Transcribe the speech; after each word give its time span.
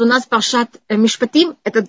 у 0.00 0.04
нас 0.04 0.26
Паршат 0.26 0.80
Мишпатим, 0.88 1.56
это 1.62 1.86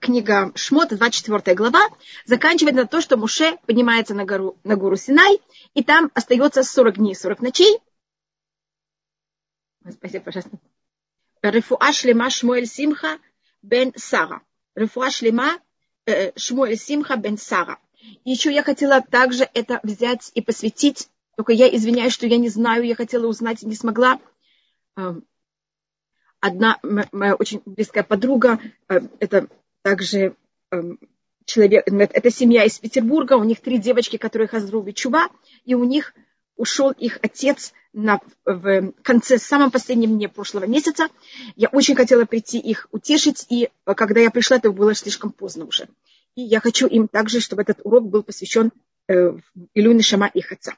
книга 0.00 0.52
Шмот, 0.54 0.88
24 0.90 1.56
глава, 1.56 1.88
заканчивает 2.24 2.74
на 2.74 2.86
то, 2.86 3.00
что 3.00 3.16
Муше 3.16 3.56
поднимается 3.66 4.14
на 4.14 4.24
гору, 4.24 4.58
на 4.64 4.76
гору 4.76 4.96
Синай, 4.96 5.40
и 5.74 5.82
там 5.82 6.10
остается 6.14 6.62
40 6.62 6.96
дней, 6.96 7.14
40 7.14 7.40
ночей. 7.40 7.78
Спасибо, 9.90 10.24
пожалуйста. 10.24 10.58
Рефуа 11.42 11.92
шлема 11.92 12.28
Шмуэль 12.28 12.66
Симха 12.66 13.18
бен 13.62 13.92
Сара. 13.96 14.42
Рефуа 14.74 15.10
шлема 15.10 15.60
э, 16.06 16.32
Шмуэль 16.36 16.76
Симха 16.76 17.16
бен 17.16 17.38
Сара. 17.38 17.78
Еще 18.24 18.52
я 18.52 18.62
хотела 18.62 19.00
также 19.00 19.48
это 19.54 19.80
взять 19.82 20.30
и 20.34 20.40
посвятить, 20.40 21.08
только 21.36 21.52
я 21.52 21.68
извиняюсь, 21.68 22.12
что 22.12 22.26
я 22.26 22.38
не 22.38 22.48
знаю, 22.48 22.84
я 22.84 22.94
хотела 22.94 23.26
узнать 23.26 23.62
не 23.62 23.74
смогла. 23.74 24.20
Одна 26.46 26.78
моя 27.10 27.34
очень 27.34 27.60
близкая 27.66 28.04
подруга, 28.04 28.60
э, 28.88 29.00
это 29.18 29.48
также 29.82 30.36
эм, 30.70 31.00
человек, 31.44 31.88
это 31.88 32.30
семья 32.30 32.62
из 32.62 32.78
Петербурга, 32.78 33.34
у 33.34 33.42
них 33.42 33.60
три 33.60 33.78
девочки, 33.78 34.16
которые 34.16 34.46
Хазру 34.46 34.92
Чува, 34.92 35.28
и 35.64 35.74
у 35.74 35.82
них 35.82 36.14
ушел 36.56 36.92
их 36.92 37.18
отец 37.20 37.72
на, 37.92 38.20
в 38.44 38.92
конце, 39.02 39.38
самом 39.38 39.72
последнем 39.72 40.16
дне 40.16 40.28
прошлого 40.28 40.66
месяца. 40.66 41.08
Я 41.56 41.66
очень 41.70 41.96
хотела 41.96 42.26
прийти 42.26 42.60
их 42.60 42.86
утешить, 42.92 43.44
и 43.48 43.68
когда 43.84 44.20
я 44.20 44.30
пришла, 44.30 44.58
это 44.58 44.70
было 44.70 44.94
слишком 44.94 45.32
поздно 45.32 45.64
уже. 45.64 45.88
И 46.36 46.42
я 46.42 46.60
хочу 46.60 46.86
им 46.86 47.08
также, 47.08 47.40
чтобы 47.40 47.62
этот 47.62 47.80
урок 47.82 48.08
был 48.08 48.22
посвящен 48.22 48.70
э, 49.08 49.36
Илюне 49.74 50.02
Шама 50.02 50.28
их 50.28 50.52
отца. 50.52 50.76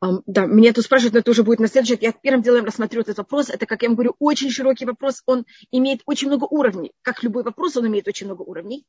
Да, 0.00 0.44
меня 0.44 0.74
тут 0.74 0.84
спрашивают, 0.84 1.14
но 1.14 1.20
это 1.20 1.30
уже 1.30 1.42
будет 1.42 1.58
на 1.58 1.68
следующий. 1.68 1.98
Я 2.00 2.12
первым 2.12 2.42
делом 2.42 2.66
рассмотрю 2.66 3.00
этот 3.00 3.16
вопрос. 3.16 3.48
Это, 3.48 3.64
как 3.64 3.82
я 3.82 3.88
вам 3.88 3.96
говорю, 3.96 4.14
очень 4.18 4.50
широкий 4.50 4.84
вопрос. 4.84 5.22
Он 5.24 5.46
имеет 5.70 6.02
очень 6.04 6.28
много 6.28 6.44
уровней. 6.44 6.92
Как 7.02 7.22
любой 7.22 7.42
вопрос, 7.44 7.76
он 7.76 7.86
имеет 7.86 8.06
очень 8.06 8.26
много 8.26 8.42
уровней. 8.42 8.84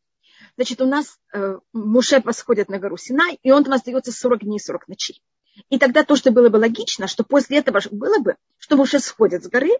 Значит, 0.57 0.81
у 0.81 0.85
нас 0.85 1.17
э, 1.33 1.59
Муше 1.71 2.21
восходит 2.23 2.69
на 2.69 2.77
гору 2.77 2.97
Синай, 2.97 3.39
и 3.41 3.51
он 3.51 3.63
там 3.63 3.73
остается 3.73 4.11
40 4.11 4.43
дней, 4.43 4.59
40 4.59 4.87
ночей. 4.89 5.23
И 5.69 5.79
тогда 5.79 6.03
то, 6.03 6.15
что 6.15 6.31
было 6.31 6.49
бы 6.49 6.57
логично, 6.57 7.07
что 7.07 7.23
после 7.23 7.59
этого 7.59 7.79
было 7.91 8.19
бы, 8.19 8.35
что 8.57 8.75
Муше 8.75 8.99
сходит 8.99 9.43
с 9.43 9.49
горы, 9.49 9.71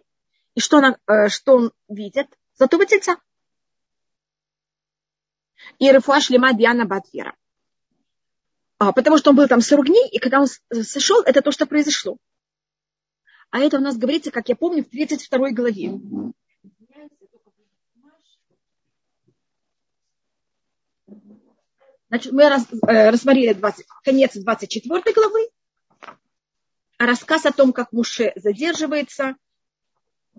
и 0.54 0.60
что, 0.60 0.78
она, 0.78 0.96
э, 1.06 1.28
что 1.28 1.56
он 1.56 1.72
видит? 1.88 2.26
Золотого 2.56 2.86
тельца. 2.86 3.16
И 5.78 5.90
Рефуа 5.92 6.20
Шлема 6.20 6.54
Диана 6.54 6.86
Батвера. 6.86 7.34
А, 8.78 8.92
потому 8.92 9.18
что 9.18 9.30
он 9.30 9.36
был 9.36 9.48
там 9.48 9.60
40 9.60 9.86
дней, 9.86 10.08
и 10.08 10.18
когда 10.18 10.40
он 10.40 10.46
сошел, 10.82 11.20
это 11.22 11.42
то, 11.42 11.50
что 11.50 11.66
произошло. 11.66 12.16
А 13.50 13.58
это 13.58 13.78
у 13.78 13.80
нас 13.80 13.96
говорится, 13.96 14.30
как 14.30 14.48
я 14.48 14.56
помню, 14.56 14.84
в 14.84 14.90
32 14.90 15.50
главе. 15.50 15.98
Значит, 22.08 22.32
мы 22.32 22.48
раз, 22.48 22.66
э, 22.86 23.10
рассмотрели 23.10 23.52
20, 23.52 23.86
конец 24.02 24.34
24 24.34 25.12
главы, 25.12 25.48
а 26.98 27.06
рассказ 27.06 27.44
о 27.46 27.52
том, 27.52 27.72
как 27.72 27.92
Муше 27.92 28.32
задерживается, 28.36 29.36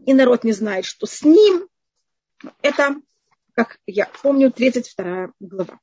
и 0.05 0.13
народ 0.13 0.43
не 0.43 0.51
знает, 0.51 0.85
что 0.85 1.05
с 1.05 1.23
ним, 1.23 1.67
это, 2.61 2.95
как 3.53 3.79
я 3.85 4.07
помню, 4.21 4.51
32 4.51 5.33
глава. 5.39 5.79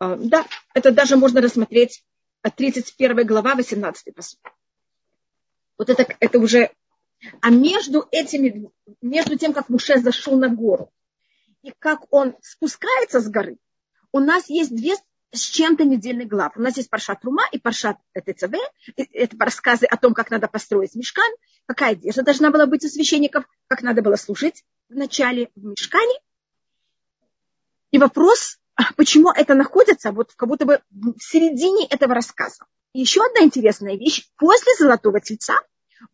А, 0.00 0.16
да, 0.16 0.46
это 0.74 0.90
даже 0.90 1.16
можно 1.16 1.40
рассмотреть 1.42 2.02
от 2.42 2.56
31 2.56 3.26
глава, 3.26 3.54
18 3.54 4.14
посуд. 4.14 4.40
Вот 5.78 5.90
это, 5.90 6.06
это 6.18 6.38
уже... 6.38 6.70
А 7.42 7.50
между 7.50 8.08
этими, 8.10 8.70
между 9.02 9.36
тем, 9.36 9.52
как 9.52 9.68
Муше 9.68 9.98
зашел 9.98 10.38
на 10.38 10.48
гору, 10.48 10.90
и 11.62 11.70
как 11.78 12.10
он 12.10 12.34
спускается 12.40 13.20
с 13.20 13.28
горы, 13.28 13.58
у 14.10 14.20
нас 14.20 14.48
есть 14.48 14.74
две 14.74 14.96
с 15.32 15.42
чем-то 15.42 15.84
недельных 15.84 16.28
глав. 16.28 16.56
У 16.56 16.62
нас 16.62 16.78
есть 16.78 16.88
Паршат 16.88 17.22
Рума 17.22 17.44
и 17.52 17.58
Паршат 17.58 17.98
ТЦВ. 18.14 18.54
Это 18.96 19.36
рассказы 19.38 19.84
о 19.84 19.98
том, 19.98 20.14
как 20.14 20.30
надо 20.30 20.48
построить 20.48 20.94
мешкан, 20.94 21.30
какая 21.66 21.92
одежда 21.92 22.22
должна 22.22 22.50
была 22.50 22.64
быть 22.64 22.84
у 22.84 22.88
священников, 22.88 23.44
как 23.68 23.82
надо 23.82 24.00
было 24.00 24.16
служить 24.16 24.64
в 24.88 24.94
начале 24.94 25.50
в 25.54 25.62
мешкане. 25.62 26.18
И 27.90 27.98
вопрос, 27.98 28.59
почему 28.96 29.30
это 29.30 29.54
находится 29.54 30.12
вот 30.12 30.32
как 30.34 30.48
будто 30.48 30.64
бы 30.64 30.80
в 30.90 31.18
середине 31.20 31.86
этого 31.86 32.14
рассказа. 32.14 32.64
И 32.92 33.00
еще 33.00 33.24
одна 33.24 33.44
интересная 33.44 33.96
вещь. 33.96 34.28
После 34.36 34.74
Золотого 34.78 35.20
Тельца 35.20 35.60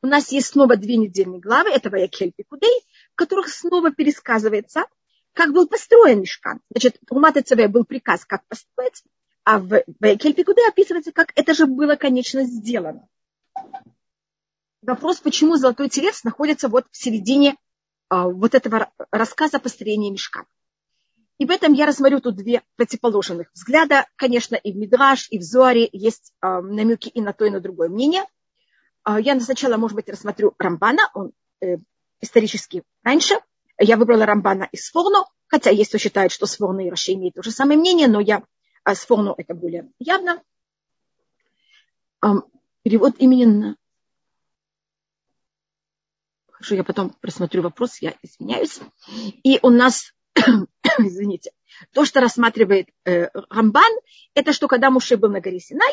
у 0.02 0.06
нас 0.06 0.32
есть 0.32 0.48
снова 0.48 0.76
две 0.76 0.96
недельные 0.96 1.40
главы, 1.40 1.70
это 1.70 1.90
Ваякель 1.90 2.32
Пикудей, 2.36 2.82
в 3.12 3.16
которых 3.16 3.48
снова 3.48 3.92
пересказывается, 3.92 4.84
как 5.32 5.52
был 5.52 5.68
построен 5.68 6.20
мешкан. 6.20 6.60
Значит, 6.70 6.98
у 7.10 7.18
Маты 7.18 7.42
ЦВ 7.42 7.68
был 7.68 7.84
приказ, 7.84 8.24
как 8.24 8.46
построить, 8.48 9.02
а 9.44 9.58
в 9.58 9.84
Ваякель 10.00 10.34
Пикудей 10.34 10.68
описывается, 10.68 11.12
как 11.12 11.32
это 11.34 11.54
же 11.54 11.66
было, 11.66 11.96
конечно, 11.96 12.44
сделано. 12.44 13.08
Вопрос, 14.82 15.18
почему 15.18 15.56
Золотой 15.56 15.88
Телец 15.88 16.24
находится 16.24 16.68
вот 16.68 16.86
в 16.90 16.96
середине 16.96 17.56
а, 18.08 18.28
вот 18.28 18.54
этого 18.54 18.90
рассказа 19.10 19.56
о 19.56 19.60
построении 19.60 20.10
мешкана. 20.10 20.46
И 21.38 21.44
в 21.44 21.50
этом 21.50 21.74
я 21.74 21.86
рассмотрю 21.86 22.20
тут 22.20 22.36
две 22.36 22.62
противоположных 22.76 23.50
взгляда. 23.52 24.06
Конечно, 24.16 24.54
и 24.54 24.72
в 24.72 24.76
Мидраш, 24.76 25.28
и 25.30 25.38
в 25.38 25.42
Зуаре 25.42 25.88
есть 25.92 26.32
э, 26.40 26.60
намеки 26.60 27.08
и 27.08 27.20
на 27.20 27.32
то, 27.32 27.44
и 27.44 27.50
на 27.50 27.60
другое 27.60 27.88
мнение. 27.88 28.24
Э, 29.06 29.16
я 29.20 29.38
сначала, 29.40 29.76
может 29.76 29.96
быть, 29.96 30.08
рассмотрю 30.08 30.54
Рамбана, 30.58 31.10
он 31.14 31.32
э, 31.60 31.76
исторически 32.20 32.84
раньше. 33.02 33.34
Я 33.78 33.98
выбрала 33.98 34.24
Рамбана 34.24 34.68
из 34.72 34.86
Сфорну, 34.86 35.26
хотя 35.46 35.70
есть, 35.70 35.90
кто 35.90 35.98
считает, 35.98 36.32
что 36.32 36.46
Сфорну 36.46 36.80
и 36.80 36.90
Раши 36.90 37.12
имеют 37.12 37.34
то 37.34 37.42
же 37.42 37.50
самое 37.50 37.78
мнение, 37.78 38.08
но 38.08 38.20
я 38.20 38.42
э, 38.84 38.94
Сфорну 38.94 39.34
это 39.36 39.54
более 39.54 39.90
явно. 39.98 40.42
Перевод 42.82 43.14
именно 43.18 43.76
Хорошо, 46.50 46.74
я 46.74 46.84
потом 46.84 47.10
просмотрю 47.20 47.62
вопрос, 47.62 47.98
я 48.00 48.14
извиняюсь. 48.22 48.80
И 49.44 49.58
у 49.60 49.68
нас 49.68 50.14
извините, 50.98 51.52
то, 51.92 52.04
что 52.04 52.20
рассматривает 52.20 52.88
э, 53.04 53.28
Рамбан, 53.50 53.92
это 54.34 54.52
что 54.52 54.68
когда 54.68 54.90
Муше 54.90 55.16
был 55.16 55.30
на 55.30 55.40
горе 55.40 55.60
Синай, 55.60 55.92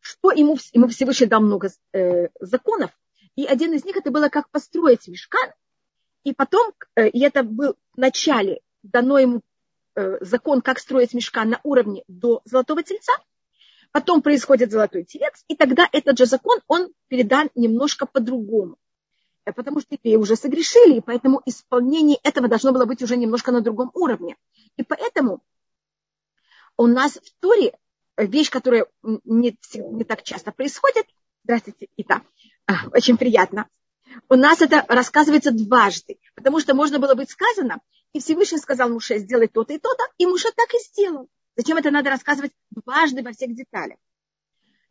что 0.00 0.30
ему, 0.30 0.56
ему 0.72 0.88
Всевышний 0.88 1.26
дал 1.26 1.40
много 1.40 1.70
э, 1.92 2.28
законов, 2.40 2.90
и 3.34 3.44
один 3.44 3.72
из 3.74 3.84
них 3.84 3.96
это 3.96 4.10
было, 4.10 4.28
как 4.28 4.48
построить 4.50 5.08
мешкан, 5.08 5.52
и 6.24 6.32
потом, 6.32 6.72
э, 6.94 7.08
и 7.08 7.20
это 7.20 7.42
был 7.42 7.76
в 7.94 7.98
начале 7.98 8.60
дано 8.82 9.18
ему 9.18 9.42
э, 9.94 10.18
закон, 10.20 10.60
как 10.60 10.78
строить 10.78 11.14
мешкан 11.14 11.50
на 11.50 11.60
уровне 11.62 12.02
до 12.08 12.40
Золотого 12.44 12.82
Тельца, 12.82 13.12
потом 13.92 14.22
происходит 14.22 14.70
Золотой 14.70 15.04
Телец, 15.04 15.44
и 15.48 15.56
тогда 15.56 15.88
этот 15.92 16.18
же 16.18 16.26
закон, 16.26 16.60
он 16.66 16.92
передан 17.08 17.50
немножко 17.54 18.06
по-другому. 18.06 18.76
Э, 19.46 19.52
потому 19.52 19.80
что 19.80 19.94
евреи 19.94 20.16
уже 20.16 20.36
согрешили, 20.36 20.98
и 20.98 21.00
поэтому 21.00 21.40
исполнение 21.46 22.18
этого 22.22 22.48
должно 22.48 22.72
было 22.72 22.84
быть 22.84 23.02
уже 23.02 23.16
немножко 23.16 23.52
на 23.52 23.60
другом 23.60 23.90
уровне. 23.94 24.36
И 24.76 24.82
поэтому 24.82 25.42
у 26.76 26.86
нас 26.86 27.12
в 27.12 27.40
Торе 27.40 27.78
вещь, 28.18 28.50
которая 28.50 28.86
не, 29.02 29.56
не 29.74 30.04
так 30.04 30.22
часто 30.22 30.52
происходит, 30.52 31.06
здравствуйте, 31.44 31.88
Ита, 31.96 32.22
а, 32.66 32.88
очень 32.92 33.16
приятно, 33.16 33.68
у 34.28 34.34
нас 34.34 34.62
это 34.62 34.84
рассказывается 34.88 35.52
дважды, 35.52 36.18
потому 36.34 36.58
что 36.60 36.74
можно 36.74 36.98
было 36.98 37.14
быть 37.14 37.30
сказано, 37.30 37.80
и 38.12 38.20
Всевышний 38.20 38.58
сказал 38.58 38.88
Муше, 38.88 39.18
сделай 39.18 39.46
то-то 39.46 39.74
и 39.74 39.78
то-то, 39.78 40.02
и 40.18 40.26
Муше 40.26 40.48
так 40.56 40.72
и 40.74 40.78
сделал. 40.78 41.28
Зачем 41.54 41.76
это 41.76 41.90
надо 41.90 42.10
рассказывать 42.10 42.52
дважды 42.70 43.22
во 43.22 43.32
всех 43.32 43.54
деталях? 43.54 43.98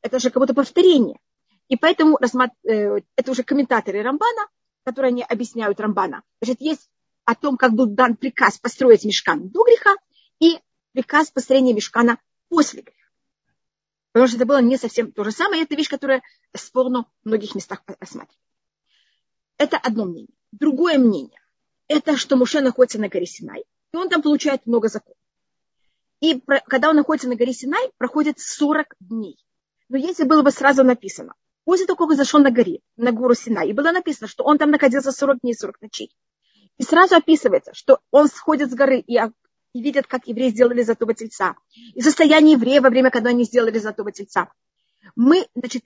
Это 0.02 0.20
же 0.20 0.30
как 0.30 0.42
будто 0.42 0.54
повторение. 0.54 1.20
И 1.68 1.78
поэтому 1.78 2.20
э, 2.20 3.00
это 3.16 3.32
уже 3.32 3.44
комментаторы 3.44 4.04
Рамбана, 4.04 4.48
которые 4.84 5.10
они 5.10 5.24
объясняют 5.24 5.80
Рамбана. 5.80 6.22
Значит, 6.42 6.62
есть 6.62 6.90
о 7.26 7.34
том, 7.36 7.58
как 7.58 7.74
был 7.74 7.88
дан 7.88 8.16
приказ 8.16 8.60
построить 8.60 9.04
мешкан 9.04 9.50
до 9.50 9.64
греха 9.64 9.96
и 10.40 10.60
приказ 10.94 11.32
построения 11.32 11.74
мешкана 11.74 12.20
после 12.50 12.82
греха. 12.82 12.98
Потому 14.12 14.28
что 14.28 14.38
это 14.38 14.46
было 14.46 14.62
не 14.62 14.78
совсем 14.78 15.12
то 15.12 15.24
же 15.24 15.32
самое. 15.32 15.64
Это 15.64 15.76
вещь, 15.76 15.90
которая 15.90 16.22
спорно 16.56 17.06
в 17.24 17.28
многих 17.28 17.56
местах 17.56 17.84
осматривает. 18.00 18.40
Это 19.58 19.78
одно 19.78 20.06
мнение. 20.06 20.36
Другое 20.52 20.98
мнение. 20.98 21.40
Это 21.88 22.16
что 22.16 22.36
Муше 22.36 22.62
находится 22.62 23.00
на 23.00 23.10
горе 23.10 23.26
Синай, 23.26 23.66
и 23.92 23.98
он 23.98 24.10
там 24.10 24.22
получает 24.22 24.66
много 24.66 24.88
законов. 24.88 25.18
И 26.20 26.42
когда 26.68 26.90
он 26.90 26.96
находится 26.96 27.28
на 27.28 27.36
горе 27.36 27.54
Синай, 27.54 27.92
проходит 27.98 28.40
40 28.40 28.96
дней. 29.00 29.38
Но 29.90 29.98
если 29.98 30.24
было 30.24 30.42
бы 30.42 30.52
сразу 30.52 30.84
написано, 30.84 31.34
После 31.66 31.86
того, 31.86 31.98
как 31.98 32.10
он 32.12 32.16
зашел 32.16 32.40
на 32.40 32.52
горе, 32.52 32.80
на 32.96 33.12
гору 33.12 33.34
Сина, 33.34 33.66
и 33.66 33.74
было 33.74 33.92
написано, 33.92 34.28
что 34.28 34.44
он 34.44 34.58
там 34.58 34.72
находился 34.72 35.12
40 35.12 35.40
дней, 35.42 35.56
40 35.56 35.82
ночей. 35.82 36.16
И 36.78 36.84
сразу 36.84 37.16
описывается, 37.16 37.74
что 37.74 38.00
он 38.12 38.28
сходит 38.28 38.72
с 38.72 38.76
горы 38.76 39.00
и, 39.00 39.18
и 39.18 39.82
видит, 39.82 40.08
как 40.08 40.28
евреи 40.28 40.50
сделали 40.50 40.84
золотого 40.84 41.14
тельца. 41.14 41.56
И 41.96 42.02
состояние 42.02 42.54
еврея 42.54 42.82
во 42.82 42.90
время, 42.90 43.10
когда 43.10 43.32
они 43.32 43.46
сделали 43.46 43.80
золотого 43.80 44.12
тельца. 44.12 44.52
Мы, 45.16 45.48
значит, 45.56 45.84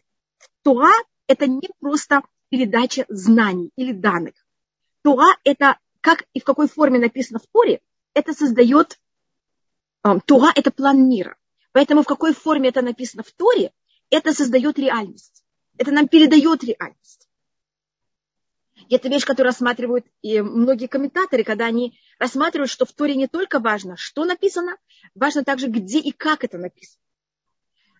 Туа– 0.63 0.91
это 1.27 1.47
не 1.47 1.69
просто 1.79 2.21
передача 2.49 3.05
знаний 3.07 3.71
или 3.75 3.93
данных. 3.93 4.33
Тура– 5.01 5.37
это 5.43 5.77
как 6.01 6.25
и 6.33 6.39
в 6.39 6.43
какой 6.43 6.67
форме 6.67 6.99
написано 6.99 7.39
в 7.39 7.47
Торе, 7.51 7.81
это 8.13 8.33
создает, 8.33 8.99
э, 10.03 10.19
Тура– 10.25 10.51
это 10.55 10.71
план 10.71 11.07
мира. 11.07 11.37
Поэтому 11.71 12.03
в 12.03 12.07
какой 12.07 12.33
форме 12.33 12.69
это 12.69 12.81
написано 12.81 13.23
в 13.23 13.31
Торе, 13.31 13.71
это 14.09 14.33
создает 14.33 14.79
реальность. 14.79 15.38
Это 15.79 15.91
нам 15.91 16.09
передает 16.09 16.61
реальность. 16.61 17.29
И 18.89 18.95
это 18.95 19.07
вещь, 19.07 19.23
которую 19.23 19.51
рассматривают 19.51 20.05
и 20.21 20.41
многие 20.41 20.87
комментаторы, 20.87 21.45
когда 21.45 21.67
они 21.67 21.97
рассматривают, 22.19 22.69
что 22.69 22.85
в 22.85 22.91
Торе 22.91 23.15
не 23.15 23.27
только 23.27 23.59
важно, 23.59 23.95
что 23.95 24.25
написано, 24.25 24.75
важно 25.15 25.45
также, 25.45 25.67
где 25.67 25.99
и 25.99 26.11
как 26.11 26.43
это 26.43 26.57
написано. 26.57 27.01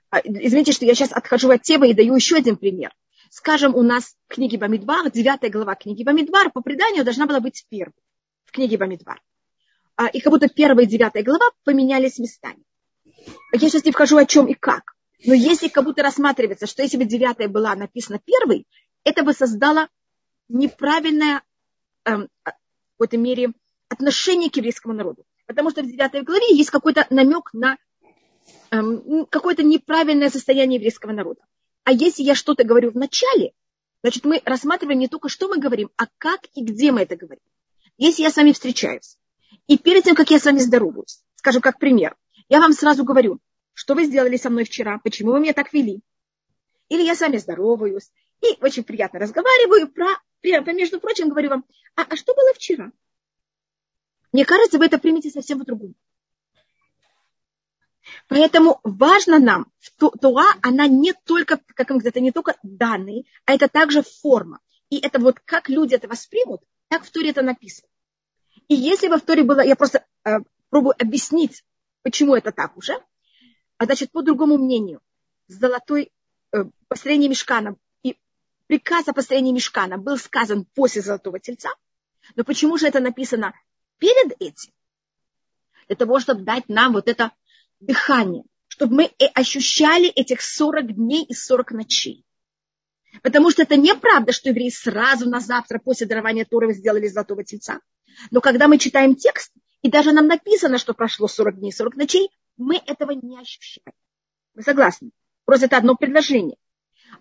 А, 0.09 0.19
извините, 0.19 0.73
что 0.73 0.85
я 0.85 0.93
сейчас 0.93 1.13
отхожу 1.13 1.49
от 1.51 1.61
темы 1.61 1.89
и 1.89 1.93
даю 1.93 2.15
еще 2.15 2.35
один 2.35 2.57
пример. 2.57 2.93
Скажем, 3.29 3.73
у 3.75 3.81
нас 3.81 4.17
в 4.27 4.33
книге 4.33 4.57
Бамидбар, 4.57 5.09
девятая 5.09 5.49
глава 5.49 5.75
книги 5.75 6.03
Бамидбар, 6.03 6.51
по 6.51 6.61
преданию 6.61 7.05
должна 7.05 7.27
была 7.27 7.39
быть 7.39 7.65
первой 7.69 7.93
в 8.43 8.51
книге 8.51 8.77
Бамидбар. 8.77 9.21
А, 9.95 10.07
и 10.07 10.19
как 10.19 10.33
будто 10.33 10.49
первая 10.49 10.85
и 10.85 10.89
девятая 10.89 11.23
глава 11.23 11.45
поменялись 11.63 12.19
местами. 12.19 12.63
Я 13.53 13.59
сейчас 13.59 13.85
не 13.85 13.93
вхожу 13.93 14.17
о 14.17 14.25
чем 14.25 14.47
и 14.47 14.53
как. 14.53 14.95
Но 15.25 15.33
если 15.33 15.67
как 15.67 15.83
будто 15.83 16.01
рассматривается, 16.01 16.65
что 16.65 16.81
если 16.81 16.97
бы 16.97 17.05
девятая 17.05 17.47
была 17.47 17.75
написана 17.75 18.19
первой, 18.19 18.65
это 19.03 19.23
бы 19.23 19.33
создало 19.33 19.89
неправильное 20.47 21.43
эм, 22.05 22.29
в 22.43 22.51
какой-то 22.97 23.17
мере 23.17 23.53
отношение 23.89 24.49
к 24.49 24.55
еврейскому 24.55 24.93
народу. 24.93 25.25
Потому 25.45 25.71
что 25.71 25.81
в 25.81 25.87
девятой 25.87 26.21
главе 26.21 26.55
есть 26.55 26.69
какой-то 26.69 27.05
намек 27.09 27.49
на 27.53 27.77
эм, 28.71 29.25
какое-то 29.25 29.63
неправильное 29.63 30.29
состояние 30.29 30.77
еврейского 30.77 31.11
народа. 31.11 31.41
А 31.83 31.91
если 31.91 32.23
я 32.23 32.35
что-то 32.35 32.63
говорю 32.63 32.91
в 32.91 32.95
начале, 32.95 33.53
значит, 34.01 34.23
мы 34.23 34.41
рассматриваем 34.45 34.99
не 34.99 35.07
только, 35.07 35.27
что 35.27 35.47
мы 35.47 35.57
говорим, 35.57 35.89
а 35.97 36.05
как 36.17 36.41
и 36.53 36.63
где 36.63 36.91
мы 36.91 37.01
это 37.01 37.15
говорим. 37.15 37.43
Если 37.97 38.23
я 38.23 38.31
с 38.31 38.37
вами 38.37 38.53
встречаюсь, 38.53 39.17
и 39.67 39.77
перед 39.77 40.03
тем, 40.03 40.15
как 40.15 40.29
я 40.29 40.39
с 40.39 40.45
вами 40.45 40.59
здороваюсь, 40.59 41.21
скажем, 41.35 41.61
как 41.61 41.79
пример, 41.79 42.15
я 42.47 42.59
вам 42.59 42.73
сразу 42.73 43.03
говорю, 43.03 43.39
что 43.79 43.95
вы 43.95 44.03
сделали 44.03 44.35
со 44.35 44.49
мной 44.49 44.65
вчера, 44.65 44.99
почему 45.05 45.31
вы 45.31 45.39
меня 45.39 45.53
так 45.53 45.71
вели. 45.71 46.01
Или 46.89 47.03
я 47.03 47.15
с 47.15 47.21
вами 47.21 47.37
здороваюсь, 47.37 48.11
и 48.41 48.57
очень 48.61 48.83
приятно 48.83 49.19
разговариваю 49.19 49.89
про, 49.89 50.07
между 50.73 50.99
прочим, 50.99 51.29
говорю 51.29 51.49
вам, 51.51 51.65
а, 51.95 52.01
а 52.01 52.17
что 52.17 52.35
было 52.35 52.53
вчера? 52.53 52.91
Мне 54.33 54.43
кажется, 54.43 54.79
вы 54.79 54.87
это 54.87 54.97
примете 54.97 55.29
совсем 55.29 55.59
по-другому. 55.59 55.93
Поэтому 58.27 58.81
важно 58.83 59.39
нам, 59.39 59.71
Туа, 59.97 60.43
она 60.61 60.87
не 60.87 61.13
только, 61.13 61.61
как 61.73 61.89
мы 61.91 62.01
это 62.03 62.19
не 62.19 62.33
только 62.33 62.57
данные, 62.63 63.23
а 63.45 63.53
это 63.53 63.69
также 63.69 64.03
форма. 64.03 64.59
И 64.89 64.99
это 64.99 65.19
вот 65.19 65.39
как 65.39 65.69
люди 65.69 65.95
это 65.95 66.09
воспримут, 66.09 66.61
так 66.89 67.05
в 67.05 67.11
Туре 67.11 67.29
это 67.29 67.43
написано. 67.43 67.87
И 68.67 68.75
если 68.75 69.07
в 69.07 69.21
Туре 69.21 69.43
было, 69.43 69.61
я 69.61 69.77
просто 69.77 70.05
э, 70.25 70.39
пробую 70.69 70.95
объяснить, 70.99 71.63
почему 72.01 72.35
это 72.35 72.51
так 72.51 72.75
уже, 72.75 73.01
а 73.79 73.85
значит, 73.85 74.11
по 74.11 74.21
другому 74.21 74.57
мнению, 74.57 75.01
золотой 75.47 76.11
э, 76.51 76.65
построение 76.89 77.29
мешкана 77.29 77.77
и 78.03 78.17
приказ 78.67 79.07
о 79.07 79.13
построении 79.13 79.53
мешкана 79.53 79.97
был 79.97 80.17
сказан 80.17 80.65
после 80.75 81.01
золотого 81.01 81.39
тельца, 81.39 81.69
но 82.35 82.43
почему 82.43 82.77
же 82.77 82.87
это 82.87 82.99
написано 82.99 83.53
перед 83.97 84.33
этим? 84.41 84.73
Для 85.87 85.95
того, 85.95 86.19
чтобы 86.19 86.43
дать 86.43 86.67
нам 86.67 86.91
вот 86.91 87.07
это 87.07 87.31
дыхание, 87.79 88.43
чтобы 88.67 88.95
мы 88.95 89.11
ощущали 89.33 90.09
этих 90.09 90.41
40 90.41 90.93
дней 90.95 91.23
и 91.23 91.33
40 91.33 91.71
ночей. 91.71 92.25
Потому 93.23 93.49
что 93.49 93.63
это 93.63 93.77
неправда, 93.77 94.33
что 94.33 94.49
евреи 94.49 94.69
сразу 94.69 95.27
на 95.27 95.39
завтра 95.39 95.79
после 95.79 96.05
дарования 96.05 96.45
Торы 96.45 96.73
сделали 96.73 97.07
золотого 97.07 97.45
тельца. 97.45 97.79
Но 98.29 98.41
когда 98.41 98.67
мы 98.67 98.77
читаем 98.77 99.15
текст, 99.15 99.53
и 99.81 99.89
даже 99.89 100.11
нам 100.11 100.27
написано, 100.27 100.77
что 100.77 100.93
прошло 100.93 101.29
40 101.29 101.59
дней, 101.59 101.71
40 101.71 101.95
ночей, 101.95 102.29
мы 102.59 102.77
этого 102.85 103.11
не 103.11 103.39
ощущаем. 103.39 103.93
Вы 104.53 104.61
согласны? 104.61 105.11
Просто 105.45 105.65
это 105.65 105.77
одно 105.77 105.95
предложение. 105.95 106.57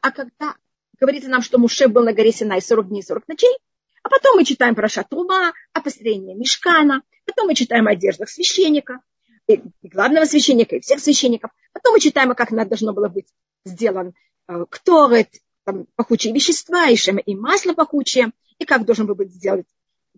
А 0.01 0.11
когда 0.11 0.55
говорится 1.01 1.31
нам, 1.31 1.41
что 1.41 1.59
Муше 1.59 1.89
был 1.89 2.05
на 2.05 2.13
горе 2.13 2.33
Синай 2.33 2.61
40 2.61 2.89
дней, 2.89 3.03
40 3.03 3.27
ночей, 3.29 3.57
а 4.03 4.09
потом 4.11 4.37
мы 4.37 4.45
читаем 4.45 4.75
про 4.75 4.89
Шатума, 4.89 5.53
о 5.73 5.81
построении 5.81 6.35
Мешкана, 6.35 7.03
потом 7.25 7.47
мы 7.47 7.55
читаем 7.55 7.87
о 7.87 7.93
одеждах 7.93 8.29
священника, 8.29 9.01
и 9.47 9.63
главного 9.83 10.27
священника, 10.27 10.77
и 10.77 10.81
всех 10.81 11.01
священников. 11.01 11.51
Потом 11.73 11.95
мы 11.95 12.01
читаем, 12.01 12.35
как 12.35 12.51
должно 12.69 12.93
было 12.93 13.09
быть 13.09 13.29
сделан 13.65 14.15
э, 14.47 14.65
кторет, 14.69 15.31
там, 15.65 15.87
пахучие 15.97 16.35
вещества, 16.35 16.89
и 16.89 16.97
шема, 16.97 17.21
и 17.21 17.35
масло 17.35 17.73
пахучее, 17.73 18.33
и 18.59 18.65
как 18.65 18.85
должен 18.85 19.07
был 19.07 19.15
быть 19.15 19.33
сделан 19.33 19.65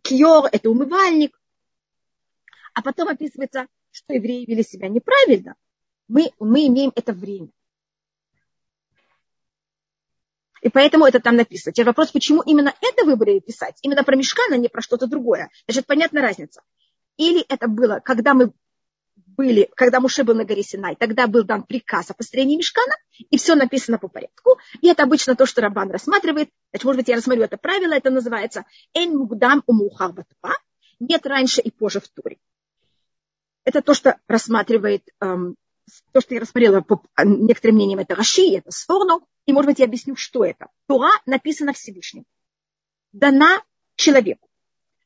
кьор, 0.02 0.48
это 0.50 0.70
умывальник. 0.70 1.38
А 2.74 2.82
потом 2.82 3.08
описывается, 3.08 3.66
что 3.92 4.14
евреи 4.14 4.44
вели 4.46 4.62
себя 4.62 4.88
неправильно. 4.88 5.54
Мы, 6.08 6.32
мы 6.38 6.66
имеем 6.66 6.92
это 6.94 7.12
время. 7.12 7.50
И 10.62 10.68
поэтому 10.68 11.06
это 11.06 11.20
там 11.20 11.36
написано. 11.36 11.72
Теперь 11.72 11.86
вопрос, 11.86 12.10
почему 12.10 12.42
именно 12.42 12.74
это 12.82 13.04
выбрали 13.04 13.38
писать? 13.38 13.78
Именно 13.82 14.04
про 14.04 14.16
мешкан, 14.16 14.52
а 14.52 14.56
не 14.56 14.68
про 14.68 14.82
что-то 14.82 15.06
другое. 15.06 15.48
Значит, 15.66 15.86
понятна 15.86 16.20
разница. 16.20 16.60
Или 17.16 17.40
это 17.48 17.66
было, 17.66 18.00
когда 18.04 18.34
мы 18.34 18.52
были, 19.36 19.70
когда 19.74 20.00
Муше 20.00 20.22
был 20.22 20.34
на 20.34 20.44
горе 20.44 20.62
Синай, 20.62 20.96
тогда 20.96 21.26
был 21.26 21.44
дан 21.44 21.62
приказ 21.62 22.10
о 22.10 22.14
построении 22.14 22.56
мешкана, 22.56 22.94
и 23.30 23.38
все 23.38 23.54
написано 23.54 23.98
по 23.98 24.08
порядку. 24.08 24.58
И 24.82 24.88
это 24.88 25.04
обычно 25.04 25.34
то, 25.34 25.46
что 25.46 25.62
Рабан 25.62 25.90
рассматривает. 25.90 26.50
Значит, 26.72 26.84
может 26.84 26.98
быть, 27.00 27.08
я 27.08 27.16
рассмотрю 27.16 27.44
это 27.44 27.56
правило, 27.56 27.94
это 27.94 28.10
называется 28.10 28.64
«Эн 28.92 29.16
мугдам 29.16 29.62
умухар 29.66 30.12
нет 31.00 31.26
раньше 31.26 31.62
и 31.62 31.70
позже 31.70 32.00
в 32.00 32.08
Туре. 32.08 32.36
Это 33.64 33.82
то, 33.82 33.94
что 33.94 34.18
рассматривает, 34.26 35.08
эм, 35.20 35.56
то, 36.12 36.20
что 36.20 36.34
я 36.34 36.40
рассмотрела 36.40 36.80
по 36.80 37.02
некоторым 37.24 37.76
мнениям, 37.76 37.98
это 37.98 38.14
Раши, 38.14 38.56
это 38.56 38.70
Сфорно, 38.70 39.20
и, 39.46 39.52
может 39.52 39.70
быть, 39.70 39.78
я 39.78 39.86
объясню, 39.86 40.16
что 40.16 40.44
это. 40.44 40.68
Тура 40.86 41.10
написана 41.26 41.72
Всевышним, 41.72 42.24
дана 43.12 43.62
человеку. 43.96 44.48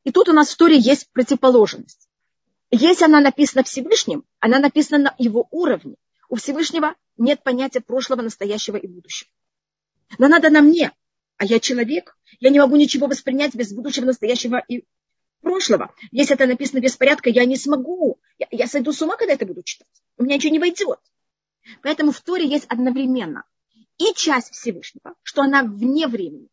И 0.05 0.13
тут 0.13 0.29
у 0.29 0.33
нас 0.33 0.51
в 0.51 0.57
Туре 0.57 0.79
есть 0.79 1.11
противоположность. 1.13 2.09
Если 2.71 3.05
она 3.05 3.21
написана 3.21 3.65
Всевышним, 3.65 4.25
она 4.41 4.59
написана 4.59 5.05
на 5.05 5.15
его 5.19 5.49
уровне. 5.51 5.97
У 6.29 6.37
Всевышнего 6.37 6.95
нет 7.17 7.43
понятия 7.43 7.81
прошлого, 7.81 8.23
настоящего 8.23 8.77
и 8.77 8.87
будущего. 8.87 9.31
Но 10.19 10.29
надо 10.29 10.51
на 10.51 10.61
мне, 10.61 10.93
а 11.37 11.45
я 11.45 11.61
человек. 11.61 12.17
Я 12.41 12.51
не 12.51 12.59
могу 12.59 12.77
ничего 12.77 13.07
воспринять 13.07 13.55
без 13.55 13.73
будущего, 13.73 14.05
настоящего 14.05 14.63
и 14.69 14.85
прошлого. 15.41 15.95
Если 16.11 16.35
это 16.35 16.47
написано 16.47 16.81
без 16.81 16.97
порядка, 16.97 17.31
я 17.31 17.45
не 17.45 17.57
смогу. 17.57 18.14
Я, 18.39 18.47
я 18.51 18.67
сойду 18.67 18.93
с 18.93 19.01
ума, 19.03 19.17
когда 19.17 19.35
это 19.35 19.47
буду 19.47 19.63
читать. 19.63 19.89
У 20.17 20.25
меня 20.25 20.37
ничего 20.37 20.53
не 20.53 20.59
войдет. 20.59 20.99
Поэтому 21.83 22.13
в 22.13 22.21
Торе 22.21 22.47
есть 22.47 22.67
одновременно 22.67 23.45
и 23.99 24.13
часть 24.15 24.53
Всевышнего, 24.53 25.15
что 25.23 25.43
она 25.43 25.63
вне 25.63 26.07
времени, 26.09 26.49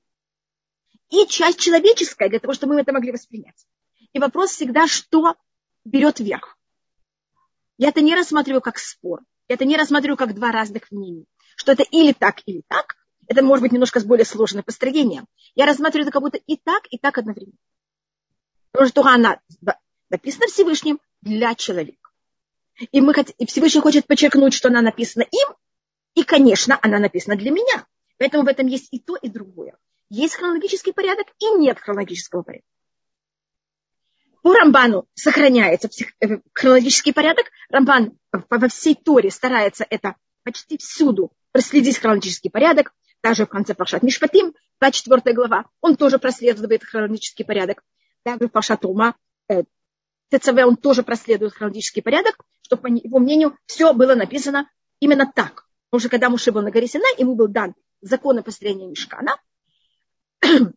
и 1.10 1.26
часть 1.28 1.60
человеческая, 1.60 2.30
для 2.30 2.40
того, 2.40 2.54
чтобы 2.54 2.76
мы 2.76 2.82
это 2.82 2.94
могли 2.94 3.12
воспринять. 3.12 3.68
И 4.14 4.20
вопрос 4.20 4.52
всегда, 4.52 4.88
что 4.88 5.36
берет 5.84 6.20
верх. 6.20 6.58
Я 7.78 7.90
это 7.90 8.02
не 8.02 8.16
рассматриваю 8.16 8.62
как 8.62 8.78
спор. 8.78 9.22
Я 9.50 9.56
это 9.56 9.66
не 9.66 9.76
рассматриваю 9.76 10.18
как 10.18 10.34
два 10.36 10.52
разных 10.52 10.92
мнения. 10.92 11.26
Что 11.56 11.74
это 11.74 11.84
или 11.84 12.14
так, 12.14 12.42
или 12.46 12.64
так. 12.68 12.96
Это 13.28 13.44
может 13.44 13.64
быть 13.64 13.72
немножко 13.72 14.00
более 14.02 14.26
сложное 14.26 14.64
построение. 14.64 15.26
Я 15.56 15.66
рассматриваю 15.66 16.04
это 16.04 16.12
как 16.12 16.22
будто 16.22 16.38
и 16.38 16.58
так, 16.58 16.84
и 16.90 16.98
так 16.98 17.18
одновременно. 17.18 17.58
Потому 18.72 18.90
что 18.90 19.02
она 19.04 19.40
написана 20.10 20.48
Всевышним 20.48 21.00
для 21.22 21.56
человека. 21.56 22.10
И, 22.92 23.02
мы, 23.02 23.14
и 23.38 23.46
Всевышний 23.46 23.82
хочет 23.82 24.08
подчеркнуть, 24.08 24.54
что 24.54 24.70
она 24.70 24.82
написана 24.82 25.24
им, 25.24 25.56
и, 26.16 26.24
конечно, 26.24 26.78
она 26.82 27.00
написана 27.00 27.36
для 27.36 27.52
меня. 27.52 27.86
Поэтому 28.18 28.44
в 28.44 28.48
этом 28.48 28.68
есть 28.68 28.88
и 28.92 29.00
то, 29.00 29.16
и 29.16 29.30
другое. 29.30 29.78
Есть 30.10 30.36
хронологический 30.36 30.94
порядок 30.94 31.28
и 31.40 31.46
нет 31.52 31.80
хронологического 31.80 32.44
порядка. 32.44 32.68
По 34.42 34.54
Рамбану 34.54 35.08
сохраняется 35.14 35.90
э, 36.20 36.40
хронологический 36.54 37.14
порядок. 37.14 37.46
Рамбан 37.70 38.18
во 38.32 38.68
всей 38.68 38.96
Торе 38.96 39.30
старается 39.30 39.86
это 39.90 40.16
почти 40.44 40.78
всюду 40.78 41.32
проследить 41.52 42.00
хронологический 42.00 42.50
порядок. 42.50 42.94
Даже 43.22 43.46
в 43.46 43.50
конце 43.50 43.76
Пашат 43.76 44.02
Мишпатим, 44.02 44.54
24 44.80 45.36
глава, 45.36 45.66
он 45.80 45.96
тоже 45.96 46.18
проследует 46.18 46.84
хронологический 46.84 47.46
порядок. 47.46 47.84
Также 48.24 48.50
Пашат 48.50 48.84
Ума, 48.84 49.16
э, 50.32 50.40
ТЦВ, 50.40 50.58
он 50.66 50.78
тоже 50.78 51.04
проследует 51.04 51.54
хронологический 51.54 52.02
порядок, 52.02 52.38
чтобы, 52.62 52.84
по 52.84 52.88
его 52.88 53.20
мнению, 53.20 53.58
все 53.66 53.94
было 53.94 54.16
написано 54.16 54.70
именно 55.00 55.32
так. 55.34 55.68
Потому 55.90 56.00
что 56.00 56.10
когда 56.10 56.30
Муше 56.30 56.52
был 56.52 56.62
на 56.62 56.72
горе 56.72 56.88
Синай, 56.88 57.16
ему 57.18 57.36
был 57.36 57.48
дан 57.48 57.76
закон 58.02 58.38
о 58.40 58.44
построении 58.44 58.88
Мешкана. 58.88 59.38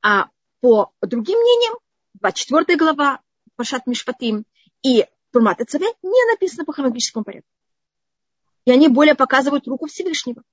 А 0.00 0.28
по 0.60 0.92
другим 1.02 1.40
мнениям, 1.40 1.74
24 2.20 2.78
глава 2.78 3.20
Пашат 3.56 3.88
Мишпатим 3.88 4.44
и 4.82 5.04
Турмат 5.32 5.58
ЦВ 5.66 5.80
не 6.02 6.30
написано 6.30 6.64
по 6.64 6.72
хронологическому 6.72 7.24
порядку. 7.24 7.50
И 8.64 8.70
они 8.70 8.86
более 8.86 9.16
показывают 9.16 9.66
руку 9.66 9.86
Всевышнего. 9.86 10.44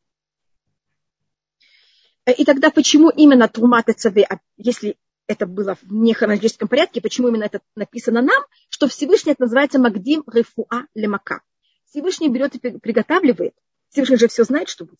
И 2.25 2.43
тогда 2.43 2.71
почему 2.71 3.11
именно 3.11 3.47
Турмат 3.47 3.87
а 3.87 4.39
если 4.57 4.97
это 5.27 5.45
было 5.45 5.75
в 5.75 5.91
нехронологическом 5.91 6.67
порядке, 6.67 7.01
почему 7.01 7.29
именно 7.29 7.45
это 7.45 7.61
написано 7.75 8.21
нам, 8.21 8.43
что 8.69 8.87
Всевышний 8.87 9.31
это 9.31 9.43
называется 9.43 9.79
Магдим 9.79 10.23
Рефуа 10.27 10.87
Лемака. 10.93 11.41
Всевышний 11.85 12.29
берет 12.29 12.55
и 12.55 12.59
приготавливает, 12.59 13.55
Всевышний 13.89 14.17
же 14.17 14.27
все 14.27 14.43
знает, 14.43 14.69
что 14.69 14.85
будет. 14.85 14.99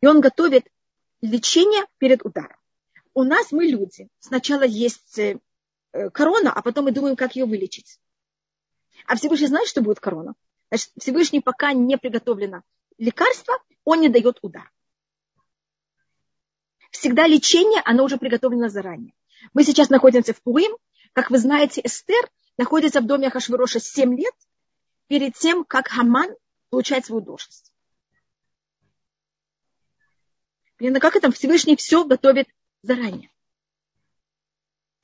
И 0.00 0.06
он 0.06 0.20
готовит 0.20 0.66
лечение 1.20 1.84
перед 1.98 2.24
ударом. 2.24 2.56
У 3.14 3.24
нас 3.24 3.50
мы 3.50 3.66
люди. 3.66 4.08
Сначала 4.18 4.62
есть 4.62 5.18
э, 5.18 5.38
корона, 6.12 6.52
а 6.52 6.62
потом 6.62 6.84
мы 6.84 6.92
думаем, 6.92 7.16
как 7.16 7.34
ее 7.34 7.46
вылечить. 7.46 7.98
А 9.06 9.16
Всевышний 9.16 9.46
знает, 9.46 9.68
что 9.68 9.82
будет 9.82 10.00
корона. 10.00 10.34
Значит, 10.70 10.90
Всевышний 10.98 11.40
пока 11.40 11.72
не 11.72 11.96
приготовлено 11.96 12.62
лекарство, 12.98 13.54
он 13.84 14.00
не 14.00 14.08
дает 14.08 14.38
удар. 14.42 14.70
Всегда 16.90 17.26
лечение, 17.26 17.82
оно 17.84 18.04
уже 18.04 18.16
приготовлено 18.16 18.68
заранее. 18.68 19.12
Мы 19.54 19.64
сейчас 19.64 19.90
находимся 19.90 20.34
в 20.34 20.42
Пурим. 20.42 20.76
Как 21.12 21.30
вы 21.30 21.38
знаете, 21.38 21.80
Эстер 21.84 22.30
находится 22.58 23.00
в 23.00 23.06
доме 23.06 23.28
Ахашвироша 23.28 23.80
7 23.80 24.16
лет 24.16 24.34
перед 25.06 25.34
тем, 25.34 25.64
как 25.64 25.88
Хаман 25.88 26.34
получает 26.70 27.06
свою 27.06 27.22
должность. 27.22 27.72
Понятно, 30.78 31.00
как 31.00 31.16
это 31.16 31.30
Всевышний 31.30 31.76
все 31.76 32.04
готовит 32.04 32.48
заранее. 32.82 33.30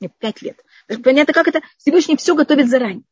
Нет, 0.01 0.13
пять 0.19 0.43
лет. 0.43 0.63
Понятно, 1.03 1.33
как 1.33 1.49
это 1.49 1.63
Всевышний 1.79 2.17
все 2.17 2.35
готовит 2.35 2.69
заранее. 2.69 3.05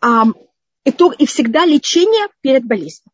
А, 0.00 0.24
и, 0.84 0.92
то, 0.92 1.12
и 1.12 1.26
всегда 1.26 1.64
лечение 1.64 2.28
перед 2.40 2.64
болезнью. 2.64 3.10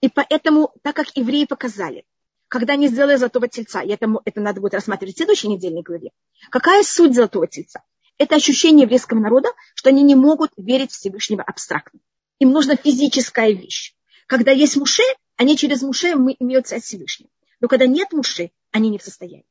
И 0.00 0.08
поэтому, 0.08 0.72
так 0.82 0.94
как 0.94 1.16
евреи 1.16 1.46
показали, 1.46 2.04
когда 2.48 2.74
они 2.74 2.88
сделали 2.88 3.16
золотого 3.16 3.48
тельца, 3.48 3.82
и 3.82 3.88
это, 3.88 4.08
это 4.24 4.40
надо 4.40 4.60
будет 4.60 4.74
рассматривать 4.74 5.14
в 5.14 5.18
следующей 5.18 5.48
недельной 5.48 5.82
главе, 5.82 6.10
какая 6.50 6.82
суть 6.82 7.14
золотого 7.14 7.46
тельца? 7.46 7.82
Это 8.18 8.36
ощущение 8.36 8.84
еврейского 8.84 9.18
народа, 9.18 9.50
что 9.74 9.90
они 9.90 10.02
не 10.02 10.14
могут 10.14 10.52
верить 10.56 10.92
в 10.92 10.94
Всевышнего 10.94 11.42
абстрактно. 11.42 12.00
Им 12.38 12.52
нужна 12.52 12.76
физическая 12.76 13.52
вещь. 13.52 13.94
Когда 14.26 14.52
есть 14.52 14.76
муше, 14.76 15.02
они 15.36 15.56
через 15.56 15.82
муше 15.82 16.08
имеют 16.12 16.66
царь 16.66 16.80
Всевышнего. 16.80 17.30
Но 17.60 17.68
когда 17.68 17.86
нет 17.86 18.12
муши, 18.12 18.52
они 18.70 18.90
не 18.90 18.98
в 18.98 19.02
состоянии. 19.02 19.46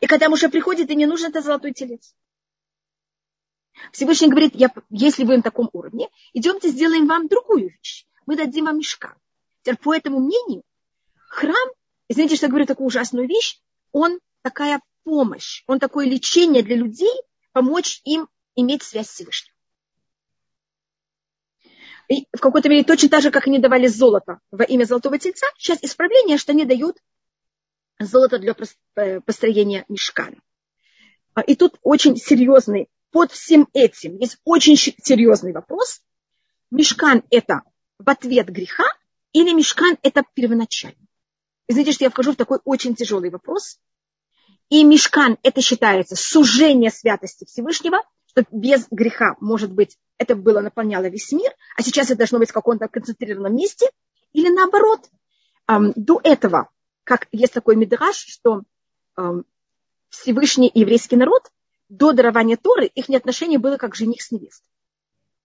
И 0.00 0.06
когда 0.06 0.28
муше 0.28 0.48
приходит, 0.48 0.90
и 0.90 0.96
не 0.96 1.06
нужен 1.06 1.30
это 1.30 1.40
золотой 1.40 1.72
телец. 1.72 2.14
Всевышний 3.92 4.28
говорит, 4.28 4.54
я, 4.54 4.72
если 4.90 5.24
вы 5.24 5.36
на 5.36 5.42
таком 5.42 5.68
уровне, 5.72 6.08
идемте 6.32 6.68
сделаем 6.68 7.06
вам 7.06 7.28
другую 7.28 7.70
вещь. 7.70 8.06
Мы 8.26 8.36
дадим 8.36 8.66
вам 8.66 8.78
мешка. 8.78 9.16
Теперь 9.62 9.78
по 9.78 9.94
этому 9.94 10.20
мнению, 10.20 10.62
храм, 11.34 11.68
извините, 12.08 12.36
что 12.36 12.46
я 12.46 12.50
говорю 12.50 12.66
такую 12.66 12.86
ужасную 12.86 13.28
вещь, 13.28 13.60
он 13.92 14.20
такая 14.42 14.80
помощь, 15.04 15.64
он 15.66 15.78
такое 15.78 16.06
лечение 16.06 16.62
для 16.62 16.76
людей, 16.76 17.12
помочь 17.52 18.00
им 18.04 18.28
иметь 18.56 18.82
связь 18.82 19.08
с 19.08 19.14
Всевышним. 19.14 19.52
И 22.08 22.26
в 22.32 22.40
какой-то 22.40 22.68
мере 22.68 22.84
точно 22.84 23.08
так 23.08 23.22
же, 23.22 23.30
как 23.30 23.46
они 23.46 23.58
давали 23.58 23.86
золото 23.86 24.38
во 24.50 24.64
имя 24.64 24.84
золотого 24.84 25.18
тельца, 25.18 25.46
сейчас 25.58 25.78
исправление, 25.82 26.36
что 26.36 26.52
они 26.52 26.64
дают 26.64 26.98
золото 27.98 28.38
для 28.38 28.54
э, 28.96 29.20
построения 29.20 29.84
мешкана. 29.88 30.36
А, 31.34 31.40
и 31.40 31.56
тут 31.56 31.78
очень 31.82 32.16
серьезный, 32.16 32.88
под 33.10 33.32
всем 33.32 33.68
этим 33.72 34.18
есть 34.18 34.38
очень 34.44 34.76
серьезный 34.76 35.52
вопрос. 35.52 36.02
Мешкан– 36.70 37.22
это 37.30 37.62
в 37.98 38.10
ответ 38.10 38.48
греха 38.48 38.84
или 39.32 39.52
мешкан– 39.52 39.96
это 40.02 40.24
первоначально? 40.34 41.06
И 41.66 41.72
знаете, 41.72 41.92
что 41.92 42.04
я 42.04 42.10
вхожу 42.10 42.32
в 42.32 42.36
такой 42.36 42.60
очень 42.64 42.94
тяжелый 42.94 43.30
вопрос. 43.30 43.78
И 44.68 44.84
мешкан– 44.84 45.38
это 45.42 45.60
считается 45.60 46.16
сужение 46.16 46.90
святости 46.90 47.44
Всевышнего, 47.44 48.02
что 48.26 48.44
без 48.50 48.86
греха, 48.90 49.36
может 49.40 49.72
быть, 49.72 49.98
это 50.18 50.34
было 50.34 50.60
наполняло 50.60 51.08
весь 51.08 51.30
мир, 51.32 51.52
а 51.76 51.82
сейчас 51.82 52.06
это 52.06 52.18
должно 52.18 52.38
быть 52.38 52.50
в 52.50 52.54
каком-то 52.54 52.88
концентрированном 52.88 53.54
месте, 53.54 53.90
или 54.32 54.48
наоборот. 54.48 55.08
До 55.68 56.20
этого, 56.22 56.70
как 57.04 57.28
есть 57.32 57.52
такой 57.52 57.76
мидраж, 57.76 58.16
что 58.16 58.62
Всевышний 60.08 60.70
еврейский 60.74 61.16
народ 61.16 61.50
до 61.88 62.12
дарования 62.12 62.56
Торы 62.56 62.86
их 62.86 63.08
отношение 63.10 63.58
было 63.58 63.76
как 63.76 63.94
жених 63.94 64.22
с 64.22 64.30
невестой. 64.30 64.70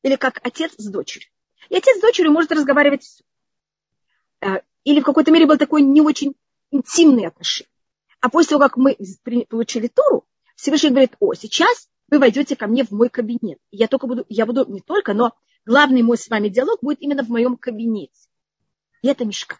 Или 0.02 0.16
как 0.16 0.40
отец 0.44 0.74
с 0.78 0.90
дочерью. 0.90 1.30
И 1.70 1.76
отец 1.76 1.98
с 1.98 2.02
дочерью 2.02 2.32
может 2.32 2.52
разговаривать 2.52 3.22
Или 4.90 5.02
в 5.02 5.04
какой-то 5.04 5.30
мере 5.30 5.46
было 5.46 5.60
такое 5.60 5.84
не 5.84 6.02
очень 6.02 6.34
интимные 6.72 7.28
отношения. 7.28 7.70
А 8.22 8.30
после 8.30 8.58
того, 8.58 8.62
как 8.62 8.76
мы 8.76 8.98
получили 9.48 9.88
Тору, 9.88 10.26
Всевышний 10.56 10.90
говорит, 10.90 11.16
о, 11.20 11.36
сейчас 11.36 11.88
вы 12.08 12.18
войдете 12.18 12.56
ко 12.56 12.66
мне 12.66 12.84
в 12.84 12.90
мой 12.90 13.10
кабинет. 13.10 13.60
Я 13.70 13.88
только 13.88 14.08
буду, 14.08 14.26
я 14.30 14.48
буду 14.48 14.66
не 14.66 14.82
только, 14.82 15.14
но 15.14 15.36
главный 15.64 16.02
мой 16.02 16.18
с 16.18 16.28
вами 16.28 16.50
диалог 16.50 16.80
будет 16.82 17.04
именно 17.04 17.24
в 17.24 17.30
моем 17.30 17.56
кабинете. 17.56 18.30
И 19.04 19.08
это 19.08 19.26
мешка. 19.26 19.60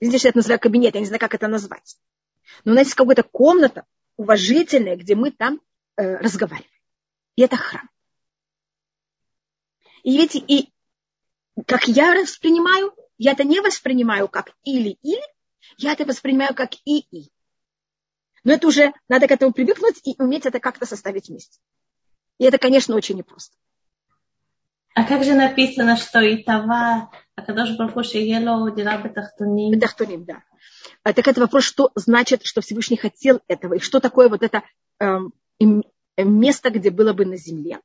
Что 0.00 0.12
я 0.12 0.28
это 0.28 0.38
называю 0.38 0.60
кабинет, 0.60 0.94
я 0.94 1.00
не 1.00 1.06
знаю, 1.06 1.18
как 1.18 1.34
это 1.34 1.48
назвать. 1.48 1.96
Но 2.64 2.70
у 2.70 2.74
нас 2.76 2.84
есть 2.84 2.94
какая-то 2.94 3.24
комната 3.24 3.86
уважительная, 4.16 4.94
где 4.94 5.16
мы 5.16 5.32
там 5.32 5.60
э, 5.96 6.18
разговариваем. 6.18 6.70
И 7.34 7.42
это 7.42 7.56
храм. 7.56 7.90
И 10.04 10.16
видите, 10.16 10.38
и 10.38 10.72
как 11.66 11.88
я 11.88 12.14
воспринимаю, 12.14 12.94
я 13.18 13.32
это 13.32 13.44
не 13.44 13.60
воспринимаю 13.60 14.28
как 14.28 14.52
или-или, 14.64 15.22
я 15.78 15.92
это 15.92 16.04
воспринимаю 16.04 16.54
как 16.54 16.74
и-и. 16.84 17.30
Но 18.44 18.52
это 18.52 18.66
уже 18.66 18.92
надо 19.08 19.26
к 19.26 19.30
этому 19.30 19.52
привыкнуть 19.52 20.00
и 20.04 20.14
уметь 20.18 20.46
это 20.46 20.60
как-то 20.60 20.86
составить 20.86 21.28
вместе. 21.28 21.58
И 22.38 22.44
это, 22.44 22.58
конечно, 22.58 22.94
очень 22.94 23.16
непросто. 23.16 23.56
А 24.94 25.04
как 25.04 25.24
же 25.24 25.34
написано, 25.34 25.96
что 25.96 26.20
и 26.20 26.42
Тава, 26.42 27.10
Акадош 27.34 27.76
Бархуши 27.76 28.18
Ело 28.18 28.70
Дира 28.70 28.98
Бетахтуним? 28.98 29.72
Бетахтуним, 29.72 30.24
да. 30.24 30.42
А, 31.02 31.12
так 31.12 31.26
это 31.26 31.40
вопрос, 31.40 31.64
что 31.64 31.90
значит, 31.96 32.44
что 32.44 32.60
Всевышний 32.60 32.96
хотел 32.96 33.40
этого, 33.48 33.74
и 33.74 33.80
что 33.80 33.98
такое 33.98 34.28
вот 34.28 34.42
это 34.42 34.62
э, 35.00 35.18
место, 36.16 36.70
где 36.70 36.90
было 36.90 37.12
бы 37.12 37.24
на 37.24 37.36
земле. 37.36 37.80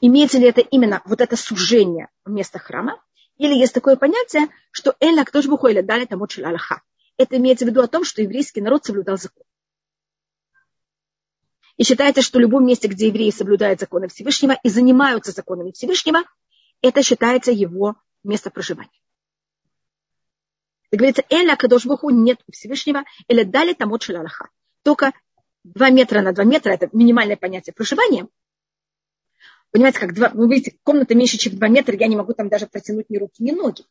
Имеется 0.00 0.38
ли 0.38 0.46
это 0.46 0.62
именно 0.62 1.02
вот 1.04 1.20
это 1.20 1.36
сужение 1.36 2.08
места 2.24 2.58
храма, 2.58 3.02
или 3.38 3.54
есть 3.54 3.72
такое 3.72 3.96
понятие, 3.96 4.48
что 4.72 4.96
Эля 5.00 5.24
Ктош 5.24 5.46
Бухойля 5.46 5.82
дали 5.82 6.04
тому 6.04 6.26
Аллаха. 6.44 6.82
Это 7.16 7.36
имеется 7.36 7.64
в 7.64 7.68
виду 7.68 7.82
о 7.82 7.88
том, 7.88 8.04
что 8.04 8.20
еврейский 8.20 8.60
народ 8.60 8.84
соблюдал 8.84 9.16
закон. 9.16 9.44
И 11.76 11.84
считается, 11.84 12.22
что 12.22 12.38
в 12.38 12.40
любом 12.40 12.66
месте, 12.66 12.88
где 12.88 13.06
евреи 13.06 13.30
соблюдают 13.30 13.78
законы 13.78 14.08
Всевышнего 14.08 14.58
и 14.62 14.68
занимаются 14.68 15.30
законами 15.30 15.70
Всевышнего, 15.70 16.20
это 16.82 17.02
считается 17.02 17.52
его 17.52 17.96
место 18.24 18.50
проживания. 18.50 18.90
И 20.90 20.96
говорится, 20.96 21.24
Эля 21.28 21.54
Кадошбуху 21.54 22.10
нет 22.10 22.40
Всевышнего, 22.50 23.04
или 23.28 23.44
дали 23.44 23.74
тому 23.74 23.98
Аллаха. 24.08 24.48
Только 24.82 25.12
два 25.62 25.90
метра 25.90 26.22
на 26.22 26.32
два 26.32 26.44
метра, 26.44 26.70
это 26.70 26.88
минимальное 26.92 27.36
понятие 27.36 27.74
проживания. 27.74 28.26
Понимаете, 29.70 29.98
как 29.98 30.14
два, 30.14 30.30
вы 30.30 30.48
видите, 30.48 30.76
комната 30.82 31.14
меньше, 31.14 31.36
чем 31.36 31.56
два 31.56 31.68
метра, 31.68 31.96
я 31.96 32.06
не 32.06 32.16
могу 32.16 32.32
там 32.32 32.48
даже 32.48 32.66
протянуть 32.66 33.10
ни 33.10 33.18
руки, 33.18 33.42
ни 33.42 33.50
ноги. 33.50 33.84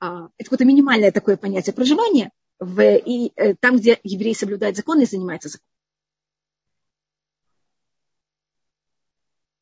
А, 0.00 0.28
это 0.38 0.44
какое-то 0.44 0.64
минимальное 0.64 1.12
такое 1.12 1.36
понятие 1.36 1.74
проживания, 1.74 2.30
в, 2.58 2.80
и 2.82 3.32
э, 3.36 3.54
там, 3.54 3.76
где 3.76 3.98
евреи 4.02 4.32
соблюдают 4.32 4.76
законы 4.76 5.02
и 5.02 5.06
занимаются 5.06 5.48
законом. 5.48 5.68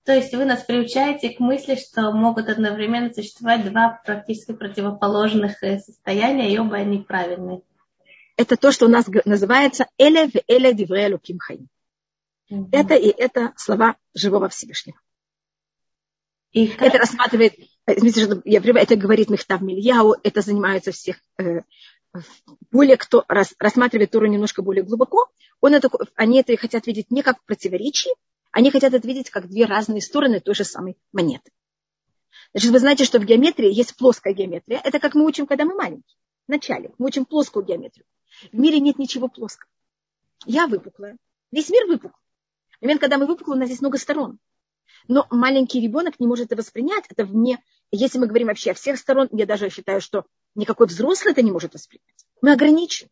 То 0.04 0.14
есть 0.14 0.34
вы 0.34 0.44
нас 0.44 0.64
приучаете 0.64 1.30
к 1.30 1.38
мысли, 1.38 1.76
что 1.76 2.10
могут 2.12 2.48
одновременно 2.48 3.12
существовать 3.12 3.64
два 3.64 4.00
практически 4.04 4.52
противоположных 4.52 5.62
э, 5.62 5.78
состояния, 5.78 6.52
и 6.52 6.58
оба 6.58 6.76
они 6.76 6.98
правильные. 6.98 7.62
Это 8.36 8.56
то, 8.56 8.72
что 8.72 8.86
у 8.86 8.88
нас 8.88 9.06
называется 9.24 9.86
«эле 9.98 10.28
в 10.28 10.34
эле 10.48 10.74
дивре 10.74 11.08
луким 11.08 11.38
хаим». 11.38 11.68
Это 12.72 12.94
и 12.94 13.08
это 13.08 13.52
слова 13.56 13.96
живого 14.14 14.48
Всевышнего. 14.48 14.98
И 16.52 16.68
как... 16.68 16.88
Это 16.88 16.98
рассматривает, 16.98 17.54
извините, 17.86 18.24
что 18.24 18.42
я 18.44 18.60
это 18.60 18.96
говорит 18.96 19.30
Мехтав 19.30 19.60
Мильяу, 19.62 20.16
это 20.22 20.42
занимаются 20.42 20.92
всех, 20.92 21.16
э, 21.38 21.62
более 22.70 22.96
кто 22.96 23.24
рас, 23.28 23.54
рассматривает 23.58 24.10
Тору 24.10 24.26
немножко 24.26 24.62
более 24.62 24.84
глубоко, 24.84 25.28
он 25.60 25.74
это, 25.74 25.88
они 26.14 26.40
это 26.40 26.56
хотят 26.56 26.86
видеть 26.86 27.10
не 27.10 27.22
как 27.22 27.42
противоречие, 27.44 28.14
они 28.50 28.70
хотят 28.70 28.92
это 28.92 29.06
видеть 29.06 29.30
как 29.30 29.48
две 29.48 29.64
разные 29.64 30.02
стороны 30.02 30.40
той 30.40 30.54
же 30.54 30.64
самой 30.64 30.96
монеты. 31.12 31.50
Значит, 32.52 32.70
вы 32.70 32.78
знаете, 32.80 33.04
что 33.04 33.18
в 33.18 33.24
геометрии 33.24 33.72
есть 33.72 33.96
плоская 33.96 34.34
геометрия. 34.34 34.80
Это 34.84 34.98
как 34.98 35.14
мы 35.14 35.24
учим, 35.24 35.46
когда 35.46 35.64
мы 35.64 35.74
маленькие. 35.74 36.18
Вначале 36.46 36.92
мы 36.98 37.06
учим 37.06 37.24
плоскую 37.24 37.64
геометрию. 37.64 38.04
В 38.52 38.58
мире 38.58 38.78
нет 38.80 38.98
ничего 38.98 39.28
плоского. 39.28 39.70
Я 40.44 40.66
выпуклая. 40.66 41.16
Весь 41.50 41.70
мир 41.70 41.86
выпуклый. 41.86 42.20
В 42.78 42.82
момент, 42.82 43.00
когда 43.00 43.16
мы 43.16 43.26
выпуклы, 43.26 43.54
у 43.54 43.58
нас 43.58 43.70
есть 43.70 43.80
много 43.80 43.96
сторон. 43.96 44.38
Но 45.08 45.26
маленький 45.30 45.80
ребенок 45.80 46.20
не 46.20 46.26
может 46.26 46.46
это 46.46 46.56
воспринять. 46.56 47.04
Это 47.08 47.24
вне 47.24 47.62
если 47.92 48.18
мы 48.18 48.26
говорим 48.26 48.48
вообще 48.48 48.70
о 48.70 48.74
всех 48.74 48.98
сторон, 48.98 49.28
я 49.32 49.44
даже 49.44 49.68
считаю, 49.68 50.00
что 50.00 50.24
никакой 50.54 50.86
взрослый 50.86 51.32
это 51.32 51.42
не 51.42 51.52
может 51.52 51.74
воспринять. 51.74 52.26
Мы 52.40 52.52
ограничены. 52.52 53.10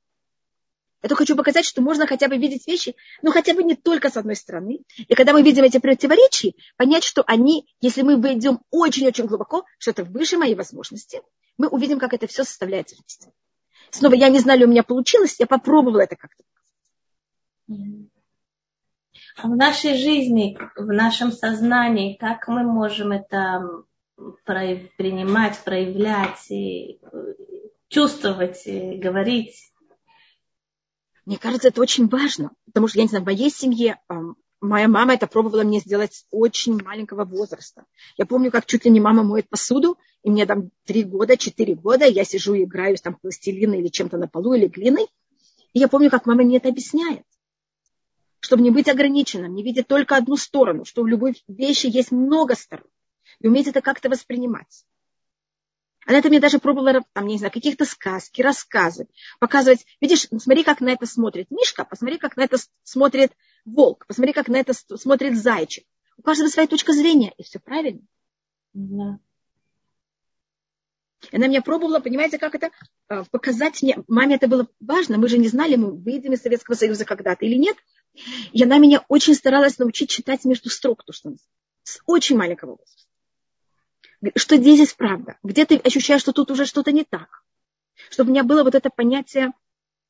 Я 1.02 1.08
только 1.08 1.22
хочу 1.22 1.36
показать, 1.36 1.64
что 1.64 1.80
можно 1.80 2.06
хотя 2.06 2.28
бы 2.28 2.36
видеть 2.36 2.66
вещи, 2.66 2.94
ну 3.22 3.30
хотя 3.30 3.54
бы 3.54 3.62
не 3.62 3.74
только 3.74 4.10
с 4.10 4.16
одной 4.16 4.36
стороны. 4.36 4.80
И 4.96 5.14
когда 5.14 5.32
мы 5.32 5.42
видим 5.42 5.64
эти 5.64 5.78
противоречия, 5.78 6.54
понять, 6.76 7.04
что 7.04 7.22
они, 7.26 7.66
если 7.80 8.02
мы 8.02 8.20
войдем 8.20 8.60
очень-очень 8.70 9.26
глубоко, 9.26 9.64
что 9.78 9.92
это 9.92 10.04
выше 10.04 10.36
моей 10.36 10.54
возможности, 10.54 11.22
мы 11.56 11.68
увидим, 11.68 11.98
как 11.98 12.12
это 12.12 12.26
все 12.26 12.44
составляется 12.44 12.96
вместе. 12.96 13.32
Снова, 13.90 14.14
я 14.14 14.28
не 14.28 14.40
знаю, 14.40 14.66
у 14.66 14.70
меня 14.70 14.82
получилось, 14.82 15.36
я 15.38 15.46
попробовала 15.46 16.00
это 16.00 16.16
как-то 16.16 16.42
в 19.42 19.48
нашей 19.56 19.96
жизни, 19.96 20.58
в 20.76 20.86
нашем 20.86 21.32
сознании, 21.32 22.16
как 22.16 22.48
мы 22.48 22.62
можем 22.62 23.12
это 23.12 23.84
принимать, 24.96 25.58
проявлять, 25.64 26.50
и 26.50 27.00
чувствовать, 27.88 28.66
и 28.66 28.96
говорить? 28.98 29.72
Мне 31.26 31.38
кажется, 31.38 31.68
это 31.68 31.80
очень 31.80 32.08
важно, 32.08 32.50
потому 32.66 32.88
что, 32.88 32.98
я 32.98 33.04
не 33.04 33.08
знаю, 33.08 33.24
в 33.24 33.26
моей 33.26 33.50
семье 33.50 33.98
моя 34.60 34.88
мама 34.88 35.14
это 35.14 35.26
пробовала 35.26 35.62
мне 35.62 35.80
сделать 35.80 36.14
с 36.14 36.26
очень 36.30 36.82
маленького 36.82 37.24
возраста. 37.24 37.86
Я 38.16 38.26
помню, 38.26 38.50
как 38.50 38.66
чуть 38.66 38.84
ли 38.84 38.90
не 38.90 39.00
мама 39.00 39.22
моет 39.22 39.48
посуду, 39.48 39.98
и 40.22 40.30
мне 40.30 40.44
там 40.44 40.70
три 40.84 41.02
года, 41.02 41.36
четыре 41.36 41.74
года, 41.74 42.04
я 42.04 42.24
сижу 42.24 42.54
и 42.54 42.64
играю 42.64 42.96
там 42.98 43.14
пластилиной 43.14 43.80
или 43.80 43.88
чем-то 43.88 44.18
на 44.18 44.28
полу, 44.28 44.54
или 44.54 44.66
глиной. 44.66 45.06
И 45.72 45.78
я 45.78 45.88
помню, 45.88 46.10
как 46.10 46.26
мама 46.26 46.42
мне 46.42 46.58
это 46.58 46.68
объясняет. 46.68 47.24
Чтобы 48.40 48.62
не 48.62 48.70
быть 48.70 48.88
ограниченным, 48.88 49.54
не 49.54 49.62
видеть 49.62 49.86
только 49.86 50.16
одну 50.16 50.36
сторону, 50.36 50.84
что 50.84 51.02
в 51.02 51.06
любой 51.06 51.42
вещи 51.46 51.86
есть 51.86 52.10
много 52.10 52.54
сторон. 52.54 52.86
И 53.38 53.46
уметь 53.46 53.68
это 53.68 53.80
как-то 53.80 54.08
воспринимать. 54.08 54.84
Она 56.06 56.18
это 56.18 56.28
мне 56.28 56.40
даже 56.40 56.58
пробовала, 56.58 57.02
там, 57.12 57.26
не 57.26 57.36
знаю, 57.36 57.52
каких-то 57.52 57.84
сказки, 57.84 58.40
рассказы, 58.40 59.06
показывать. 59.38 59.86
Видишь, 60.00 60.26
смотри, 60.38 60.64
как 60.64 60.80
на 60.80 60.90
это 60.90 61.06
смотрит 61.06 61.50
Мишка, 61.50 61.84
посмотри, 61.84 62.18
как 62.18 62.36
на 62.36 62.42
это 62.42 62.56
смотрит 62.82 63.32
волк, 63.64 64.06
посмотри, 64.06 64.32
как 64.32 64.48
на 64.48 64.56
это 64.56 64.72
смотрит 64.72 65.38
зайчик. 65.38 65.84
У 66.16 66.22
каждого 66.22 66.48
своя 66.48 66.66
точка 66.66 66.92
зрения, 66.92 67.32
и 67.36 67.42
все 67.42 67.58
правильно. 67.58 68.00
Да. 68.72 69.20
Она 71.32 71.46
меня 71.48 71.60
пробовала, 71.60 72.00
понимаете, 72.00 72.38
как 72.38 72.54
это 72.54 72.70
а, 73.08 73.24
показать 73.24 73.82
мне. 73.82 73.98
Маме 74.08 74.36
это 74.36 74.48
было 74.48 74.68
важно. 74.80 75.18
Мы 75.18 75.28
же 75.28 75.38
не 75.38 75.48
знали, 75.48 75.76
мы 75.76 75.92
выйдем 75.92 76.32
из 76.32 76.40
Советского 76.40 76.74
Союза 76.74 77.04
когда-то 77.04 77.44
или 77.44 77.56
нет. 77.56 77.76
И 78.52 78.62
она 78.62 78.78
меня 78.78 79.04
очень 79.08 79.34
старалась 79.34 79.78
научить 79.78 80.10
читать 80.10 80.44
между 80.44 80.68
строк, 80.68 81.04
то, 81.04 81.12
что 81.12 81.34
с 81.84 82.00
очень 82.06 82.36
маленького 82.36 82.70
возраста 82.70 83.10
что 84.36 84.56
здесь 84.56 84.92
правда, 84.92 85.38
где 85.42 85.64
ты 85.64 85.76
ощущаешь, 85.76 86.20
что 86.20 86.32
тут 86.32 86.50
уже 86.50 86.66
что-то 86.66 86.92
не 86.92 87.04
так. 87.04 87.42
Чтобы 88.10 88.30
у 88.30 88.32
меня 88.32 88.44
было 88.44 88.64
вот 88.64 88.74
это 88.74 88.90
понятие 88.90 89.52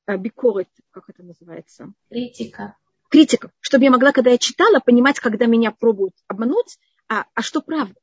э, 0.06 0.16
бикорит, 0.16 0.68
как 0.90 1.08
это 1.08 1.22
называется? 1.22 1.92
Критика. 2.08 2.76
Критика. 3.08 3.52
Чтобы 3.60 3.84
я 3.84 3.90
могла, 3.90 4.12
когда 4.12 4.30
я 4.30 4.38
читала, 4.38 4.80
понимать, 4.80 5.18
когда 5.20 5.46
меня 5.46 5.70
пробуют 5.70 6.14
обмануть, 6.26 6.78
а, 7.08 7.26
а 7.34 7.42
что 7.42 7.60
правда. 7.60 7.94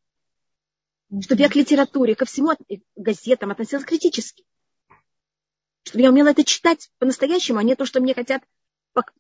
Чтобы 1.22 1.42
я 1.42 1.50
к 1.50 1.56
литературе, 1.56 2.16
ко 2.16 2.25
всему, 2.25 2.50
к 2.50 2.58
газетам 2.96 3.51
относилась 3.51 3.86
критически. 3.86 4.46
Чтобы 5.84 6.04
я 6.04 6.10
умела 6.10 6.30
это 6.30 6.44
читать 6.44 6.89
по-настоящему, 7.00 7.60
а 7.60 7.63
не 7.63 7.75
то, 7.75 7.86
что 7.86 8.01
мне 8.01 8.13
хотят 8.13 8.44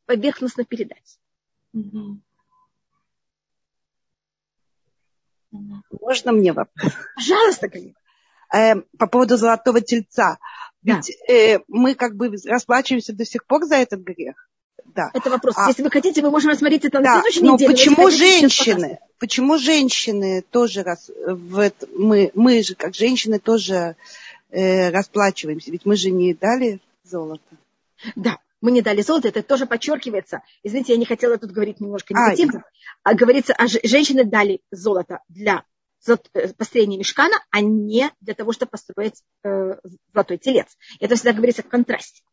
поверхностно 0.05 0.63
передать. 0.63 1.19
Можно 5.51 6.31
мне 6.31 6.53
вопрос? 6.53 6.93
Пожалуйста, 7.15 7.69
конечно. 7.69 7.99
Э, 8.53 8.75
по 8.97 9.07
поводу 9.07 9.37
золотого 9.37 9.81
тельца. 9.81 10.37
Ведь 10.83 11.17
да. 11.27 11.33
э, 11.33 11.59
мы 11.67 11.95
как 11.95 12.15
бы 12.15 12.33
расплачиваемся 12.45 13.13
до 13.13 13.25
сих 13.25 13.45
пор 13.45 13.65
за 13.65 13.75
этот 13.75 14.01
грех. 14.01 14.49
Да. 14.85 15.11
Это 15.13 15.29
вопрос. 15.29 15.55
А, 15.57 15.67
Если 15.67 15.83
вы 15.83 15.91
хотите, 15.91 16.21
мы 16.21 16.31
можем 16.31 16.51
рассмотреть 16.51 16.85
это 16.85 17.01
да, 17.01 17.15
на 17.15 17.21
следующей 17.21 17.43
но 17.43 17.53
неделе. 17.53 17.71
Почему 17.71 18.09
женщины? 18.09 18.99
Почему 19.19 19.57
женщины 19.57 20.43
тоже 20.49 20.83
раз 20.83 21.11
в 21.25 21.59
это, 21.59 21.87
мы, 21.93 22.31
мы 22.35 22.63
же 22.63 22.75
как 22.75 22.95
женщины 22.95 23.39
тоже 23.39 23.95
э, 24.49 24.89
расплачиваемся? 24.91 25.71
Ведь 25.71 25.85
мы 25.85 25.97
же 25.97 26.09
не 26.11 26.33
дали 26.33 26.79
золото. 27.03 27.41
Да, 28.15 28.37
мы 28.67 28.71
не 28.71 28.81
дали 28.81 29.01
золото, 29.01 29.29
это 29.29 29.43
тоже 29.43 29.65
подчеркивается. 29.65 30.41
Извините, 30.61 30.91
я 30.91 30.99
не 30.99 31.05
хотела 31.05 31.37
тут 31.37 31.51
говорить 31.51 31.79
немножко 31.79 32.13
негативно. 32.13 32.65
А, 33.03 33.11
а 33.11 33.15
говорится, 33.15 33.53
а 33.53 33.65
женщины 33.65 34.25
дали 34.25 34.59
золото 34.71 35.21
для 35.29 35.63
э, 36.05 36.49
построения 36.49 36.97
мешкана, 36.97 37.37
а 37.49 37.61
не 37.61 38.11
для 38.19 38.33
того, 38.33 38.51
чтобы 38.51 38.71
построить 38.71 39.23
э, 39.45 39.75
золотой 40.13 40.37
телец. 40.37 40.77
Это 40.99 41.15
всегда 41.15 41.31
говорится 41.31 41.63
в 41.63 41.69
контрасте. 41.69 42.23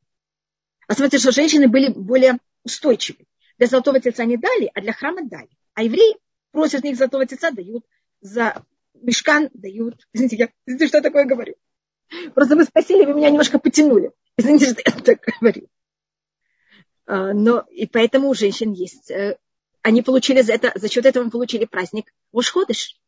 Посмотрите, 0.88 1.18
что 1.18 1.31
женщины 1.31 1.68
были 1.68 1.92
более 1.92 2.38
устойчивы. 2.64 3.27
Для 3.59 3.68
золотого 3.68 4.01
тельца 4.01 4.25
не 4.25 4.37
дали, 4.37 4.73
а 4.75 4.81
для 4.81 4.92
храма 4.92 5.23
дали. 5.23 5.51
А 5.75 5.85
евреи 5.85 6.16
просят 6.51 6.83
них 6.83 6.97
золотого 6.97 7.27
тельца, 7.27 7.53
дают 7.53 7.85
за 8.20 8.64
мешкан, 8.94 9.51
дают. 9.55 10.05
Извините, 10.12 10.37
я 10.37 10.49
извините, 10.66 10.88
что 10.88 10.97
я 10.97 11.03
такое 11.05 11.27
говорю. 11.27 11.55
Просто 12.35 12.57
вы 12.57 12.64
спросили, 12.64 13.05
вы 13.05 13.14
меня 13.14 13.31
немножко 13.31 13.61
потянули. 13.61 14.11
Извините, 14.37 14.66
что 14.66 14.83
я 14.85 14.92
так 15.01 15.20
говорю. 15.40 15.68
А, 17.07 17.33
но 17.33 17.61
и 17.71 17.87
поэтому 17.87 18.29
у 18.29 18.35
женщин 18.35 18.73
есть, 18.73 19.11
э, 19.11 19.38
они 19.83 20.03
получили 20.03 20.40
за 20.40 20.55
это, 20.55 20.73
за 20.75 20.88
счет 20.88 21.05
этого 21.05 21.29
получили 21.29 21.67
праздник 21.67 22.12
Ушходыш, 22.33 22.99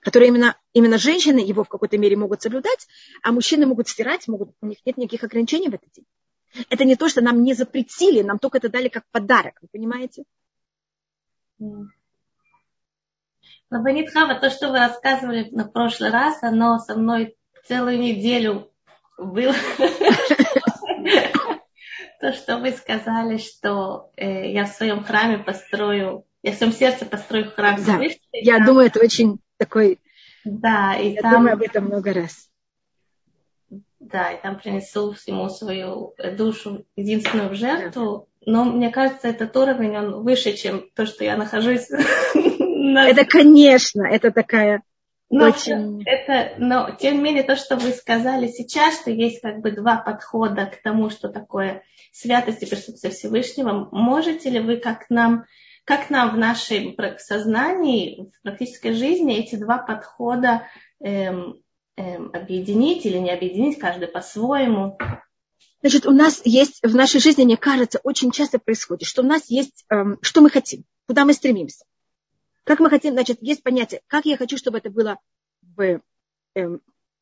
который 0.00 0.28
именно, 0.28 0.56
именно 0.72 0.98
женщины 0.98 1.40
его 1.40 1.64
в 1.64 1.68
какой-то 1.68 1.98
мере 1.98 2.16
могут 2.16 2.40
соблюдать, 2.42 2.86
а 3.22 3.32
мужчины 3.32 3.66
могут 3.66 3.88
стирать, 3.88 4.28
могут, 4.28 4.50
у 4.60 4.66
них 4.66 4.78
нет 4.84 4.96
никаких 4.96 5.24
ограничений 5.24 5.68
в 5.68 5.74
этот 5.74 5.90
день. 5.92 6.06
Это 6.70 6.84
не 6.84 6.96
то, 6.96 7.08
что 7.08 7.20
нам 7.20 7.42
не 7.42 7.54
запретили, 7.54 8.22
нам 8.22 8.38
только 8.38 8.58
это 8.58 8.68
дали 8.68 8.88
как 8.88 9.04
подарок, 9.10 9.58
вы 9.60 9.68
понимаете? 9.70 10.24
Лабанит 13.70 14.10
Хава, 14.12 14.40
то, 14.40 14.48
что 14.48 14.70
вы 14.70 14.78
рассказывали 14.78 15.50
на 15.50 15.66
прошлый 15.66 16.10
раз, 16.10 16.42
оно 16.42 16.78
со 16.78 16.96
мной 16.96 17.36
целую 17.66 17.98
неделю 17.98 18.70
было. 19.18 19.54
То, 22.20 22.32
что 22.32 22.58
вы 22.58 22.72
сказали, 22.72 23.36
что 23.36 24.10
э, 24.16 24.50
я 24.50 24.64
в 24.64 24.68
своем 24.68 25.04
храме 25.04 25.38
построю, 25.38 26.24
я 26.42 26.52
в 26.52 26.56
своем 26.56 26.72
сердце 26.72 27.06
построю 27.06 27.50
храм 27.50 27.76
да. 27.76 27.82
Всевышнего. 27.82 28.20
Я 28.32 28.56
там... 28.56 28.66
думаю, 28.66 28.86
это 28.88 29.00
очень 29.00 29.38
такой... 29.56 29.98
Да, 30.44 30.94
и 30.96 31.12
я 31.12 31.22
там... 31.22 31.32
думаю 31.32 31.52
об 31.54 31.62
этом 31.62 31.84
много 31.84 32.12
раз. 32.12 32.48
Да, 34.00 34.32
и 34.32 34.40
там 34.40 34.58
принесу 34.58 35.12
всему 35.12 35.48
свою 35.48 36.14
душу 36.36 36.86
единственную 36.96 37.50
в 37.50 37.54
жертву. 37.54 38.28
Да. 38.40 38.52
Но 38.52 38.64
мне 38.64 38.90
кажется, 38.90 39.28
этот 39.28 39.54
уровень, 39.56 39.96
он 39.96 40.22
выше, 40.22 40.54
чем 40.54 40.88
то, 40.94 41.06
что 41.06 41.24
я 41.24 41.36
нахожусь. 41.36 41.88
Это, 42.34 43.24
конечно, 43.26 44.02
это 44.02 44.30
такая 44.30 44.82
но, 45.30 45.48
Очень... 45.48 46.02
это, 46.06 46.54
но 46.58 46.90
тем 46.98 47.16
не 47.16 47.20
менее, 47.20 47.42
то, 47.42 47.54
что 47.54 47.76
вы 47.76 47.90
сказали 47.90 48.46
сейчас, 48.46 49.00
что 49.00 49.10
есть 49.10 49.42
как 49.42 49.60
бы 49.60 49.72
два 49.72 49.98
подхода 49.98 50.66
к 50.66 50.80
тому, 50.82 51.10
что 51.10 51.28
такое 51.28 51.82
святость 52.18 52.62
и 52.62 52.66
присутствие 52.66 53.12
Всевышнего, 53.12 53.88
можете 53.92 54.50
ли 54.50 54.60
вы 54.60 54.78
как 54.78 55.08
нам, 55.08 55.44
как 55.84 56.10
нам 56.10 56.34
в 56.34 56.38
нашем 56.38 56.96
сознании, 57.18 58.30
в 58.36 58.42
практической 58.42 58.92
жизни 58.92 59.38
эти 59.38 59.54
два 59.54 59.78
подхода 59.78 60.66
эм, 61.00 61.62
эм, 61.96 62.30
объединить 62.32 63.06
или 63.06 63.18
не 63.18 63.30
объединить, 63.30 63.78
каждый 63.78 64.08
по-своему? 64.08 64.98
Значит, 65.80 66.06
у 66.06 66.10
нас 66.10 66.42
есть 66.44 66.80
в 66.82 66.94
нашей 66.96 67.20
жизни, 67.20 67.44
мне 67.44 67.56
кажется, 67.56 68.00
очень 68.02 68.32
часто 68.32 68.58
происходит, 68.58 69.06
что 69.06 69.22
у 69.22 69.26
нас 69.26 69.48
есть, 69.48 69.84
эм, 69.90 70.18
что 70.20 70.40
мы 70.40 70.50
хотим, 70.50 70.84
куда 71.06 71.24
мы 71.24 71.32
стремимся. 71.34 71.84
Как 72.64 72.80
мы 72.80 72.90
хотим, 72.90 73.12
значит, 73.12 73.38
есть 73.40 73.62
понятие, 73.62 74.00
как 74.08 74.26
я 74.26 74.36
хочу, 74.36 74.58
чтобы 74.58 74.78
это 74.78 74.90
было 74.90 75.18
в 75.62 76.00
э, 76.56 76.68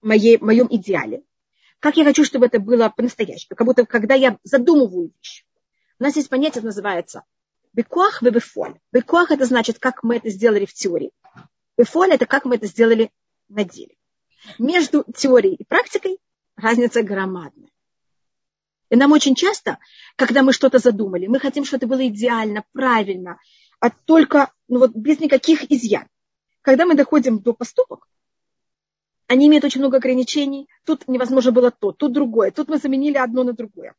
моей, 0.01 0.39
моем 0.39 0.69
идеале. 0.71 1.23
Как 1.81 1.97
я 1.97 2.05
хочу, 2.05 2.25
чтобы 2.25 2.47
это 2.47 2.59
было 2.59 2.89
по-настоящему. 2.89 3.57
Как 3.57 3.67
будто, 3.67 3.87
когда 3.87 4.15
я 4.15 4.39
задумываю 4.45 5.13
вещь. 5.17 5.45
У 5.99 6.05
нас 6.05 6.17
есть 6.17 6.29
понятие, 6.29 6.63
называется 6.65 7.25
бекуах 7.77 8.23
и 8.23 8.31
бефоль. 8.31 8.81
Бекуах 8.91 9.31
это 9.31 9.45
значит, 9.45 9.79
как 9.79 10.03
мы 10.03 10.17
это 10.17 10.31
сделали 10.31 10.65
в 10.65 10.73
теории. 10.73 11.13
Бефоль 11.77 12.13
это 12.13 12.27
как 12.27 12.47
мы 12.47 12.57
это 12.57 12.67
сделали 12.67 13.13
на 13.49 13.65
деле. 13.65 13.95
Между 14.59 15.05
теорией 15.15 15.57
и 15.57 15.65
практикой 15.65 16.19
разница 16.57 17.03
громадная. 17.03 17.71
И 18.89 18.97
нам 18.97 19.13
очень 19.13 19.35
часто, 19.35 19.79
когда 20.17 20.43
мы 20.43 20.53
что-то 20.53 20.79
задумали, 20.79 21.27
мы 21.27 21.39
хотим, 21.39 21.65
чтобы 21.65 21.79
это 21.79 21.87
было 21.87 22.09
идеально, 22.09 22.65
правильно, 22.73 23.39
а 23.81 23.91
только 23.91 24.53
ну 24.69 24.79
вот, 24.79 24.93
без 24.95 25.21
никаких 25.21 25.71
изъян. 25.71 26.07
Когда 26.63 26.87
мы 26.87 26.95
доходим 26.95 27.41
до 27.41 27.53
поступок, 27.53 28.09
они 29.29 29.49
имеют 29.49 29.65
очень 29.65 29.81
много 29.81 29.97
ограничений. 29.97 30.69
Тут 30.85 31.09
невозможно 31.09 31.53
было 31.53 31.71
то, 31.71 31.93
тут 31.93 32.13
другое. 32.13 32.51
Тут 32.51 32.69
мы 32.69 32.79
заменили 32.79 33.17
одно 33.17 33.45
на 33.45 33.53
другое. 33.53 33.95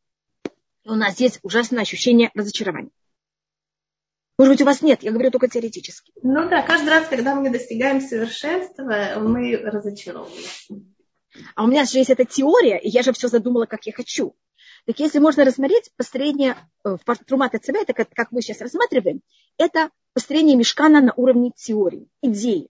И 0.84 0.88
у 0.88 0.94
нас 0.94 1.20
есть 1.20 1.40
ужасное 1.42 1.82
ощущение 1.82 2.30
разочарования. 2.34 2.90
Может 4.38 4.54
быть, 4.54 4.62
у 4.62 4.66
вас 4.66 4.82
нет, 4.82 5.02
я 5.02 5.10
говорю 5.10 5.32
только 5.32 5.48
теоретически. 5.48 6.12
Ну 6.22 6.48
да, 6.48 6.62
каждый 6.62 6.90
раз, 6.90 7.08
когда 7.08 7.34
мы 7.34 7.50
достигаем 7.50 8.00
совершенства, 8.00 9.18
мы 9.18 9.56
разочаровываемся. 9.56 10.74
А 11.56 11.64
у 11.64 11.66
меня 11.66 11.84
же 11.84 11.98
есть 11.98 12.10
эта 12.10 12.24
теория, 12.24 12.78
и 12.78 12.88
я 12.88 13.02
же 13.02 13.12
все 13.12 13.28
задумала, 13.28 13.66
как 13.66 13.86
я 13.86 13.92
хочу. 13.92 14.34
Так 14.86 15.00
если 15.00 15.18
можно 15.18 15.44
рассмотреть 15.44 15.90
построение 15.96 16.56
э, 16.84 16.96
в 17.04 17.16
Трумата 17.26 17.58
ЦВ, 17.58 17.74
это 17.74 17.92
как, 17.92 18.08
как 18.10 18.32
мы 18.32 18.40
сейчас 18.40 18.60
рассматриваем, 18.60 19.20
это 19.58 19.90
построение 20.14 20.56
мешкана 20.56 21.00
на 21.00 21.12
уровне 21.14 21.52
теории, 21.54 22.08
идеи. 22.22 22.68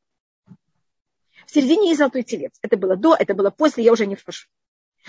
В 1.48 1.54
середине 1.54 1.88
есть 1.88 1.98
золотой 1.98 2.24
телец. 2.24 2.52
Это 2.60 2.76
было 2.76 2.94
до, 2.94 3.16
это 3.18 3.32
было 3.32 3.48
после, 3.48 3.82
я 3.82 3.92
уже 3.92 4.04
не 4.04 4.16
вхожу. 4.16 4.46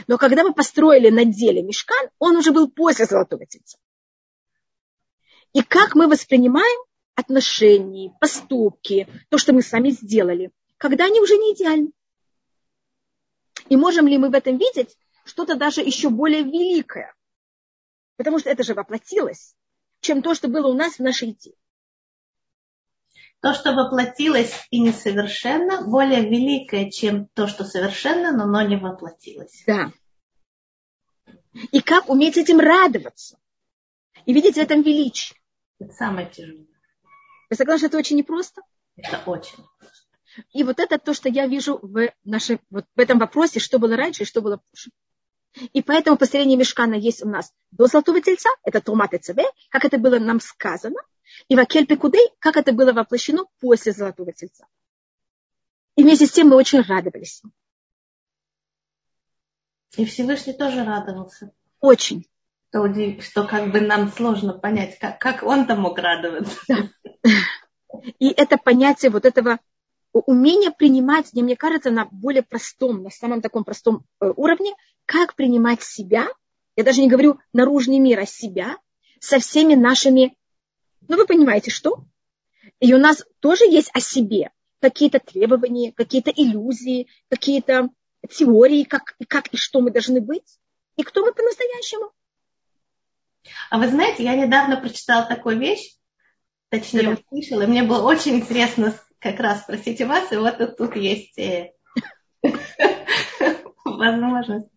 Но 0.08 0.18
когда 0.18 0.44
мы 0.44 0.54
построили 0.54 1.10
на 1.10 1.26
деле 1.26 1.62
мешкан, 1.62 2.10
он 2.18 2.38
уже 2.38 2.54
был 2.54 2.72
после 2.72 3.06
золотого 3.06 3.46
тельца. 3.46 3.78
И 5.52 5.62
как 5.62 5.96
мы 5.96 6.08
воспринимаем 6.08 6.80
отношения, 7.16 8.16
поступки, 8.22 9.10
то, 9.28 9.38
что 9.38 9.52
мы 9.52 9.62
сами 9.62 9.90
сделали, 9.90 10.52
когда 10.78 11.06
они 11.06 11.20
уже 11.20 11.36
не 11.36 11.54
идеальны. 11.56 11.92
И 13.68 13.76
можем 13.76 14.08
ли 14.08 14.18
мы 14.18 14.30
в 14.30 14.34
этом 14.34 14.58
видеть 14.58 14.98
что-то 15.26 15.56
даже 15.56 15.82
еще 15.82 16.08
более 16.10 16.44
великое? 16.44 17.14
Потому 18.16 18.40
что 18.40 18.50
это 18.50 18.64
же 18.64 18.76
воплотилось, 18.76 19.58
чем 20.00 20.22
то, 20.22 20.34
что 20.36 20.48
было 20.48 20.70
у 20.70 20.74
нас 20.74 20.94
в 20.96 21.00
нашей 21.00 21.32
идее. 21.32 21.56
То, 23.42 23.54
что 23.54 23.74
воплотилось 23.74 24.54
и 24.70 24.80
несовершенно, 24.80 25.84
более 25.84 26.22
великое, 26.22 26.92
чем 26.92 27.28
то, 27.28 27.48
что 27.48 27.64
совершенно, 27.64 28.32
но, 28.32 28.46
но 28.46 28.62
не 28.64 28.76
воплотилось. 28.76 29.64
Да. 29.66 29.92
И 31.72 31.82
как 31.82 32.10
уметь 32.10 32.38
этим 32.38 32.60
радоваться? 32.60 33.38
И 34.26 34.34
видеть 34.34 34.56
в 34.56 34.60
этом 34.60 34.82
величие. 34.82 35.40
Это 35.80 35.94
самое 35.94 36.30
тяжелое. 36.30 36.68
Вы 37.50 37.56
согласны, 37.56 37.80
что 37.80 37.88
это 37.88 37.98
очень 37.98 38.18
непросто? 38.18 38.62
Это 38.98 39.22
очень 39.26 39.58
непросто. 39.58 40.08
И 40.52 40.64
вот 40.64 40.80
это 40.80 41.00
то, 41.00 41.14
что 41.14 41.30
я 41.30 41.48
вижу 41.48 41.80
в, 41.82 42.12
нашей, 42.24 42.60
вот 42.70 42.86
в 42.96 43.00
этом 43.00 43.20
вопросе, 43.20 43.60
что 43.60 43.80
было 43.80 43.96
раньше 43.96 44.24
и 44.24 44.26
что 44.26 44.42
было 44.42 44.58
позже. 44.58 44.92
И 45.74 45.82
поэтому 45.82 46.18
построение 46.18 46.58
мешкана 46.58 46.94
есть 46.94 47.24
у 47.24 47.28
нас 47.30 47.52
до 47.72 47.88
золотого 47.88 48.22
тельца, 48.22 48.50
это 48.64 48.82
Тумат 48.82 49.14
и 49.14 49.20
как 49.70 49.86
это 49.86 49.98
было 49.98 50.20
нам 50.20 50.40
сказано, 50.40 51.00
и 51.48 51.56
в 51.56 51.60
Акель 51.60 51.86
Пекудей, 51.86 52.30
как 52.40 52.58
это 52.58 52.74
было 52.74 52.94
воплощено 52.94 53.46
после 53.60 53.92
золотого 53.92 54.32
тельца. 54.34 54.66
И 55.96 56.04
вместе 56.04 56.26
с 56.26 56.32
тем 56.32 56.50
мы 56.50 56.56
очень 56.56 56.82
радовались. 56.82 57.42
И 59.98 60.06
Всевышний 60.06 60.54
тоже 60.54 60.84
радовался. 60.84 61.52
Очень. 61.80 62.28
Что, 62.70 63.22
что 63.22 63.48
как 63.48 63.72
бы 63.72 63.82
нам 63.82 64.12
сложно 64.12 64.54
понять, 64.54 65.00
как, 65.00 65.20
как 65.20 65.44
он-то 65.44 65.76
мог 65.76 65.98
радоваться. 65.98 66.58
Да. 66.68 66.90
И 68.20 68.30
это 68.30 68.58
понятие 68.58 69.12
вот 69.12 69.26
этого 69.26 69.60
умения 70.14 70.72
принимать, 70.72 71.34
мне 71.34 71.56
кажется, 71.56 71.92
на 71.92 72.06
более 72.06 72.44
простом, 72.44 73.04
на 73.04 73.10
самом 73.10 73.42
таком 73.42 73.64
простом 73.64 74.06
э, 74.22 74.32
уровне, 74.36 74.74
как 75.06 75.36
принимать 75.36 75.82
себя, 75.82 76.28
я 76.76 76.84
даже 76.84 77.02
не 77.02 77.10
говорю 77.10 77.40
наружный 77.54 78.00
мир, 78.00 78.20
а 78.20 78.26
себя, 78.26 78.78
со 79.20 79.40
всеми 79.40 79.76
нашими, 79.76 80.36
ну 81.08 81.18
вы 81.18 81.26
понимаете, 81.26 81.72
что? 81.72 82.04
И 82.80 82.94
у 82.94 82.98
нас 82.98 83.26
тоже 83.40 83.66
есть 83.66 83.90
о 83.94 84.00
себе 84.00 84.52
какие-то 84.80 85.20
требования, 85.20 85.92
какие-то 85.92 86.32
иллюзии, 86.32 87.08
какие-то 87.30 87.90
теории, 88.30 88.84
как, 88.84 89.16
как 89.28 89.48
и 89.48 89.58
что 89.58 89.82
мы 89.82 89.92
должны 89.92 90.22
быть, 90.22 90.60
и 90.96 91.04
кто 91.04 91.26
мы 91.26 91.34
по-настоящему. 91.34 92.12
А 93.70 93.78
вы 93.78 93.88
знаете, 93.88 94.24
я 94.24 94.36
недавно 94.36 94.78
прочитала 94.78 95.26
такую 95.26 95.60
вещь, 95.60 95.96
точнее 96.70 97.18
услышала, 97.18 97.64
и 97.64 97.68
мне 97.68 97.84
было 97.84 98.04
очень 98.04 98.36
интересно 98.36 98.94
как 99.20 99.40
раз 99.40 99.64
спросить 99.64 100.02
у 100.02 100.08
вас, 100.08 100.32
и 100.32 100.38
вот 100.38 100.78
тут 100.78 100.96
есть 100.96 101.38
э, 101.38 101.74
возможность, 103.86 104.70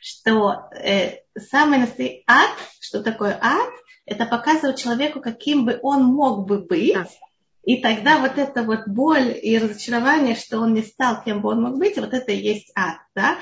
что 0.00 0.68
э, 0.72 1.18
самый 1.38 1.78
настоящий 1.78 2.24
ад, 2.26 2.56
что 2.80 3.02
такое 3.02 3.38
ад, 3.40 3.70
это 4.04 4.26
показывать 4.26 4.78
человеку, 4.78 5.20
каким 5.20 5.64
бы 5.64 5.78
он 5.82 6.04
мог 6.04 6.46
бы 6.46 6.58
быть, 6.58 6.96
и 7.62 7.80
тогда 7.82 8.18
вот 8.18 8.38
эта 8.38 8.62
вот 8.62 8.86
боль 8.86 9.38
и 9.40 9.58
разочарование, 9.58 10.34
что 10.34 10.60
он 10.60 10.72
не 10.72 10.82
стал, 10.82 11.22
кем 11.22 11.42
бы 11.42 11.50
он 11.50 11.62
мог 11.62 11.78
быть, 11.78 11.98
вот 11.98 12.14
это 12.14 12.32
и 12.32 12.40
есть 12.40 12.72
ад, 12.74 12.98
да? 13.14 13.36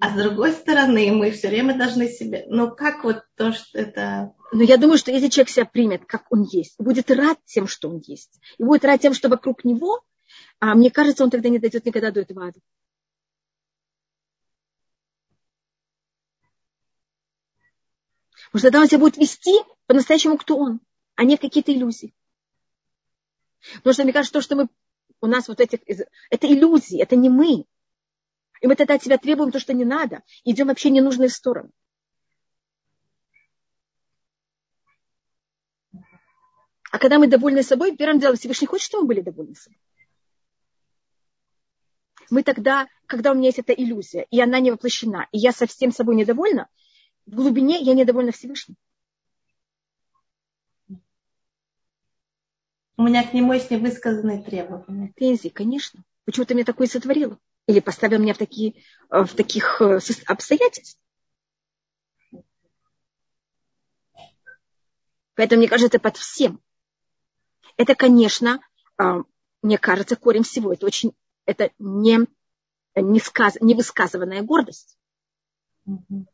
А 0.00 0.10
с 0.10 0.14
другой 0.14 0.52
стороны, 0.52 1.12
мы 1.12 1.30
все 1.30 1.48
время 1.48 1.78
должны 1.78 2.08
себе, 2.08 2.44
ну 2.48 2.74
как 2.74 3.04
вот 3.04 3.22
то, 3.36 3.52
что 3.52 3.78
это 3.78 4.32
но 4.52 4.64
я 4.64 4.78
думаю, 4.78 4.98
что 4.98 5.12
если 5.12 5.28
человек 5.28 5.50
себя 5.50 5.64
примет, 5.64 6.04
как 6.06 6.24
он 6.30 6.42
есть, 6.42 6.74
будет 6.78 7.10
рад 7.10 7.38
тем, 7.44 7.68
что 7.68 7.88
он 7.88 8.02
есть, 8.04 8.40
и 8.58 8.64
будет 8.64 8.84
рад 8.84 9.00
тем, 9.00 9.14
что 9.14 9.28
вокруг 9.28 9.64
него, 9.64 10.02
а 10.58 10.74
мне 10.74 10.90
кажется, 10.90 11.22
он 11.22 11.30
тогда 11.30 11.48
не 11.48 11.58
дойдет 11.58 11.86
никогда 11.86 12.10
до 12.10 12.20
этого 12.20 12.48
ада. 12.48 12.58
Потому 18.50 18.58
что 18.58 18.66
тогда 18.68 18.80
он 18.80 18.88
себя 18.88 18.98
будет 18.98 19.16
вести 19.16 19.52
по-настоящему, 19.86 20.36
кто 20.36 20.56
он, 20.56 20.80
а 21.14 21.24
не 21.24 21.36
какие-то 21.36 21.72
иллюзии. 21.72 22.14
Потому 23.76 23.94
что 23.94 24.02
мне 24.02 24.12
кажется, 24.12 24.32
то, 24.32 24.40
что 24.40 24.56
мы 24.56 24.68
у 25.20 25.26
нас 25.26 25.46
вот 25.46 25.60
этих, 25.60 25.80
это 26.30 26.46
иллюзии, 26.46 27.00
это 27.00 27.14
не 27.14 27.28
мы. 27.28 27.66
И 28.60 28.66
мы 28.66 28.74
тогда 28.74 28.94
от 28.94 29.02
себя 29.02 29.18
требуем 29.18 29.52
то, 29.52 29.60
что 29.60 29.72
не 29.72 29.84
надо, 29.84 30.22
идем 30.44 30.66
вообще 30.66 30.90
не 30.90 31.00
нужные 31.00 31.28
стороны. 31.28 31.70
А 36.90 36.98
когда 36.98 37.20
мы 37.20 37.28
довольны 37.28 37.62
собой, 37.62 37.96
первым 37.96 38.18
делом 38.18 38.36
Всевышний 38.36 38.66
хочет, 38.66 38.86
чтобы 38.86 39.02
мы 39.02 39.08
были 39.08 39.20
довольны 39.20 39.54
собой. 39.54 39.78
Мы 42.30 42.42
тогда, 42.42 42.88
когда 43.06 43.30
у 43.30 43.34
меня 43.34 43.46
есть 43.46 43.60
эта 43.60 43.72
иллюзия, 43.72 44.26
и 44.30 44.40
она 44.40 44.58
не 44.58 44.72
воплощена, 44.72 45.28
и 45.30 45.38
я 45.38 45.52
совсем 45.52 45.92
собой 45.92 46.16
недовольна, 46.16 46.68
в 47.30 47.34
глубине 47.34 47.80
я 47.80 47.94
недовольна 47.94 48.32
Всевышним. 48.32 48.76
У 52.96 53.02
меня 53.02 53.26
к 53.26 53.32
нему 53.32 53.52
есть 53.52 53.70
невысказанные 53.70 54.42
требования. 54.42 55.12
Пензи, 55.16 55.48
конечно. 55.48 56.04
Почему 56.24 56.44
ты 56.44 56.54
мне 56.54 56.64
такое 56.64 56.86
сотворила? 56.86 57.38
Или 57.66 57.80
поставил 57.80 58.18
меня 58.18 58.34
в, 58.34 58.38
такие, 58.38 58.82
э, 59.10 59.22
в 59.24 59.34
таких 59.34 59.80
э, 59.80 60.00
обстоятельств? 60.26 61.00
Поэтому, 65.36 65.60
мне 65.60 65.68
кажется, 65.68 65.98
под 65.98 66.16
всем 66.16 66.60
это, 67.76 67.94
конечно, 67.94 68.60
а, 68.98 69.22
мне 69.62 69.78
кажется, 69.78 70.16
корень 70.16 70.42
всего. 70.42 70.72
Это 70.72 70.84
очень, 70.84 71.12
это 71.46 71.70
не, 71.78 72.26
не, 72.94 73.20
сказ, 73.20 73.56
не 73.60 73.74
высказыванная 73.74 74.42
гордость. 74.42 74.98
Mm-hmm. 75.88 76.26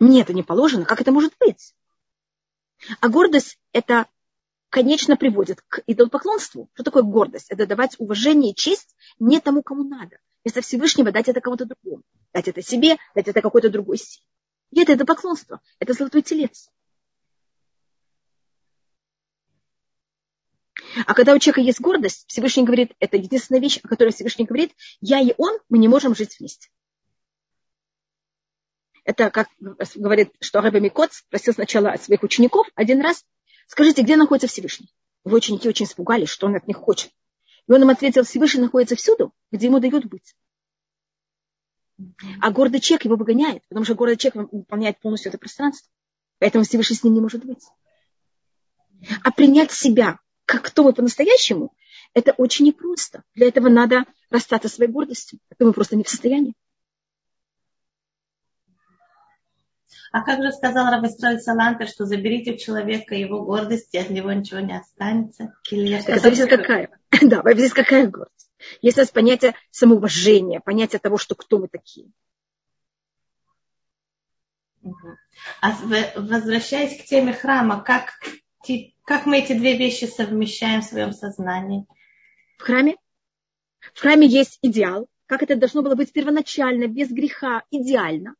Мне 0.00 0.22
это 0.22 0.32
не 0.32 0.42
положено. 0.42 0.86
Как 0.86 1.00
это 1.00 1.12
может 1.12 1.34
быть? 1.38 1.74
А 3.00 3.08
гордость 3.10 3.58
это, 3.72 4.06
конечно, 4.70 5.16
приводит 5.16 5.60
к 5.68 5.82
идолопоклонству. 5.86 6.70
Что 6.72 6.82
такое 6.82 7.02
гордость? 7.02 7.50
Это 7.50 7.66
давать 7.66 7.96
уважение 7.98 8.52
и 8.52 8.54
честь 8.54 8.96
не 9.18 9.40
тому, 9.40 9.62
кому 9.62 9.84
надо. 9.84 10.16
Вместо 10.42 10.62
Всевышнего 10.62 11.12
дать 11.12 11.28
это 11.28 11.42
кому-то 11.42 11.66
другому. 11.66 12.02
Дать 12.32 12.48
это 12.48 12.62
себе, 12.62 12.96
дать 13.14 13.28
это 13.28 13.42
какой-то 13.42 13.68
другой 13.68 13.98
силе. 13.98 14.24
И 14.70 14.80
это 14.80 14.94
идолопоклонство. 14.94 15.60
Это 15.78 15.92
золотой 15.92 16.22
телец. 16.22 16.70
А 21.06 21.12
когда 21.12 21.34
у 21.34 21.38
человека 21.38 21.60
есть 21.60 21.80
гордость, 21.80 22.24
Всевышний 22.26 22.64
говорит, 22.64 22.92
это 23.00 23.18
единственная 23.18 23.60
вещь, 23.60 23.78
о 23.82 23.88
которой 23.88 24.12
Всевышний 24.12 24.46
говорит, 24.46 24.72
я 25.02 25.20
и 25.20 25.34
он, 25.36 25.58
мы 25.68 25.76
не 25.76 25.88
можем 25.88 26.16
жить 26.16 26.38
вместе. 26.38 26.70
Это 29.10 29.28
как 29.28 29.48
говорит, 29.96 30.30
что 30.40 30.60
Рэбе 30.60 30.78
Микоц 30.78 31.16
спросил 31.16 31.52
сначала 31.52 31.90
от 31.90 32.00
своих 32.00 32.22
учеников 32.22 32.68
один 32.76 33.00
раз, 33.00 33.24
скажите, 33.66 34.02
где 34.02 34.14
находится 34.14 34.46
Всевышний? 34.46 34.94
Его 35.24 35.36
ученики 35.36 35.68
очень 35.68 35.86
испугались, 35.86 36.28
что 36.28 36.46
он 36.46 36.54
от 36.54 36.68
них 36.68 36.76
хочет. 36.76 37.10
И 37.66 37.72
он 37.72 37.82
им 37.82 37.90
ответил, 37.90 38.22
Всевышний 38.22 38.60
находится 38.60 38.94
всюду, 38.94 39.34
где 39.50 39.66
ему 39.66 39.80
дают 39.80 40.04
быть. 40.04 40.36
А 42.40 42.52
гордый 42.52 42.78
человек 42.78 43.04
его 43.06 43.16
выгоняет, 43.16 43.64
потому 43.68 43.84
что 43.84 43.96
гордый 43.96 44.16
человек 44.16 44.52
выполняет 44.52 45.00
полностью 45.00 45.30
это 45.30 45.38
пространство. 45.38 45.90
Поэтому 46.38 46.62
Всевышний 46.62 46.94
с 46.94 47.02
ним 47.02 47.14
не 47.14 47.20
может 47.20 47.44
быть. 47.44 47.64
А 49.24 49.32
принять 49.32 49.72
себя, 49.72 50.20
как 50.44 50.62
кто 50.62 50.84
мы 50.84 50.92
по-настоящему, 50.92 51.74
это 52.14 52.30
очень 52.30 52.64
непросто. 52.64 53.24
Для 53.34 53.48
этого 53.48 53.68
надо 53.68 54.04
расстаться 54.30 54.68
своей 54.68 54.92
гордостью. 54.92 55.40
Это 55.50 55.64
мы 55.64 55.72
просто 55.72 55.96
не 55.96 56.04
в 56.04 56.08
состоянии. 56.08 56.54
А 60.12 60.22
как 60.22 60.42
же 60.42 60.50
сказал 60.50 60.90
Равистраль 60.90 61.38
Салантер, 61.38 61.86
что 61.86 62.04
заберите 62.04 62.52
у 62.52 62.56
человека 62.56 63.14
его 63.14 63.44
гордость, 63.44 63.94
и 63.94 63.98
от 63.98 64.10
него 64.10 64.32
ничего 64.32 64.60
не 64.60 64.76
останется? 64.76 65.54
Так 66.06 66.20
зависит 66.20 66.48
какая. 66.48 66.90
Да, 67.22 67.42
зависит 67.42 67.74
какая 67.74 68.06
гордость. 68.08 68.50
Есть 68.82 68.98
у 68.98 69.00
нас 69.00 69.10
понятие 69.10 69.54
самоуважения, 69.70 70.60
понятие 70.60 70.98
того, 70.98 71.16
что 71.16 71.34
кто 71.34 71.58
мы 71.58 71.68
такие. 71.68 72.10
А 75.60 75.72
возвращаясь 76.16 77.00
к 77.00 77.04
теме 77.04 77.32
храма, 77.32 77.82
как 77.82 78.12
как 79.04 79.26
мы 79.26 79.38
эти 79.38 79.54
две 79.54 79.76
вещи 79.76 80.04
совмещаем 80.04 80.82
в 80.82 80.84
своем 80.84 81.12
сознании? 81.12 81.86
В 82.58 82.62
храме? 82.62 82.96
В 83.94 84.00
храме 84.00 84.26
есть 84.26 84.58
идеал, 84.62 85.08
как 85.26 85.42
это 85.42 85.56
должно 85.56 85.82
было 85.82 85.94
быть 85.94 86.12
первоначально, 86.12 86.86
без 86.86 87.10
греха, 87.10 87.64
идеально. 87.70 88.34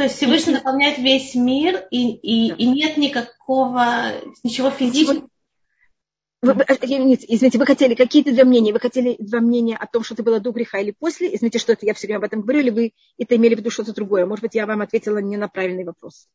То 0.00 0.04
есть 0.04 0.16
Всевышний 0.16 0.54
наполняет 0.54 0.96
весь 0.96 1.34
мир, 1.34 1.86
и, 1.90 2.12
и, 2.12 2.54
и 2.54 2.66
нет 2.68 2.96
никакого, 2.96 4.12
ничего 4.42 4.70
физического. 4.70 5.28
Вы, 6.40 6.54
вы, 6.54 6.64
извините, 6.66 7.26
извините, 7.28 7.58
вы 7.58 7.66
хотели 7.66 7.94
какие-то 7.94 8.32
два 8.32 8.44
мнения? 8.44 8.72
Вы 8.72 8.80
хотели 8.80 9.16
два 9.18 9.40
мнения 9.40 9.76
о 9.76 9.86
том, 9.86 10.02
что 10.02 10.14
это 10.14 10.22
было 10.22 10.40
до 10.40 10.52
греха 10.52 10.78
или 10.78 10.92
после? 10.98 11.34
Извините, 11.34 11.58
что 11.58 11.74
это 11.74 11.84
я 11.84 11.92
все 11.92 12.06
время 12.06 12.16
об 12.16 12.24
этом 12.24 12.40
говорю, 12.40 12.60
или 12.60 12.70
вы 12.70 12.92
это 13.18 13.36
имели 13.36 13.54
в 13.54 13.58
виду 13.58 13.70
что-то 13.70 13.92
другое? 13.92 14.24
Может 14.24 14.40
быть, 14.40 14.54
я 14.54 14.64
вам 14.64 14.80
ответила 14.80 15.18
не 15.18 15.36
на 15.36 15.48
правильный 15.48 15.84
вопрос. 15.84 16.28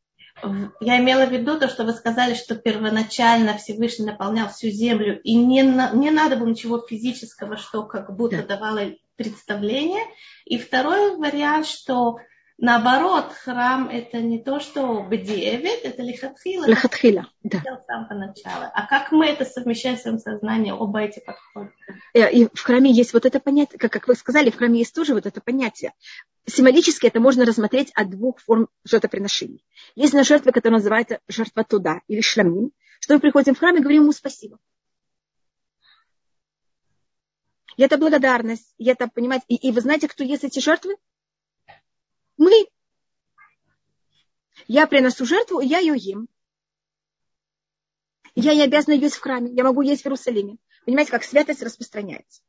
Я 0.80 1.00
имела 1.00 1.26
в 1.26 1.32
виду 1.32 1.60
то, 1.60 1.68
что 1.68 1.86
вы 1.86 1.94
сказали, 1.94 2.36
что 2.36 2.54
первоначально 2.54 3.58
Всевышний 3.58 4.06
наполнял 4.06 4.48
всю 4.50 4.70
землю, 4.70 5.20
и 5.24 5.34
не, 5.34 5.64
не 5.64 6.12
надо 6.12 6.36
было 6.36 6.50
ничего 6.50 6.86
физического, 6.88 7.58
что 7.58 7.82
как 7.82 8.16
будто 8.16 8.44
да. 8.44 8.58
давало 8.58 8.92
представление. 9.16 10.04
И 10.46 10.60
второй 10.60 11.18
вариант, 11.18 11.66
что 11.66 12.18
Наоборот, 12.58 13.34
храм 13.34 13.90
это 13.90 14.22
не 14.22 14.42
то, 14.42 14.62
что 14.62 15.04
бдевит, 15.04 15.82
это 15.84 16.02
лихатхила. 16.02 16.66
Лихатхила, 16.66 17.28
да. 17.44 17.60
С 17.60 17.86
самого 17.86 18.14
начала. 18.14 18.72
А 18.74 18.88
как 18.88 19.12
мы 19.12 19.26
это 19.26 19.44
совмещаем 19.44 19.98
в 19.98 20.00
своем 20.00 20.20
сознании, 20.20 20.72
оба 20.72 21.02
эти 21.02 21.20
подхода? 21.20 21.72
Э, 22.14 22.32
и 22.32 22.48
в 22.54 22.62
храме 22.62 22.92
есть 22.94 23.12
вот 23.12 23.26
это 23.26 23.42
понятие, 23.42 23.78
как, 23.78 23.92
как 23.92 24.08
вы 24.08 24.16
сказали, 24.16 24.52
в 24.52 24.56
храме 24.56 24.80
есть 24.80 24.96
тоже 24.96 25.14
вот 25.14 25.26
это 25.26 25.42
понятие. 25.42 25.94
Символически 26.46 27.08
это 27.08 27.20
можно 27.20 27.44
рассмотреть 27.44 27.92
от 27.94 28.10
двух 28.10 28.40
форм 28.40 28.70
жертвоприношений. 28.86 29.66
Есть 29.96 30.14
на 30.14 30.24
жертве, 30.24 30.54
которая 30.54 30.80
называется 30.80 31.20
жертва 31.28 31.66
туда 31.66 32.02
или 32.08 32.22
шламин, 32.22 32.72
что 33.02 33.16
мы 33.16 33.20
приходим 33.20 33.54
в 33.54 33.60
храм 33.60 33.76
и 33.76 33.82
говорим 33.82 34.04
ему 34.04 34.14
спасибо. 34.14 34.60
И 37.76 37.84
это 37.84 37.98
благодарность, 37.98 38.74
и 38.78 38.88
это, 38.88 39.10
понимаете, 39.14 39.46
и, 39.50 39.56
и 39.56 39.72
вы 39.74 39.82
знаете, 39.82 40.08
кто 40.08 40.24
есть 40.24 40.46
эти 40.46 40.60
жертвы? 40.60 40.96
Мы. 42.38 42.68
Я 44.68 44.88
приношу 44.88 45.26
жертву, 45.26 45.60
и 45.60 45.68
я 45.68 45.80
ее 45.80 45.96
ем. 45.98 46.28
Я 48.36 48.54
не 48.54 48.64
обязана 48.64 48.96
есть 48.96 49.16
в 49.16 49.22
храме, 49.22 49.52
я 49.54 49.64
могу 49.64 49.82
есть 49.82 50.02
в 50.02 50.06
Иерусалиме. 50.06 50.58
Понимаете, 50.86 51.12
как 51.12 51.24
святость 51.24 51.64
распространяется. 51.64 52.42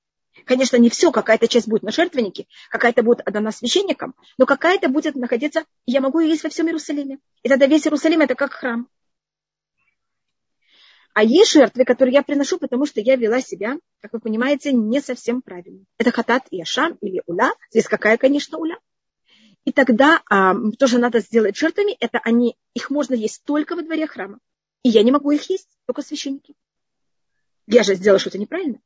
Конечно, 0.45 0.77
не 0.77 0.91
все, 0.91 1.13
какая-то 1.13 1.49
часть 1.49 1.69
будет 1.69 1.83
на 1.83 1.93
жертвеннике, 1.93 2.47
какая-то 2.71 3.03
будет 3.03 3.27
отдана 3.27 3.53
священникам, 3.53 4.15
но 4.37 4.45
какая-то 4.45 4.89
будет 4.89 5.15
находиться, 5.15 5.65
я 5.87 6.01
могу 6.01 6.21
есть 6.21 6.43
во 6.43 6.51
всем 6.51 6.67
Иерусалиме. 6.67 7.19
И 7.43 7.49
тогда 7.49 7.67
весь 7.67 7.87
Иерусалим 7.87 8.21
это 8.21 8.35
как 8.35 8.53
храм. 8.53 8.89
А 11.15 11.25
есть 11.25 11.53
жертвы, 11.53 11.87
которые 11.87 12.13
я 12.13 12.23
приношу, 12.23 12.59
потому 12.59 12.85
что 12.85 13.01
я 13.01 13.17
вела 13.17 13.41
себя, 13.41 13.79
как 14.03 14.13
вы 14.13 14.21
понимаете, 14.21 14.73
не 14.73 15.01
совсем 15.01 15.41
правильно. 15.41 15.85
Это 15.97 16.11
хатат 16.11 16.47
и 16.51 16.61
ашам 16.61 16.99
или 17.01 17.23
уля. 17.25 17.53
Здесь 17.71 17.89
какая, 17.89 18.19
конечно, 18.19 18.59
уля. 18.59 18.77
И 19.67 19.73
тогда 19.73 20.23
а, 20.31 20.55
тоже 20.79 20.99
надо 20.99 21.19
сделать 21.19 21.57
жертвами. 21.57 21.97
Это 21.99 22.21
они, 22.23 22.57
их 22.73 22.89
можно 22.89 23.15
есть 23.15 23.43
только 23.43 23.75
во 23.75 23.83
дворе 23.83 24.07
храма. 24.07 24.39
И 24.85 24.89
я 24.89 25.03
не 25.03 25.11
могу 25.11 25.33
их 25.33 25.51
есть, 25.51 25.69
только 25.87 26.03
священники. 26.03 26.55
Я 27.67 27.83
же 27.83 27.97
сделала 27.97 28.21
что-то 28.21 28.39
неправильно. 28.39 28.81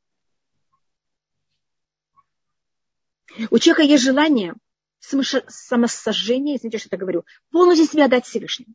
У 3.51 3.59
человека 3.59 3.83
есть 3.83 4.03
желание 4.03 4.55
самосожжения, 4.99 6.57
извините, 6.57 6.79
что 6.79 6.89
я 6.91 6.97
говорю, 6.97 7.25
полностью 7.51 7.87
себя 7.87 8.07
дать 8.07 8.25
Всевышнему. 8.25 8.73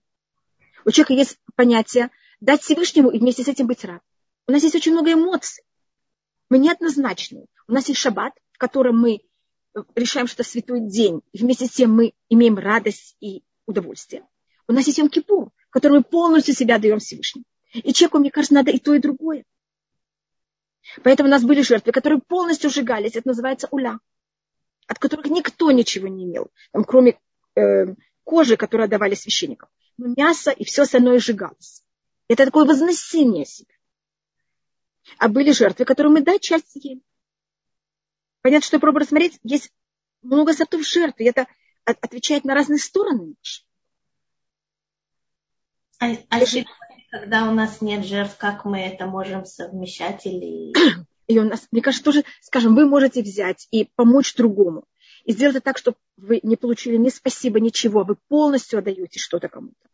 У 0.84 0.92
человека 0.92 1.14
есть 1.14 1.38
понятие 1.56 2.10
дать 2.40 2.62
Всевышнему 2.62 3.10
и 3.10 3.18
вместе 3.18 3.42
с 3.42 3.48
этим 3.48 3.66
быть 3.66 3.84
рад. 3.84 4.00
У 4.46 4.52
нас 4.52 4.62
есть 4.62 4.76
очень 4.76 4.92
много 4.92 5.12
эмоций. 5.12 5.64
Мы 6.50 6.58
неоднозначные. 6.58 7.46
У 7.66 7.72
нас 7.72 7.88
есть 7.88 8.00
шаббат, 8.00 8.32
в 8.52 8.58
котором 8.58 8.96
мы 8.96 9.22
решаем, 9.94 10.26
что 10.26 10.42
это 10.42 10.50
святой 10.50 10.80
день, 10.80 11.22
и 11.32 11.38
вместе 11.38 11.66
с 11.66 11.70
тем 11.70 11.94
мы 11.94 12.14
имеем 12.28 12.58
радость 12.58 13.16
и 13.20 13.42
удовольствие. 13.66 14.26
У 14.68 14.72
нас 14.72 14.86
есть 14.86 14.98
Йом-Кипур, 14.98 15.50
мы 15.74 16.02
полностью 16.02 16.54
себя 16.54 16.78
даем 16.78 16.98
Всевышнему. 16.98 17.44
И 17.72 17.92
человеку, 17.92 18.18
мне 18.18 18.30
кажется, 18.30 18.54
надо 18.54 18.70
и 18.70 18.78
то, 18.78 18.94
и 18.94 18.98
другое. 18.98 19.44
Поэтому 21.02 21.28
у 21.28 21.30
нас 21.30 21.42
были 21.42 21.62
жертвы, 21.62 21.92
которые 21.92 22.20
полностью 22.20 22.70
сжигались. 22.70 23.16
Это 23.16 23.28
называется 23.28 23.68
уля, 23.70 23.98
от 24.86 24.98
которых 24.98 25.26
никто 25.26 25.70
ничего 25.70 26.08
не 26.08 26.24
имел, 26.24 26.50
там, 26.72 26.84
кроме 26.84 27.18
э, 27.56 27.94
кожи, 28.24 28.56
которую 28.56 28.84
отдавали 28.86 29.14
священникам. 29.14 29.68
Но 29.98 30.14
мясо 30.16 30.50
и 30.50 30.64
все 30.64 30.82
остальное 30.82 31.18
сжигалось. 31.18 31.82
Это 32.28 32.44
такое 32.44 32.64
возносение 32.64 33.44
себя. 33.44 33.74
А 35.18 35.28
были 35.28 35.52
жертвы, 35.52 35.84
которые 35.84 36.12
мы, 36.12 36.20
да, 36.22 36.38
часть 36.38 36.74
ели. 36.76 37.00
Понятно, 38.46 38.64
что 38.64 38.76
я 38.76 38.80
пробую 38.80 39.00
рассмотреть, 39.00 39.40
есть 39.42 39.72
много 40.22 40.52
сортов 40.52 40.86
жертв, 40.86 41.18
и 41.18 41.24
это 41.24 41.48
отвечает 41.84 42.44
на 42.44 42.54
разные 42.54 42.78
стороны. 42.78 43.34
А, 45.98 46.12
а 46.30 46.38
когда 47.10 47.50
у 47.50 47.54
нас 47.54 47.80
нет 47.80 48.04
жертв, 48.04 48.36
как 48.36 48.64
мы 48.64 48.78
это 48.82 49.06
можем 49.06 49.44
совмещать 49.46 50.26
или... 50.26 50.72
И 51.26 51.36
у 51.40 51.42
нас, 51.42 51.66
мне 51.72 51.82
кажется, 51.82 52.04
тоже, 52.04 52.22
скажем, 52.40 52.76
вы 52.76 52.86
можете 52.86 53.20
взять 53.20 53.66
и 53.72 53.90
помочь 53.96 54.32
другому. 54.36 54.84
И 55.24 55.32
сделать 55.32 55.64
так, 55.64 55.76
чтобы 55.76 55.96
вы 56.16 56.38
не 56.44 56.54
получили 56.54 56.96
ни 56.98 57.08
спасибо, 57.08 57.58
ничего. 57.58 58.04
Вы 58.04 58.14
полностью 58.28 58.78
отдаете 58.78 59.18
что-то 59.18 59.48
кому-то. 59.48 59.88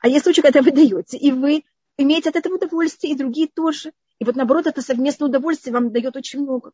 А 0.00 0.08
есть 0.08 0.24
случаи, 0.24 0.40
когда 0.40 0.62
вы 0.62 0.72
даете, 0.72 1.16
и 1.16 1.30
вы 1.30 1.62
имеете 1.96 2.30
от 2.30 2.34
этого 2.34 2.56
удовольствие, 2.56 3.12
и 3.12 3.16
другие 3.16 3.46
тоже. 3.46 3.92
И 4.18 4.24
вот 4.24 4.34
наоборот, 4.34 4.66
это 4.66 4.82
совместное 4.82 5.28
удовольствие 5.28 5.72
вам 5.72 5.92
дает 5.92 6.16
очень 6.16 6.40
много. 6.40 6.72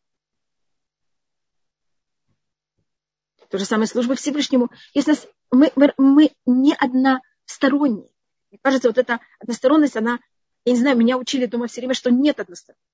То 3.51 3.57
же 3.57 3.65
самое 3.65 3.87
служба 3.87 4.15
Всевышнему. 4.15 4.69
Если 4.93 5.11
нас, 5.11 5.27
мы, 5.51 5.71
мы, 5.75 5.93
мы 5.97 6.31
не 6.45 6.73
односторонние. 6.73 8.09
Мне 8.49 8.59
кажется, 8.61 8.87
вот 8.87 8.97
эта 8.97 9.19
односторонность, 9.39 9.97
она, 9.97 10.19
я 10.63 10.73
не 10.73 10.79
знаю, 10.79 10.97
меня 10.97 11.17
учили 11.17 11.45
дома 11.45 11.67
все 11.67 11.81
время, 11.81 11.93
что 11.93 12.09
нет 12.11 12.39
односторонности. 12.39 12.87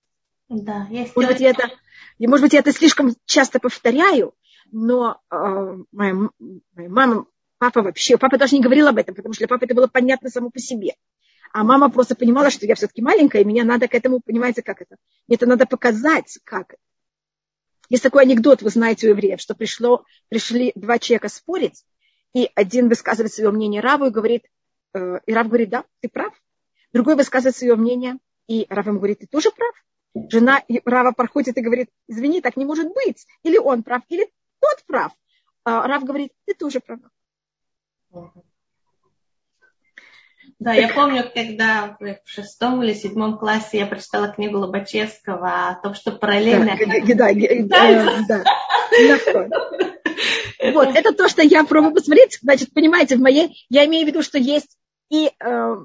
Да, 0.50 0.88
есть 0.89 1.15
может, 1.15 1.34
быть, 1.34 1.41
я 1.41 1.52
это, 1.52 1.70
может 2.20 2.43
быть, 2.43 2.54
я 2.54 2.60
это 2.60 2.72
слишком 2.72 3.13
часто 3.26 3.60
повторяю, 3.60 4.34
но 4.72 5.22
э, 5.30 5.36
моя, 5.91 6.15
моя 6.74 6.89
мама, 6.89 7.26
папа 7.60 7.84
вообще, 7.84 8.17
папа 8.17 8.38
даже 8.38 8.56
не 8.56 8.62
говорил 8.62 8.88
об 8.88 8.98
этом, 8.98 9.13
потому 9.13 9.34
что 9.34 9.41
для 9.41 9.48
папы 9.48 9.65
это 9.65 9.76
было 9.76 9.88
понятно 9.88 10.30
само 10.30 10.50
по 10.50 10.60
себе. 10.60 10.96
А 11.54 11.63
мама 11.63 11.89
просто 11.91 12.15
понимала, 12.15 12.50
что 12.50 12.65
я 12.65 12.76
все-таки 12.76 13.02
маленькая, 13.02 13.41
и 13.41 13.46
меня 13.46 13.63
надо 13.63 13.88
к 13.88 13.93
этому, 13.93 14.22
понимаете, 14.22 14.63
как 14.63 14.82
это? 14.82 14.96
Мне 15.28 15.36
это 15.36 15.46
надо 15.46 15.65
показать, 15.67 16.39
как 16.43 16.74
это. 16.74 16.82
Есть 17.89 18.04
такой 18.04 18.23
анекдот, 18.23 18.62
вы 18.62 18.69
знаете, 18.69 19.08
у 19.08 19.12
евреев, 19.12 19.39
что 19.39 19.56
пришло, 19.56 20.04
пришли 20.30 20.71
два 20.76 21.00
человека 21.00 21.30
спорить, 21.30 21.86
и 22.34 22.50
один 22.56 22.89
высказывает 22.89 23.34
свое 23.34 23.52
мнение 23.52 23.82
Раву 23.82 24.06
и 24.06 24.12
говорит, 24.12 24.45
э, 24.93 25.19
и 25.26 25.34
Рав 25.34 25.47
говорит, 25.47 25.69
да, 25.69 25.86
ты 26.02 26.10
прав. 26.10 26.34
Другой 26.91 27.15
высказывает 27.15 27.56
свое 27.56 27.76
мнение, 27.76 28.17
и 28.47 28.65
Рав 28.69 28.88
ему 28.88 28.97
говорит, 28.97 29.19
ты 29.19 29.28
тоже 29.28 29.52
прав. 29.52 29.73
Жена 30.30 30.63
Рава 30.86 31.12
проходит 31.12 31.58
и 31.58 31.62
говорит, 31.62 31.89
извини, 32.08 32.41
так 32.41 32.58
не 32.58 32.65
может 32.65 32.93
быть. 32.93 33.26
Или 33.43 33.58
он 33.58 33.84
прав, 33.84 34.02
или 34.10 34.30
тот 34.60 34.84
прав. 34.86 35.12
А 35.63 35.88
Рав 35.88 36.04
говорит, 36.04 36.34
ты 36.45 36.54
тоже 36.54 36.80
прав. 36.80 37.00
Да, 40.60 40.74
я 40.74 40.89
помню, 40.89 41.24
когда 41.34 41.98
в 42.00 42.17
шестом 42.26 42.82
или 42.82 42.93
седьмом 42.93 43.38
классе 43.38 43.78
я 43.78 43.86
прочитала 43.86 44.30
книгу 44.30 44.58
Лобачевского 44.58 45.70
о 45.70 45.76
том, 45.76 45.93
что 45.93 46.12
параллельно... 46.12 46.76
Да, 47.63 48.24
да, 48.28 48.43
да. 49.43 50.74
Вот, 50.74 50.96
это 50.96 51.13
то, 51.13 51.30
что 51.30 51.43
я 51.43 51.63
пробую 51.63 51.93
посмотреть. 51.93 52.39
Значит, 52.41 52.74
понимаете, 52.74 53.17
в 53.17 53.20
моей... 53.20 53.65
Я 53.70 53.86
имею 53.86 54.06
в 54.06 54.08
виду, 54.08 54.24
что 54.24 54.39
есть 54.39 54.78
и 55.12 55.32
э, 55.39 55.76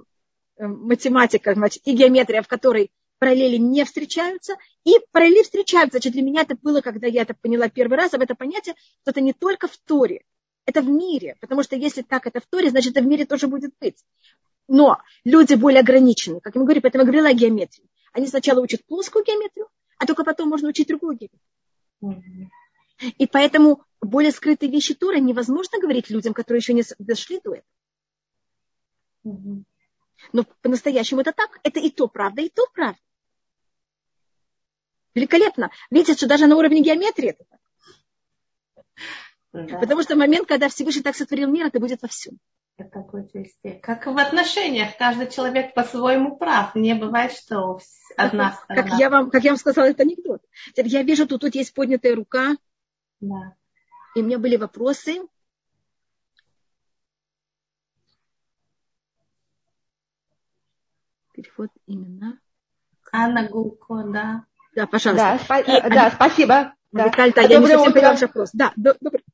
математика, 0.59 1.55
значит, 1.55 1.83
и 1.85 1.93
геометрия, 1.93 2.41
в 2.41 2.49
которой 2.49 2.91
параллели 3.19 3.57
не 3.57 3.85
встречаются, 3.85 4.55
и 4.85 4.95
параллели 5.13 5.43
встречаются. 5.43 5.99
Значит, 5.99 6.15
для 6.15 6.23
меня 6.23 6.43
это 6.43 6.57
было, 6.61 6.81
когда 6.81 7.07
я 7.07 7.23
это 7.23 7.35
поняла 7.35 7.69
первый 7.69 7.97
раз, 7.99 8.15
об 8.15 8.23
это 8.23 8.35
понятие, 8.35 8.75
что 9.03 9.11
это 9.11 9.21
не 9.21 9.35
только 9.35 9.69
в 9.69 9.77
Торе, 9.77 10.25
это 10.65 10.81
в 10.81 10.89
мире. 10.89 11.37
Потому 11.41 11.63
что 11.63 11.77
если 11.77 12.03
так 12.03 12.27
это 12.27 12.41
в 12.41 12.47
Торе, 12.47 12.71
значит, 12.71 12.97
это 12.97 13.03
в 13.05 13.07
мире 13.07 13.27
тоже 13.27 13.47
будет 13.47 13.73
быть. 13.81 14.03
Но 14.69 14.99
люди 15.25 15.55
более 15.55 15.81
ограничены, 15.81 16.41
как 16.41 16.55
я 16.55 16.63
говорю, 16.63 16.81
поэтому 16.81 17.03
я 17.03 17.07
говорила 17.07 17.29
о 17.29 17.35
геометрии. 17.35 17.89
Они 18.13 18.27
сначала 18.27 18.61
учат 18.61 18.85
плоскую 18.87 19.25
геометрию, 19.25 19.69
а 19.99 20.07
только 20.07 20.25
потом 20.25 20.49
можно 20.49 20.69
учить 20.69 20.89
другую 20.89 21.19
геометрию. 21.19 22.51
И 23.19 23.27
поэтому 23.27 23.85
более 24.01 24.33
скрытые 24.33 24.71
вещи 24.71 24.95
Тора 24.95 25.17
невозможно 25.17 25.81
говорить 25.81 26.11
людям, 26.11 26.35
которые 26.35 26.61
еще 26.61 26.73
не 26.73 26.85
дошли 26.99 27.41
до 27.43 27.55
этого. 27.55 29.65
Но 30.33 30.45
по-настоящему 30.61 31.21
это 31.21 31.33
так. 31.33 31.59
Это 31.63 31.81
и 31.81 31.91
то 31.91 32.07
правда, 32.07 32.43
и 32.43 32.49
то 32.49 32.67
правда. 32.73 32.99
Великолепно. 35.15 35.71
Видите, 35.91 36.15
что 36.15 36.27
даже 36.27 36.47
на 36.47 36.57
уровне 36.57 36.81
геометрии 36.81 37.31
это 37.31 37.45
так. 37.45 37.61
Да. 39.53 39.79
Потому 39.79 40.03
что 40.03 40.17
момент, 40.17 40.49
когда 40.49 40.69
Всевышний 40.69 41.03
так 41.03 41.15
сотворил 41.15 41.51
мир, 41.51 41.67
это 41.67 41.79
будет 41.79 42.01
во 42.01 42.09
всем. 42.09 42.39
Будет 42.91 43.33
вести. 43.35 43.79
Как 43.83 44.07
в 44.07 44.19
отношениях, 44.19 44.97
каждый 44.99 45.29
человек 45.29 45.75
по-своему 45.75 46.37
прав. 46.37 46.75
Не 46.75 46.95
бывает, 46.95 47.33
что 47.33 47.79
одна 48.17 48.53
сторона. 48.53 48.83
Как 48.83 48.99
я 48.99 49.11
вам, 49.11 49.31
как 49.31 49.45
я 49.45 49.51
вам 49.51 49.59
сказала, 49.59 49.87
это 49.87 50.03
анекдот. 50.03 50.43
Я 50.77 51.03
вижу, 51.03 51.27
тут, 51.27 51.41
тут 51.43 51.55
есть 51.55 51.75
поднятая 51.75 52.15
рука. 52.15 52.57
Да. 53.21 53.55
И 54.15 54.21
у 54.21 54.25
меня 54.25 54.39
были 54.39 54.57
вопросы. 54.57 55.21
Переход 61.35 61.71
имена. 61.87 62.39
Анна 63.11 63.49
Гулко, 63.49 64.05
да. 64.05 64.45
Да, 64.75 64.87
пожалуйста. 64.87 65.39
Да, 65.49 65.57
спа- 65.57 65.63
и, 65.63 65.95
да 65.95 66.11
спасибо. 66.11 66.75
Да. 66.93 67.07
Витальта, 67.07 67.41
я 67.43 67.59
не 67.59 67.67
совсем 67.67 67.93
поняла 67.93 68.15
вопрос. 68.17 68.51
Да, 68.53 68.73
добрый. 68.77 69.25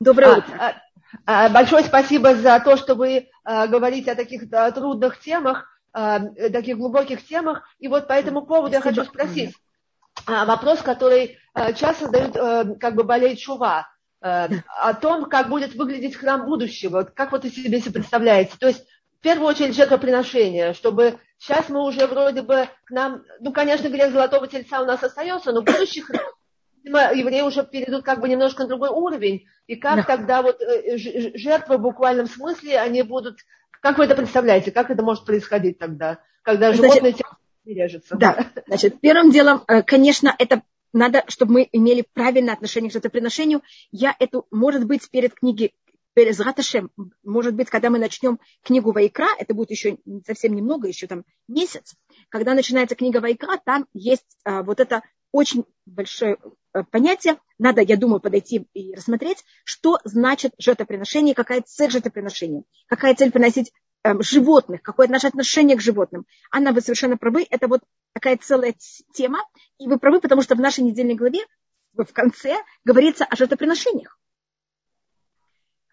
Доброе 0.00 0.34
а, 0.34 0.38
утро. 0.38 0.56
А, 0.58 0.82
большое 1.26 1.84
спасибо 1.84 2.34
за 2.34 2.60
то, 2.60 2.76
что 2.76 2.94
вы 2.94 3.28
а, 3.44 3.66
говорите 3.66 4.12
о 4.12 4.16
таких 4.16 4.44
а, 4.52 4.70
трудных 4.70 5.20
темах, 5.20 5.68
а, 5.92 6.20
таких 6.20 6.78
глубоких 6.78 7.24
темах. 7.24 7.62
И 7.78 7.88
вот 7.88 8.08
по 8.08 8.12
этому 8.12 8.42
поводу 8.42 8.74
спасибо. 8.74 8.88
я 8.88 8.96
хочу 8.96 9.10
спросить 9.10 9.56
а, 10.26 10.44
вопрос, 10.44 10.80
который 10.80 11.38
а, 11.54 11.72
часто 11.72 12.08
дают 12.08 12.36
а, 12.36 12.64
как 12.80 12.94
бы 12.94 13.04
болеть 13.04 13.40
чува. 13.40 13.88
А, 14.20 14.48
о 14.80 14.94
том, 14.94 15.26
как 15.26 15.50
будет 15.50 15.74
выглядеть 15.74 16.16
храм 16.16 16.46
будущего. 16.46 17.02
Как 17.02 17.30
вот 17.32 17.44
вы 17.44 17.50
себе 17.50 17.80
представляете? 17.80 18.56
То 18.58 18.68
есть 18.68 18.86
в 19.18 19.20
первую 19.20 19.48
очередь 19.48 19.76
жертвоприношение, 19.76 20.72
чтобы 20.72 21.18
сейчас 21.38 21.68
мы 21.68 21.84
уже 21.84 22.06
вроде 22.06 22.40
бы 22.40 22.68
к 22.86 22.90
нам, 22.90 23.22
ну, 23.40 23.52
конечно, 23.52 23.88
грех 23.88 24.12
золотого 24.12 24.46
тельца 24.48 24.80
у 24.80 24.86
нас 24.86 25.02
остается, 25.02 25.52
но 25.52 25.60
будущий 25.60 26.00
храм 26.00 26.24
евреи 26.84 27.42
уже 27.42 27.64
перейдут 27.64 28.04
как 28.04 28.20
бы 28.20 28.28
немножко 28.28 28.62
на 28.62 28.68
другой 28.68 28.90
уровень. 28.90 29.46
И 29.66 29.76
как 29.76 29.96
да. 29.96 30.02
тогда 30.02 30.42
вот 30.42 30.60
э, 30.60 30.96
жертвы 30.96 31.78
в 31.78 31.82
буквальном 31.82 32.26
смысле, 32.26 32.78
они 32.78 33.02
будут... 33.02 33.38
Как 33.80 33.98
вы 33.98 34.04
это 34.04 34.14
представляете? 34.14 34.70
Как 34.70 34.90
это 34.90 35.02
может 35.02 35.24
происходить 35.24 35.78
тогда, 35.78 36.18
когда 36.42 36.72
животное 36.72 37.12
значит, 37.12 37.26
режется? 37.64 38.16
Да, 38.16 38.46
значит, 38.66 39.00
первым 39.00 39.30
делом, 39.30 39.62
э, 39.66 39.82
конечно, 39.82 40.34
это 40.38 40.62
надо, 40.92 41.24
чтобы 41.28 41.54
мы 41.54 41.68
имели 41.72 42.06
правильное 42.12 42.54
отношение 42.54 42.90
к 42.90 42.92
жертвоприношению. 42.92 43.62
Я 43.90 44.14
эту, 44.18 44.46
может 44.50 44.86
быть, 44.86 45.10
перед 45.10 45.34
книгой 45.34 45.74
перед 46.14 46.38
Раташем, 46.38 46.92
может 47.24 47.54
быть, 47.54 47.68
когда 47.70 47.90
мы 47.90 47.98
начнем 47.98 48.38
книгу 48.62 48.92
Вайкра, 48.92 49.26
это 49.36 49.52
будет 49.52 49.72
еще 49.72 49.98
совсем 50.24 50.54
немного, 50.54 50.86
еще 50.86 51.08
там 51.08 51.24
месяц, 51.48 51.96
когда 52.28 52.54
начинается 52.54 52.94
книга 52.94 53.18
Вайкра, 53.18 53.60
там 53.64 53.88
есть 53.94 54.38
а, 54.44 54.62
вот 54.62 54.78
это 54.78 55.02
очень 55.32 55.64
большое 55.86 56.36
Э, 56.36 56.50
понятие. 56.82 57.38
Надо, 57.58 57.80
я 57.82 57.96
думаю, 57.96 58.20
подойти 58.20 58.66
и 58.74 58.94
рассмотреть, 58.94 59.44
что 59.64 59.98
значит 60.04 60.52
жертвоприношение, 60.58 61.34
какая 61.34 61.62
цель 61.62 61.90
жертвоприношения, 61.90 62.64
какая 62.86 63.14
цель 63.14 63.30
приносить 63.30 63.72
э, 64.02 64.12
животных, 64.20 64.82
какое 64.82 65.08
наше 65.08 65.28
отношение 65.28 65.76
к 65.76 65.80
животным. 65.80 66.26
Анна, 66.50 66.72
вы 66.72 66.80
совершенно 66.80 67.16
правы, 67.16 67.46
это 67.48 67.68
вот 67.68 67.82
такая 68.12 68.36
целая 68.38 68.74
тема. 69.12 69.40
И 69.78 69.86
вы 69.86 69.98
правы, 69.98 70.20
потому 70.20 70.42
что 70.42 70.56
в 70.56 70.60
нашей 70.60 70.82
недельной 70.84 71.14
главе 71.14 71.40
в 71.92 72.12
конце 72.12 72.56
говорится 72.84 73.24
о 73.24 73.36
жертвоприношениях. 73.36 74.18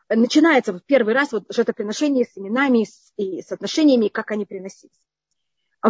Начинается 0.10 0.74
вот 0.74 0.86
первый 0.86 1.14
раз 1.14 1.32
вот 1.32 1.46
жертвоприношение 1.50 2.26
с 2.26 2.38
именами 2.38 2.86
и 3.16 3.42
с 3.42 3.52
отношениями, 3.52 4.10
как 4.10 4.32
они 4.32 4.46
приносились. 4.46 5.00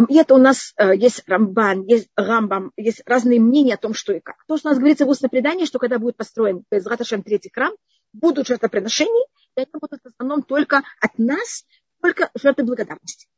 И 0.08 0.16
это 0.16 0.34
у 0.34 0.38
нас 0.38 0.72
э, 0.78 0.96
есть 0.96 1.22
Рамбан, 1.26 1.82
есть 1.82 2.08
Рамбам, 2.16 2.72
есть 2.76 3.02
разные 3.04 3.40
мнения 3.40 3.74
о 3.74 3.78
том, 3.78 3.92
что 3.92 4.14
и 4.14 4.20
как. 4.20 4.36
То, 4.46 4.56
что 4.56 4.68
у 4.68 4.70
нас 4.70 4.78
говорится 4.78 5.04
в 5.04 5.08
устном 5.10 5.30
предании, 5.30 5.66
что 5.66 5.78
когда 5.78 5.98
будет 5.98 6.16
построен 6.16 6.64
без 6.70 6.86
Раташем 6.86 7.22
третий 7.22 7.50
храм, 7.52 7.72
будут 8.14 8.46
жертвоприношения, 8.46 9.26
и 9.56 9.60
это 9.60 9.78
будут 9.78 10.00
в 10.02 10.06
основном 10.06 10.42
только 10.42 10.82
от 11.00 11.18
нас, 11.18 11.64
только 12.00 12.30
жертвы 12.34 12.64
благодарности. 12.64 13.28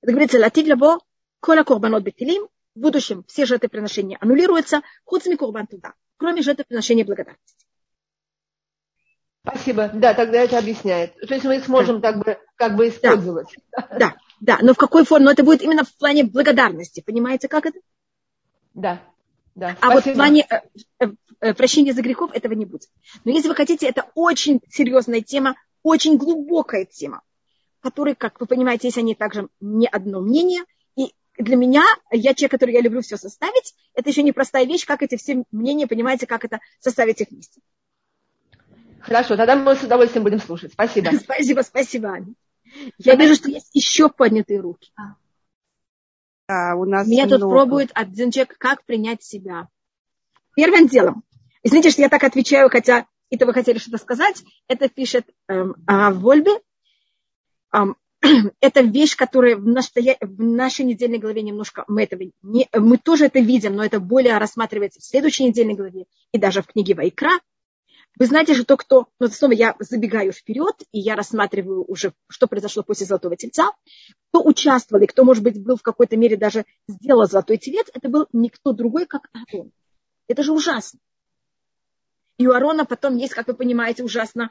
Это 0.00 0.12
говорится, 0.12 0.38
латид 0.38 0.66
лабо, 0.66 0.98
кола 1.40 1.62
курбанот 1.62 2.02
бетилим, 2.02 2.48
в 2.74 2.80
будущем 2.80 3.24
все 3.28 3.44
жертвоприношения 3.44 4.16
аннулируются, 4.18 4.80
хуцми 5.04 5.36
курбан 5.36 5.66
туда, 5.66 5.92
кроме 6.16 6.40
жертвоприношения 6.40 7.04
благодарности. 7.04 7.66
Спасибо. 9.46 9.90
Да, 9.92 10.14
тогда 10.14 10.38
это 10.38 10.58
объясняет. 10.58 11.14
То 11.14 11.34
есть 11.34 11.44
мы 11.44 11.60
сможем 11.60 12.00
да. 12.00 12.12
так 12.12 12.24
бы, 12.24 12.38
как 12.54 12.76
бы 12.76 12.88
использовать. 12.88 13.48
Да. 13.72 13.88
да. 13.98 14.16
Да, 14.42 14.58
но 14.60 14.74
в 14.74 14.76
какой 14.76 15.04
форме? 15.04 15.26
Но 15.26 15.30
это 15.30 15.44
будет 15.44 15.62
именно 15.62 15.84
в 15.84 15.94
плане 15.96 16.24
благодарности. 16.24 17.00
Понимаете, 17.00 17.46
как 17.46 17.64
это? 17.64 17.78
Да. 18.74 19.00
Да, 19.54 19.76
а 19.80 19.90
вот 19.92 20.04
в 20.04 20.14
плане 20.14 20.46
э, 20.48 20.60
э, 20.98 21.12
э, 21.40 21.54
прощения 21.54 21.92
за 21.92 22.02
грехов 22.02 22.30
этого 22.34 22.54
не 22.54 22.64
будет. 22.64 22.88
Но 23.24 23.32
если 23.32 23.48
вы 23.48 23.54
хотите, 23.54 23.86
это 23.86 24.06
очень 24.14 24.60
серьезная 24.68 25.20
тема, 25.20 25.54
очень 25.82 26.16
глубокая 26.16 26.86
тема, 26.86 27.20
которой, 27.80 28.14
как 28.14 28.40
вы 28.40 28.46
понимаете, 28.46 28.88
есть 28.88 28.96
они 28.96 29.14
также 29.14 29.48
не 29.60 29.86
одно 29.86 30.22
мнение. 30.22 30.62
И 30.96 31.12
для 31.36 31.56
меня, 31.56 31.84
я 32.10 32.34
человек, 32.34 32.52
который 32.52 32.74
я 32.74 32.80
люблю 32.80 33.02
все 33.02 33.18
составить, 33.18 33.74
это 33.94 34.08
еще 34.08 34.22
не 34.22 34.32
простая 34.32 34.64
вещь, 34.64 34.86
как 34.86 35.02
эти 35.02 35.16
все 35.16 35.44
мнения, 35.52 35.86
понимаете, 35.86 36.26
как 36.26 36.46
это 36.46 36.60
составить 36.80 37.20
их 37.20 37.28
вместе. 37.30 37.60
Хорошо, 39.00 39.36
тогда 39.36 39.54
мы 39.54 39.76
с 39.76 39.82
удовольствием 39.82 40.24
будем 40.24 40.40
слушать. 40.40 40.72
Спасибо. 40.72 41.10
Спасибо, 41.22 41.60
спасибо, 41.60 42.08
Аня. 42.08 42.34
Я 42.98 43.16
вижу, 43.16 43.34
что 43.34 43.50
есть 43.50 43.70
еще 43.72 44.08
поднятые 44.08 44.60
руки. 44.60 44.92
А, 46.48 46.74
у 46.76 46.84
нас 46.84 47.06
Меня 47.06 47.26
много. 47.26 47.40
тут 47.40 47.50
пробует 47.50 47.90
один 47.94 48.30
человек, 48.30 48.56
как 48.58 48.84
принять 48.84 49.22
себя. 49.22 49.68
Первым 50.54 50.86
делом, 50.86 51.24
извините, 51.62 51.90
что 51.90 52.02
я 52.02 52.08
так 52.08 52.24
отвечаю, 52.24 52.68
хотя 52.68 53.06
это 53.30 53.46
вы 53.46 53.54
хотели 53.54 53.78
что-то 53.78 53.98
сказать, 53.98 54.42
это 54.68 54.88
пишет 54.88 55.26
эм, 55.48 55.74
в 55.86 56.10
Вольбе. 56.20 56.52
Эм, 57.72 57.96
это 58.60 58.82
вещь, 58.82 59.16
которая 59.16 59.56
в, 59.56 59.66
настоя... 59.66 60.16
в 60.20 60.42
нашей 60.42 60.84
недельной 60.84 61.18
главе 61.18 61.42
немножко, 61.42 61.84
мы, 61.88 62.02
этого 62.02 62.22
не, 62.42 62.68
мы 62.72 62.98
тоже 62.98 63.26
это 63.26 63.40
видим, 63.40 63.74
но 63.74 63.84
это 63.84 64.00
более 64.00 64.38
рассматривается 64.38 65.00
в 65.00 65.04
следующей 65.04 65.44
недельной 65.44 65.74
главе 65.74 66.04
и 66.32 66.38
даже 66.38 66.62
в 66.62 66.66
книге 66.66 66.94
Вайкра. 66.94 67.32
Вы 68.18 68.26
знаете 68.26 68.54
же, 68.54 68.64
то, 68.64 68.76
кто, 68.76 69.08
ну, 69.18 69.28
снова 69.28 69.52
я 69.52 69.74
забегаю 69.78 70.32
вперед, 70.32 70.74
и 70.92 71.00
я 71.00 71.16
рассматриваю 71.16 71.84
уже, 71.88 72.12
что 72.28 72.46
произошло 72.46 72.82
после 72.82 73.06
Золотого 73.06 73.36
Тельца, 73.36 73.72
кто 74.28 74.42
участвовал, 74.44 75.02
и 75.02 75.06
кто, 75.06 75.24
может 75.24 75.42
быть, 75.42 75.62
был 75.62 75.76
в 75.76 75.82
какой-то 75.82 76.16
мере 76.16 76.36
даже 76.36 76.66
сделал 76.86 77.26
Золотой 77.26 77.56
Телец, 77.56 77.86
это 77.94 78.08
был 78.08 78.26
никто 78.32 78.72
другой, 78.72 79.06
как 79.06 79.30
Аарон. 79.32 79.72
Это 80.28 80.42
же 80.42 80.52
ужасно. 80.52 81.00
И 82.38 82.46
у 82.46 82.52
Аарона 82.52 82.84
потом 82.84 83.16
есть, 83.16 83.34
как 83.34 83.46
вы 83.46 83.54
понимаете, 83.54 84.04
ужасно 84.04 84.50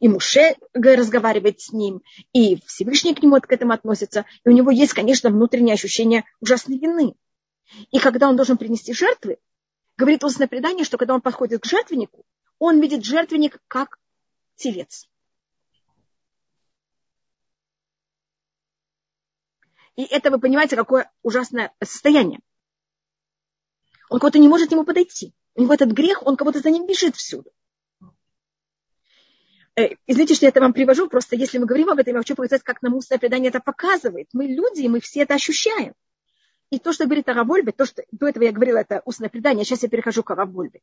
и 0.00 0.08
Муше 0.08 0.54
разговаривает 0.74 1.60
с 1.60 1.72
ним, 1.72 2.02
и 2.32 2.60
Всевышний 2.66 3.14
к 3.14 3.22
нему 3.22 3.40
к 3.40 3.50
этому 3.50 3.72
относится, 3.72 4.24
и 4.44 4.48
у 4.48 4.52
него 4.52 4.70
есть, 4.70 4.92
конечно, 4.92 5.28
внутреннее 5.30 5.74
ощущение 5.74 6.24
ужасной 6.40 6.78
вины. 6.78 7.14
И 7.90 7.98
когда 7.98 8.28
он 8.28 8.36
должен 8.36 8.58
принести 8.58 8.92
жертвы, 8.92 9.38
говорит 9.96 10.22
устное 10.22 10.46
предание, 10.46 10.84
что 10.84 10.98
когда 10.98 11.14
он 11.14 11.20
подходит 11.20 11.62
к 11.62 11.66
жертвеннику, 11.66 12.24
он 12.58 12.80
видит 12.80 13.04
жертвенник 13.04 13.60
как 13.68 13.98
телец. 14.56 15.08
И 19.96 20.04
это 20.04 20.30
вы 20.30 20.38
понимаете, 20.38 20.76
какое 20.76 21.10
ужасное 21.22 21.74
состояние. 21.82 22.40
Он 24.10 24.20
кого-то 24.20 24.38
не 24.38 24.48
может 24.48 24.68
к 24.68 24.72
нему 24.72 24.84
подойти. 24.84 25.34
У 25.54 25.62
него 25.62 25.72
этот 25.72 25.90
грех, 25.92 26.24
он 26.26 26.36
кого-то 26.36 26.60
за 26.60 26.70
ним 26.70 26.86
бежит 26.86 27.16
всюду. 27.16 27.50
Э, 29.74 29.94
извините, 30.06 30.34
что 30.34 30.44
я 30.46 30.50
это 30.50 30.60
вам 30.60 30.74
привожу, 30.74 31.08
просто 31.08 31.34
если 31.34 31.58
мы 31.58 31.66
говорим 31.66 31.90
об 31.90 31.98
этом, 31.98 32.14
я 32.14 32.20
хочу 32.20 32.34
показать, 32.34 32.62
как 32.62 32.82
нам 32.82 32.94
устное 32.94 33.18
предание 33.18 33.48
это 33.48 33.60
показывает. 33.60 34.28
Мы 34.32 34.46
люди, 34.46 34.82
и 34.82 34.88
мы 34.88 35.00
все 35.00 35.22
это 35.22 35.34
ощущаем. 35.34 35.94
И 36.70 36.78
то, 36.78 36.92
что 36.92 37.04
говорит 37.04 37.28
о 37.28 37.34
Равольбе, 37.34 37.72
то, 37.72 37.86
что 37.86 38.02
до 38.10 38.28
этого 38.28 38.44
я 38.44 38.52
говорила, 38.52 38.78
это 38.78 39.02
устное 39.04 39.28
предание, 39.28 39.64
сейчас 39.64 39.82
я 39.82 39.88
перехожу 39.88 40.22
к 40.22 40.30
Равольбе 40.30 40.82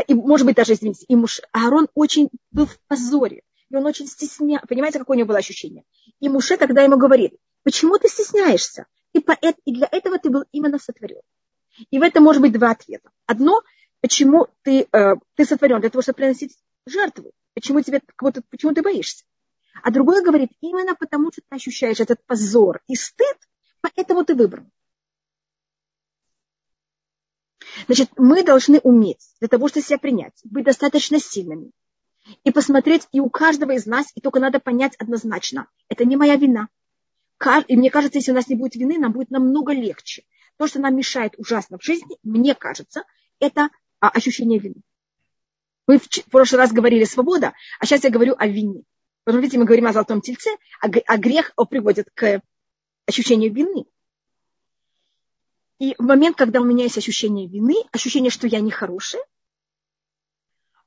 и, 0.00 0.14
может 0.14 0.46
быть, 0.46 0.56
даже, 0.56 0.74
извините, 0.74 1.04
и 1.08 1.16
муж 1.16 1.40
Аарон 1.52 1.88
очень 1.94 2.28
был 2.50 2.66
в 2.66 2.78
позоре, 2.88 3.42
и 3.70 3.76
он 3.76 3.86
очень 3.86 4.06
стеснялся. 4.06 4.66
Понимаете, 4.66 4.98
какое 4.98 5.16
у 5.16 5.18
него 5.18 5.28
было 5.28 5.38
ощущение? 5.38 5.84
И 6.20 6.28
Муше 6.28 6.56
тогда 6.56 6.82
ему 6.82 6.96
говорит, 6.96 7.34
почему 7.62 7.98
ты 7.98 8.08
стесняешься? 8.08 8.86
И, 9.12 9.20
поэт, 9.20 9.56
и 9.64 9.72
для 9.72 9.88
этого 9.90 10.18
ты 10.18 10.30
был 10.30 10.44
именно 10.52 10.78
сотворен. 10.78 11.22
И 11.90 11.98
в 11.98 12.02
этом 12.02 12.24
может 12.24 12.42
быть 12.42 12.52
два 12.52 12.70
ответа. 12.70 13.10
Одно, 13.26 13.62
почему 14.00 14.48
ты, 14.62 14.86
э, 14.90 15.14
ты 15.34 15.44
сотворен 15.44 15.80
для 15.80 15.90
того, 15.90 16.02
чтобы 16.02 16.16
приносить 16.16 16.56
жертву. 16.86 17.32
Почему, 17.54 17.80
тебе, 17.82 18.00
почему 18.50 18.74
ты 18.74 18.82
боишься? 18.82 19.24
А 19.82 19.90
другое 19.90 20.22
говорит, 20.22 20.50
именно 20.60 20.94
потому, 20.94 21.30
что 21.32 21.42
ты 21.48 21.56
ощущаешь 21.56 22.00
этот 22.00 22.24
позор 22.26 22.80
и 22.88 22.94
стыд, 22.94 23.36
поэтому 23.80 24.24
ты 24.24 24.34
выбрал. 24.34 24.64
Значит, 27.86 28.10
мы 28.16 28.42
должны 28.42 28.78
уметь 28.80 29.20
для 29.40 29.48
того, 29.48 29.68
чтобы 29.68 29.84
себя 29.84 29.98
принять, 29.98 30.34
быть 30.44 30.64
достаточно 30.64 31.18
сильными 31.18 31.72
и 32.44 32.50
посмотреть 32.50 33.08
и 33.12 33.20
у 33.20 33.30
каждого 33.30 33.72
из 33.72 33.86
нас, 33.86 34.06
и 34.14 34.20
только 34.20 34.40
надо 34.40 34.60
понять 34.60 34.94
однозначно, 34.96 35.66
это 35.88 36.04
не 36.04 36.16
моя 36.16 36.36
вина. 36.36 36.68
И 37.68 37.76
мне 37.76 37.90
кажется, 37.90 38.18
если 38.18 38.32
у 38.32 38.34
нас 38.34 38.48
не 38.48 38.56
будет 38.56 38.74
вины, 38.74 38.98
нам 38.98 39.12
будет 39.12 39.30
намного 39.30 39.72
легче. 39.72 40.24
То, 40.56 40.66
что 40.66 40.80
нам 40.80 40.96
мешает 40.96 41.34
ужасно 41.38 41.78
в 41.78 41.84
жизни, 41.84 42.18
мне 42.24 42.54
кажется, 42.54 43.04
это 43.38 43.70
а, 44.00 44.08
ощущение 44.08 44.58
вины. 44.58 44.82
Мы 45.86 45.98
в 45.98 46.08
прошлый 46.30 46.58
раз 46.58 46.72
говорили 46.72 47.04
свобода, 47.04 47.54
а 47.78 47.86
сейчас 47.86 48.02
я 48.02 48.10
говорю 48.10 48.34
о 48.36 48.46
вине. 48.46 48.82
Потому 49.22 49.40
видите, 49.40 49.58
мы 49.58 49.66
говорим 49.66 49.86
о 49.86 49.92
золотом 49.92 50.20
тельце, 50.20 50.50
а, 50.80 50.88
а 51.06 51.16
грех 51.16 51.52
приводит 51.70 52.08
к 52.12 52.42
ощущению 53.06 53.54
вины. 53.54 53.86
И 55.78 55.94
в 55.98 56.02
момент, 56.02 56.36
когда 56.36 56.60
у 56.60 56.64
меня 56.64 56.84
есть 56.84 56.98
ощущение 56.98 57.46
вины, 57.46 57.76
ощущение, 57.92 58.30
что 58.30 58.46
я 58.46 58.60
нехорошая, 58.60 59.22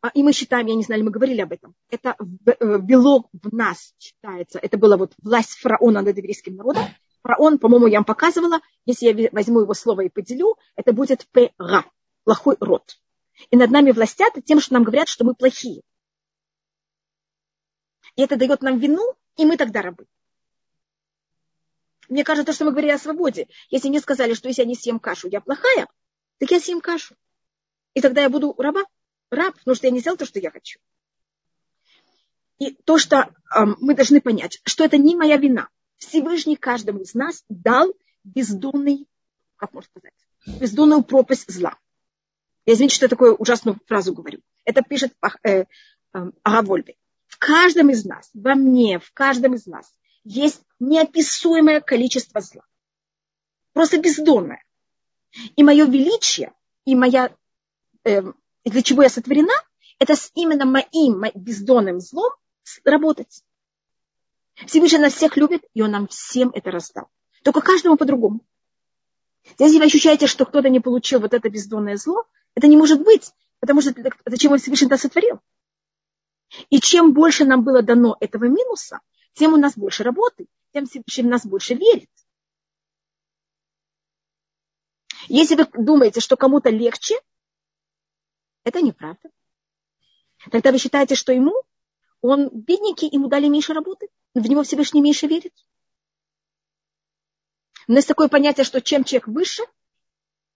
а, 0.01 0.09
и 0.09 0.23
мы 0.23 0.33
считаем, 0.33 0.65
я 0.65 0.75
не 0.75 0.83
знаю, 0.83 1.03
мы 1.05 1.11
говорили 1.11 1.41
об 1.41 1.53
этом, 1.53 1.75
это 1.89 2.15
э, 2.17 2.79
белок 2.79 3.29
в 3.31 3.53
нас 3.53 3.93
считается, 3.99 4.57
это 4.57 4.77
была 4.77 4.97
вот 4.97 5.13
власть 5.21 5.59
фараона 5.59 6.01
над 6.01 6.17
еврейским 6.17 6.55
народом. 6.55 6.83
Фараон, 7.21 7.59
по-моему, 7.59 7.85
я 7.85 7.99
вам 7.99 8.05
показывала, 8.05 8.59
если 8.85 9.05
я 9.05 9.29
возьму 9.31 9.61
его 9.61 9.73
слово 9.75 10.01
и 10.01 10.09
поделю, 10.09 10.57
это 10.75 10.91
будет 10.91 11.27
пера, 11.31 11.85
плохой 12.23 12.57
род. 12.59 12.97
И 13.51 13.55
над 13.55 13.69
нами 13.69 13.91
властят 13.91 14.33
тем, 14.43 14.59
что 14.59 14.73
нам 14.73 14.83
говорят, 14.83 15.07
что 15.07 15.23
мы 15.23 15.35
плохие. 15.35 15.83
И 18.15 18.23
это 18.23 18.37
дает 18.37 18.61
нам 18.61 18.79
вину, 18.79 19.13
и 19.37 19.45
мы 19.45 19.55
тогда 19.55 19.83
рабы. 19.83 20.05
Мне 22.11 22.25
кажется, 22.25 22.51
что 22.51 22.65
мы 22.65 22.71
говорили 22.71 22.91
о 22.91 22.97
свободе. 22.97 23.47
Если 23.69 23.87
мне 23.87 24.01
сказали, 24.01 24.33
что 24.33 24.49
если 24.49 24.63
я 24.63 24.67
не 24.67 24.75
съем 24.75 24.99
кашу, 24.99 25.29
я 25.29 25.39
плохая, 25.39 25.87
так 26.39 26.51
я 26.51 26.59
съем 26.59 26.81
кашу. 26.81 27.15
И 27.93 28.01
тогда 28.01 28.21
я 28.21 28.29
буду 28.29 28.53
раба 28.57 28.83
раб, 29.29 29.57
потому 29.57 29.75
что 29.75 29.87
я 29.87 29.93
не 29.93 30.01
сделал 30.01 30.17
то, 30.17 30.25
что 30.25 30.37
я 30.37 30.51
хочу. 30.51 30.77
И 32.59 32.73
то, 32.83 32.97
что 32.97 33.17
э, 33.55 33.65
мы 33.79 33.95
должны 33.95 34.19
понять, 34.19 34.59
что 34.65 34.83
это 34.83 34.97
не 34.97 35.15
моя 35.15 35.37
вина. 35.37 35.69
Всевышний 35.95 36.57
каждому 36.57 36.99
из 36.99 37.13
нас 37.13 37.45
дал 37.47 37.93
бездонный, 38.25 39.07
как 39.55 39.73
можно 39.73 39.89
сказать, 39.89 40.59
бездонную 40.59 41.03
пропасть 41.03 41.49
зла. 41.49 41.77
Я 42.65 42.73
извините, 42.73 42.95
что 42.95 43.05
я 43.05 43.09
такую 43.09 43.35
ужасную 43.35 43.79
фразу 43.87 44.13
говорю. 44.13 44.41
Это 44.65 44.81
пишет 44.81 45.13
э, 45.43 45.63
э, 46.13 46.31
Агавольбе. 46.43 46.97
В 47.27 47.37
каждом 47.37 47.89
из 47.89 48.03
нас, 48.03 48.29
во 48.33 48.55
мне, 48.55 48.99
в 48.99 49.13
каждом 49.13 49.53
из 49.53 49.65
нас 49.65 49.89
есть 50.23 50.61
неописуемое 50.79 51.81
количество 51.81 52.41
зла. 52.41 52.63
Просто 53.73 53.99
бездонное. 53.99 54.63
И 55.55 55.63
мое 55.63 55.85
величие, 55.85 56.53
и 56.85 56.95
моя 56.95 57.33
э, 58.03 58.21
и 58.63 58.69
для 58.69 58.81
чего 58.81 59.03
я 59.03 59.09
сотворена, 59.09 59.53
это 59.99 60.15
с 60.15 60.31
именно 60.35 60.65
моим 60.65 61.23
бездонным 61.35 61.99
злом 61.99 62.31
работать. 62.83 63.43
Всевышний 64.67 64.99
нас 64.99 65.13
всех 65.13 65.37
любит, 65.37 65.63
и 65.73 65.81
Он 65.81 65.91
нам 65.91 66.07
всем 66.07 66.51
это 66.53 66.71
раздал. 66.71 67.09
Только 67.43 67.61
каждому 67.61 67.97
по-другому. 67.97 68.41
Если 69.57 69.79
вы 69.79 69.85
ощущаете, 69.85 70.27
что 70.27 70.45
кто-то 70.45 70.69
не 70.69 70.79
получил 70.79 71.19
вот 71.19 71.33
это 71.33 71.49
бездонное 71.49 71.97
зло, 71.97 72.23
это 72.53 72.67
не 72.67 72.77
может 72.77 73.03
быть, 73.03 73.31
потому 73.59 73.81
что 73.81 73.93
зачем 74.25 74.51
Он 74.51 74.59
Всевышний 74.59 74.87
это 74.87 74.97
сотворил. 74.97 75.39
И 76.69 76.79
чем 76.79 77.13
больше 77.13 77.45
нам 77.45 77.63
было 77.63 77.81
дано 77.81 78.17
этого 78.19 78.45
минуса, 78.45 78.99
тем 79.33 79.53
у 79.53 79.57
нас 79.57 79.77
больше 79.77 80.03
работы, 80.03 80.47
тем 80.73 80.85
Всевышний 80.85 81.23
нас 81.23 81.45
больше 81.45 81.73
верит. 81.73 82.09
Если 85.27 85.55
вы 85.55 85.67
думаете, 85.73 86.19
что 86.19 86.35
кому-то 86.35 86.69
легче, 86.69 87.15
это 88.63 88.81
неправда. 88.81 89.29
Тогда 90.49 90.71
вы 90.71 90.77
считаете, 90.77 91.15
что 91.15 91.31
ему, 91.31 91.53
он 92.21 92.49
бедненький, 92.49 93.09
ему 93.11 93.27
дали 93.27 93.47
меньше 93.47 93.73
работы, 93.73 94.09
в 94.33 94.47
него 94.47 94.63
Всевышний 94.63 95.01
меньше 95.01 95.27
верит. 95.27 95.53
Но 97.87 97.95
есть 97.95 98.07
такое 98.07 98.27
понятие, 98.27 98.63
что 98.63 98.81
чем 98.81 99.03
человек 99.03 99.27
выше, 99.27 99.63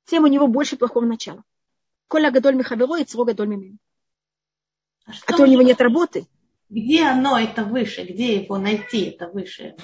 тем 0.06 0.24
у 0.24 0.28
него 0.28 0.48
больше 0.48 0.78
плохого 0.78 1.06
начала. 1.06 1.44
Коля 2.08 2.32
гадоль 2.32 2.56
михаверо 2.56 2.98
и 2.98 3.06
цво 3.06 3.26
гадоль. 3.26 3.78
А, 5.06 5.12
а 5.28 5.34
то 5.34 5.44
у 5.44 5.46
него 5.46 5.62
нет 5.62 5.82
работы. 5.82 6.28
Где 6.76 7.06
оно, 7.06 7.40
это 7.40 7.64
выше? 7.64 8.04
Где 8.04 8.36
его 8.36 8.58
найти, 8.58 9.06
это 9.06 9.30
выше? 9.30 9.76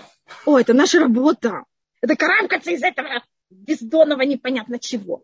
О, 0.45 0.59
это 0.59 0.73
наша 0.73 0.99
работа. 0.99 1.63
Это 2.01 2.17
карамкаться 2.17 2.71
из 2.71 2.83
этого 2.83 3.23
бездонного 3.49 4.23
непонятно 4.23 4.77
чего. 4.77 5.23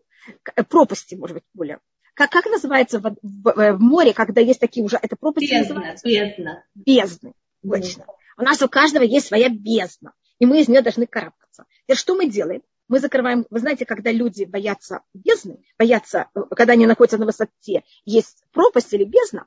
Пропасти, 0.68 1.14
может 1.14 1.34
быть, 1.34 1.44
более 1.52 1.78
как, 2.14 2.30
как 2.30 2.46
называется 2.46 2.98
в, 2.98 3.14
в, 3.22 3.72
в 3.74 3.80
море, 3.80 4.12
когда 4.12 4.40
есть 4.40 4.58
такие 4.58 4.84
уже, 4.84 4.98
это 5.00 5.14
пропасти 5.14 5.52
бездна, 5.52 5.74
называется? 5.74 6.08
Бездна. 6.08 6.64
Бездны, 6.74 7.32
точно. 7.62 8.02
Mm. 8.02 8.06
У 8.38 8.42
нас 8.42 8.60
у 8.60 8.68
каждого 8.68 9.04
есть 9.04 9.28
своя 9.28 9.48
бездна, 9.48 10.14
и 10.40 10.46
мы 10.46 10.60
из 10.60 10.66
нее 10.66 10.82
должны 10.82 11.06
карабкаться. 11.06 11.66
Теперь 11.84 11.96
что 11.96 12.16
мы 12.16 12.26
делаем? 12.26 12.62
Мы 12.88 12.98
закрываем, 12.98 13.46
вы 13.50 13.60
знаете, 13.60 13.86
когда 13.86 14.10
люди 14.10 14.42
боятся 14.44 15.02
бездны, 15.14 15.62
боятся, 15.78 16.28
когда 16.56 16.72
они 16.72 16.86
находятся 16.86 17.18
на 17.18 17.26
высоте, 17.26 17.84
есть 18.04 18.42
пропасть 18.50 18.92
или 18.94 19.04
бездна, 19.04 19.46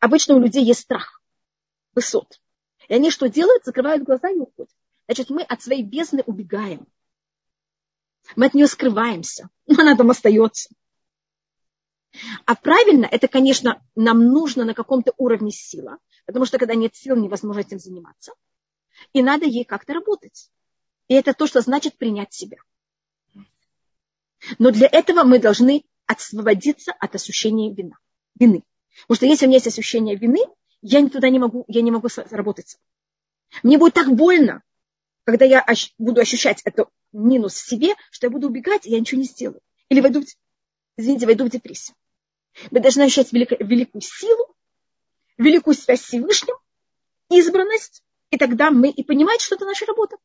обычно 0.00 0.34
у 0.34 0.40
людей 0.40 0.64
есть 0.64 0.80
страх 0.80 1.22
высот. 1.98 2.40
И 2.88 2.94
они 2.94 3.10
что 3.10 3.28
делают? 3.28 3.64
Закрывают 3.64 4.04
глаза 4.04 4.30
и 4.30 4.38
уходят. 4.38 4.70
Значит, 5.06 5.30
мы 5.30 5.42
от 5.42 5.60
своей 5.60 5.82
бездны 5.82 6.22
убегаем. 6.26 6.86
Мы 8.36 8.46
от 8.46 8.54
нее 8.54 8.68
скрываемся, 8.68 9.48
но 9.66 9.74
она 9.82 9.96
там 9.96 10.10
остается. 10.10 10.70
А 12.46 12.54
правильно, 12.54 13.06
это, 13.10 13.26
конечно, 13.26 13.84
нам 13.96 14.24
нужно 14.24 14.64
на 14.64 14.74
каком-то 14.74 15.12
уровне 15.18 15.50
сила, 15.50 15.98
потому 16.24 16.46
что 16.46 16.58
когда 16.58 16.74
нет 16.74 16.94
сил, 16.94 17.16
невозможно 17.16 17.60
этим 17.60 17.78
заниматься. 17.78 18.32
И 19.12 19.22
надо 19.22 19.44
ей 19.44 19.64
как-то 19.64 19.94
работать. 19.94 20.50
И 21.08 21.14
это 21.14 21.34
то, 21.34 21.46
что 21.46 21.60
значит 21.60 21.98
принять 21.98 22.32
себя. 22.32 22.58
Но 24.58 24.70
для 24.70 24.88
этого 24.90 25.24
мы 25.24 25.38
должны 25.38 25.84
освободиться 26.06 26.92
от 26.92 27.14
ощущения 27.14 27.72
вина, 27.72 27.98
вины. 28.38 28.62
Потому 29.02 29.16
что 29.16 29.26
если 29.26 29.46
у 29.46 29.48
меня 29.48 29.56
есть 29.56 29.66
ощущение 29.66 30.16
вины, 30.16 30.44
я 30.82 31.08
туда 31.08 31.28
не 31.30 31.38
могу, 31.38 31.64
я 31.68 31.82
не 31.82 31.90
могу 31.90 32.08
работать. 32.30 32.78
Мне 33.62 33.78
будет 33.78 33.94
так 33.94 34.14
больно, 34.14 34.62
когда 35.24 35.44
я 35.44 35.66
буду 35.98 36.20
ощущать 36.20 36.60
это 36.64 36.86
минус 37.12 37.54
в 37.54 37.68
себе, 37.68 37.94
что 38.10 38.26
я 38.26 38.30
буду 38.30 38.48
убегать, 38.48 38.86
и 38.86 38.90
я 38.90 39.00
ничего 39.00 39.20
не 39.20 39.26
сделаю. 39.26 39.60
Или 39.88 40.00
войду, 40.00 40.22
извините, 40.96 41.26
войду 41.26 41.44
в 41.44 41.50
депрессию. 41.50 41.96
Мы 42.70 42.80
должны 42.80 43.02
ощущать 43.02 43.32
велико, 43.32 43.56
великую 43.58 44.02
силу, 44.02 44.54
великую 45.36 45.74
связь 45.74 46.00
с 46.00 46.04
Всевышним, 46.04 46.56
избранность, 47.30 48.02
и 48.30 48.36
тогда 48.36 48.70
мы 48.70 48.90
и 48.90 49.02
понимаем, 49.02 49.38
что 49.40 49.54
это 49.54 49.64
наша 49.64 49.86
работа. 49.86 50.16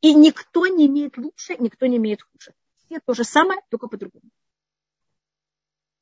И 0.00 0.14
никто 0.14 0.66
не 0.66 0.86
имеет 0.86 1.16
лучше, 1.16 1.56
никто 1.58 1.86
не 1.86 1.96
имеет 1.96 2.22
хуже. 2.22 2.52
Все 2.84 3.00
то 3.00 3.14
же 3.14 3.24
самое, 3.24 3.60
только 3.70 3.88
по-другому. 3.88 4.30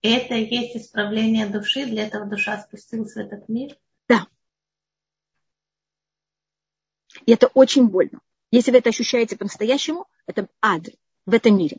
Это 0.02 0.34
и 0.34 0.52
есть 0.52 0.76
исправление 0.76 1.46
души, 1.46 1.86
для 1.86 2.06
этого 2.06 2.26
душа 2.26 2.60
спустилась 2.60 3.14
в 3.14 3.18
этот 3.18 3.48
мир? 3.48 3.76
Да. 4.08 4.26
И 7.24 7.32
это 7.32 7.46
очень 7.48 7.86
больно. 7.86 8.20
Если 8.50 8.72
вы 8.72 8.78
это 8.78 8.88
ощущаете 8.88 9.36
по-настоящему, 9.36 10.06
это 10.26 10.48
ад 10.60 10.88
в 11.24 11.32
этом 11.32 11.56
мире. 11.56 11.78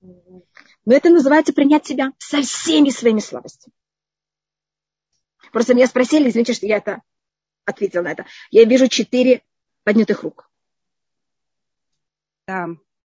Но 0.00 0.94
это 0.94 1.10
называется 1.10 1.52
принять 1.52 1.86
себя 1.86 2.12
со 2.18 2.42
всеми 2.42 2.90
своими 2.90 3.20
слабостями. 3.20 3.74
Просто 5.52 5.74
меня 5.74 5.86
спросили, 5.86 6.28
извините, 6.28 6.52
что 6.52 6.66
я 6.66 6.78
это 6.78 7.02
ответила 7.64 8.02
на 8.02 8.12
это. 8.12 8.26
Я 8.50 8.64
вижу 8.64 8.88
четыре 8.88 9.42
поднятых 9.84 10.22
рук. 10.22 10.50
Да. 12.46 12.68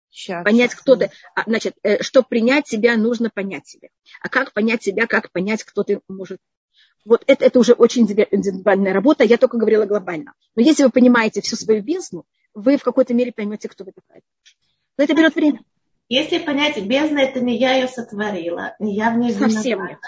Сейчас. 0.09 0.43
Понять, 0.43 0.73
кто 0.73 0.95
ты. 0.95 1.11
А, 1.35 1.43
значит, 1.45 1.75
э, 1.83 2.01
чтобы 2.01 2.27
принять 2.29 2.67
себя, 2.67 2.97
нужно 2.97 3.29
понять 3.29 3.67
себя. 3.67 3.89
А 4.21 4.29
как 4.29 4.53
понять 4.53 4.83
себя, 4.83 5.07
как 5.07 5.31
понять, 5.31 5.63
кто 5.63 5.83
ты 5.83 6.01
может. 6.07 6.39
Вот 7.05 7.23
это, 7.27 7.45
это 7.45 7.59
уже 7.59 7.73
очень 7.73 8.03
индивидуальная 8.03 8.93
работа. 8.93 9.23
Я 9.23 9.37
только 9.37 9.57
говорила 9.57 9.85
глобально. 9.85 10.33
Но 10.55 10.61
если 10.61 10.83
вы 10.83 10.89
понимаете 10.89 11.41
всю 11.41 11.55
свою 11.55 11.81
бездну, 11.81 12.25
вы 12.53 12.77
в 12.77 12.83
какой-то 12.83 13.13
мере 13.13 13.31
поймете, 13.31 13.69
кто 13.69 13.83
вы 13.83 13.91
такая. 13.93 14.21
Но 14.97 15.03
это 15.03 15.13
берет 15.13 15.35
время. 15.35 15.61
Если 16.09 16.39
понять, 16.39 16.81
бездна 16.81 17.19
это 17.19 17.39
не 17.41 17.57
я 17.57 17.75
ее 17.75 17.87
сотворила, 17.87 18.75
не 18.79 18.95
я 18.95 19.11
в 19.11 19.17
ней 19.17 19.33
Совсем 19.33 19.85
нет. 19.85 19.99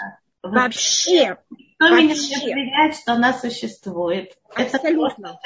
Вообще. 0.42 1.36
Кто 1.76 1.88
вообще. 1.88 2.04
меня 2.04 2.14
не 2.14 2.52
проверяет, 2.52 2.96
что 2.96 3.12
она 3.12 3.34
существует? 3.34 4.36
Абсолютно. 4.54 5.38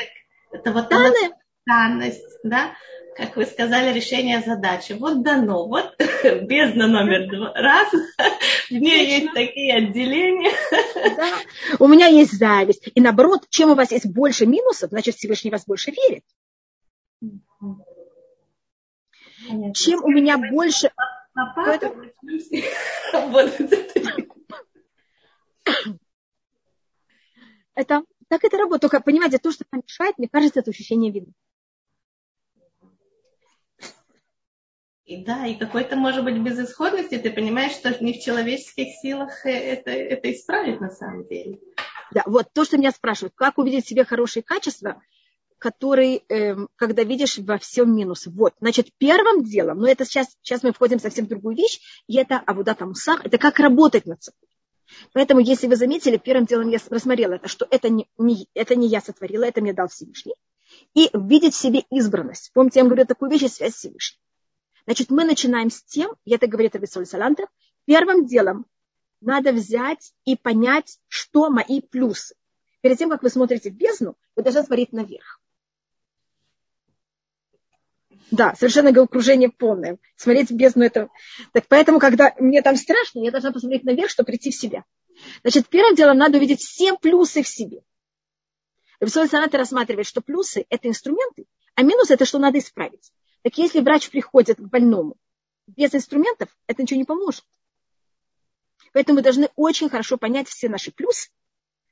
Это, 0.51 0.59
это 0.59 0.73
вот 0.73 0.89
данность. 0.89 1.35
Данность, 1.67 2.39
да? 2.43 2.75
Как 3.17 3.37
вы 3.37 3.47
сказали, 3.47 3.95
решение 3.95 4.41
задачи. 4.41 4.93
Вот 4.93 5.23
дано, 5.23 5.69
вот 5.69 5.95
бездна 5.99 6.89
номер 6.89 7.31
два. 7.31 7.53
Раз, 7.55 7.93
в 8.71 8.73
ней 8.73 9.21
есть 9.21 9.33
такие 9.35 9.77
отделения. 9.77 10.53
Да. 11.17 11.33
У 11.79 11.87
меня 11.87 12.07
есть 12.07 12.33
зависть. 12.37 12.89
И 12.93 13.01
наоборот, 13.01 13.47
чем 13.51 13.71
у 13.71 13.75
вас 13.75 13.93
есть 13.93 14.07
больше 14.07 14.47
минусов, 14.47 14.91
значит 14.91 15.15
Всевышний 15.15 15.51
вас 15.51 15.65
больше 15.65 15.93
верит. 15.93 16.25
Понятно. 19.49 19.75
Чем 19.75 20.03
у 20.03 20.09
меня 20.09 20.39
больше... 20.39 20.91
Это 27.77 28.05
так 28.29 28.45
это 28.45 28.57
работает. 28.57 28.91
Только, 28.91 29.01
понимаете, 29.01 29.39
то, 29.39 29.51
что 29.53 29.65
мешает, 29.73 30.19
мне 30.19 30.29
кажется, 30.29 30.61
это 30.61 30.71
ощущение 30.71 31.13
вины. 31.13 31.33
И 35.05 35.23
да, 35.23 35.47
и 35.47 35.55
какой-то, 35.55 35.97
может 35.97 36.25
быть, 36.25 36.39
безысходности, 36.39 37.19
ты 37.19 37.31
понимаешь, 37.31 37.73
что 37.73 38.03
не 38.03 38.15
в 38.15 38.23
человеческих 38.23 38.89
силах 39.03 39.45
э, 39.45 39.51
это, 39.51 39.91
это 39.91 40.33
исправить 40.33 40.81
на 40.81 40.91
самом 40.91 41.27
деле. 41.29 41.59
Да, 42.11 42.23
вот 42.25 42.47
то, 42.55 42.65
что 42.65 42.79
меня 42.79 42.91
спрашивают, 42.91 43.35
как 43.37 43.59
увидеть 43.59 43.85
в 43.85 43.89
себе 43.89 44.05
хорошие 44.05 44.43
качества, 44.43 45.03
которые, 45.59 46.23
э, 46.29 46.57
когда 46.77 47.03
видишь 47.05 47.39
во 47.39 47.59
всем 47.59 47.95
минус. 47.95 48.27
Вот, 48.27 48.55
значит, 48.61 48.89
первым 48.97 49.45
делом, 49.45 49.79
но 49.79 49.89
это 49.89 50.07
сейчас, 50.07 50.29
сейчас 50.43 50.63
мы 50.63 50.73
входим 50.73 50.99
в 50.99 51.03
совсем 51.03 51.27
другую 51.27 51.55
вещь, 51.55 51.81
и 52.07 52.17
это 52.17 52.39
Абудата 52.39 52.87
Мусах, 52.87 53.25
это 53.27 53.37
как 53.37 53.59
работать 53.59 54.07
над 54.07 54.23
собой. 54.23 54.49
Поэтому, 55.13 55.41
если 55.41 55.67
вы 55.67 55.77
заметили, 55.77 56.17
первым 56.17 56.47
делом 56.47 56.71
я 56.71 56.79
рассмотрела 56.89 57.35
это, 57.35 57.49
что 57.49 57.67
это 57.71 57.91
не, 57.91 58.07
не, 58.17 58.49
это 58.55 58.75
не 58.75 58.89
я 58.89 59.03
сотворила, 59.03 59.45
это 59.45 59.61
мне 59.61 59.75
дал 59.75 59.89
Всевышний. 59.89 60.35
И 60.95 61.11
видеть 61.13 61.55
в 61.55 61.59
себе 61.59 61.85
избранность. 61.91 62.51
Помните, 62.55 62.79
я 62.79 62.85
вам 62.85 62.91
говорю 62.91 63.07
такую 63.07 63.31
вещь, 63.31 63.51
связь 63.51 63.75
с 63.75 63.79
Всевышним. 63.79 64.24
Значит, 64.87 65.11
мы 65.11 65.25
начинаем 65.25 65.71
с 65.71 65.83
тем, 65.83 66.15
и 66.25 66.35
это 66.35 66.47
говорит 66.47 66.77
Абисоль 66.77 67.07
Салантер, 67.07 67.47
первым 67.87 68.27
делом 68.27 68.67
надо 69.21 69.53
взять 69.53 70.13
и 70.25 70.37
понять, 70.37 70.99
что 71.09 71.49
мои 71.49 71.81
плюсы. 71.81 72.35
Перед 72.83 72.99
тем, 72.99 73.09
как 73.09 73.23
вы 73.23 73.31
смотрите 73.31 73.71
в 73.71 73.75
бездну, 73.75 74.17
вы 74.37 74.43
должны 74.43 74.63
смотреть 74.63 74.93
наверх. 74.93 75.41
Да, 78.31 78.55
совершенно 78.57 78.93
головокружение 78.93 79.49
полное. 79.49 79.99
Смотреть 80.17 80.51
в 80.51 80.55
бездну 80.55 80.85
это... 80.85 81.09
Так 81.53 81.67
поэтому, 81.69 81.99
когда 81.99 82.35
мне 82.39 82.61
там 82.63 82.77
страшно, 82.77 83.21
я 83.21 83.31
должна 83.31 83.53
посмотреть 83.53 83.85
наверх, 83.85 84.11
чтобы 84.11 84.27
прийти 84.27 84.51
в 84.51 84.57
себя. 84.57 84.85
Значит, 85.43 85.69
первым 85.69 85.95
делом 85.95 86.19
надо 86.19 86.39
увидеть 86.39 86.61
все 86.61 86.97
плюсы 86.97 87.43
в 87.43 87.49
себе. 87.49 87.83
Рабисоль 89.01 89.29
Саната 89.29 89.57
рассматривает, 89.57 90.07
что 90.07 90.21
плюсы– 90.21 90.67
это 90.69 90.89
инструменты, 90.89 91.47
а 91.75 91.83
минус– 91.83 92.11
это 92.11 92.25
что 92.25 92.39
надо 92.39 92.59
исправить. 92.59 93.13
Так 93.45 93.59
если 93.59 93.81
врач 93.81 94.09
приходит 94.09 94.57
к 94.57 94.63
больному 94.63 95.17
без 95.67 95.95
инструментов, 95.95 96.49
это 96.67 96.81
ничего 96.81 96.99
не 96.99 97.05
поможет. 97.05 97.45
Поэтому 98.95 99.17
мы 99.17 99.23
должны 99.23 99.51
очень 99.55 99.91
хорошо 99.91 100.17
понять 100.17 100.49
все 100.49 100.71
наши 100.71 100.91
плюсы, 100.91 101.29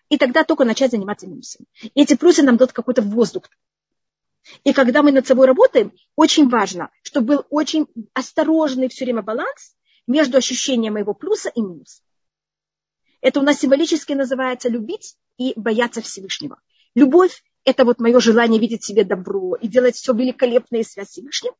и 0.09 0.17
тогда 0.17 0.45
только 0.45 0.65
начать 0.65 0.93
заниматься 0.93 1.27
минусами. 1.27 1.67
И 1.83 2.03
эти 2.03 2.17
плюсы 2.17 2.43
нам 2.43 2.57
дадут 2.57 2.73
какой-то 2.73 3.03
воздух. 3.03 3.51
И 4.65 4.73
когда 4.73 5.03
мы 5.03 5.13
над 5.13 5.27
собой 5.27 5.47
работаем, 5.47 5.93
очень 6.17 6.49
важно, 6.49 6.91
чтобы 7.03 7.27
был 7.27 7.47
очень 7.51 7.87
осторожный 8.15 8.89
все 8.89 9.05
время 9.05 9.21
баланс 9.21 9.77
между 10.07 10.39
ощущением 10.39 10.95
моего 10.95 11.13
плюса 11.13 11.51
и 11.51 11.61
минуса. 11.61 12.03
Это 13.21 13.41
у 13.41 13.43
нас 13.43 13.59
символически 13.59 14.15
называется 14.15 14.71
любить 14.71 15.19
и 15.37 15.53
бояться 15.55 16.01
Всевышнего. 16.01 16.61
Любовь– 16.95 17.45
это 17.65 17.85
вот 17.85 18.01
мое 18.01 18.19
желание 18.21 18.61
видеть 18.61 18.85
себе 18.85 19.05
добро 19.05 19.57
и 19.57 19.69
делать 19.69 19.97
все 19.97 20.13
великолепно 20.13 20.77
и 20.77 20.85
связь 20.85 21.09
с 21.09 21.13
Всевышним. 21.13 21.53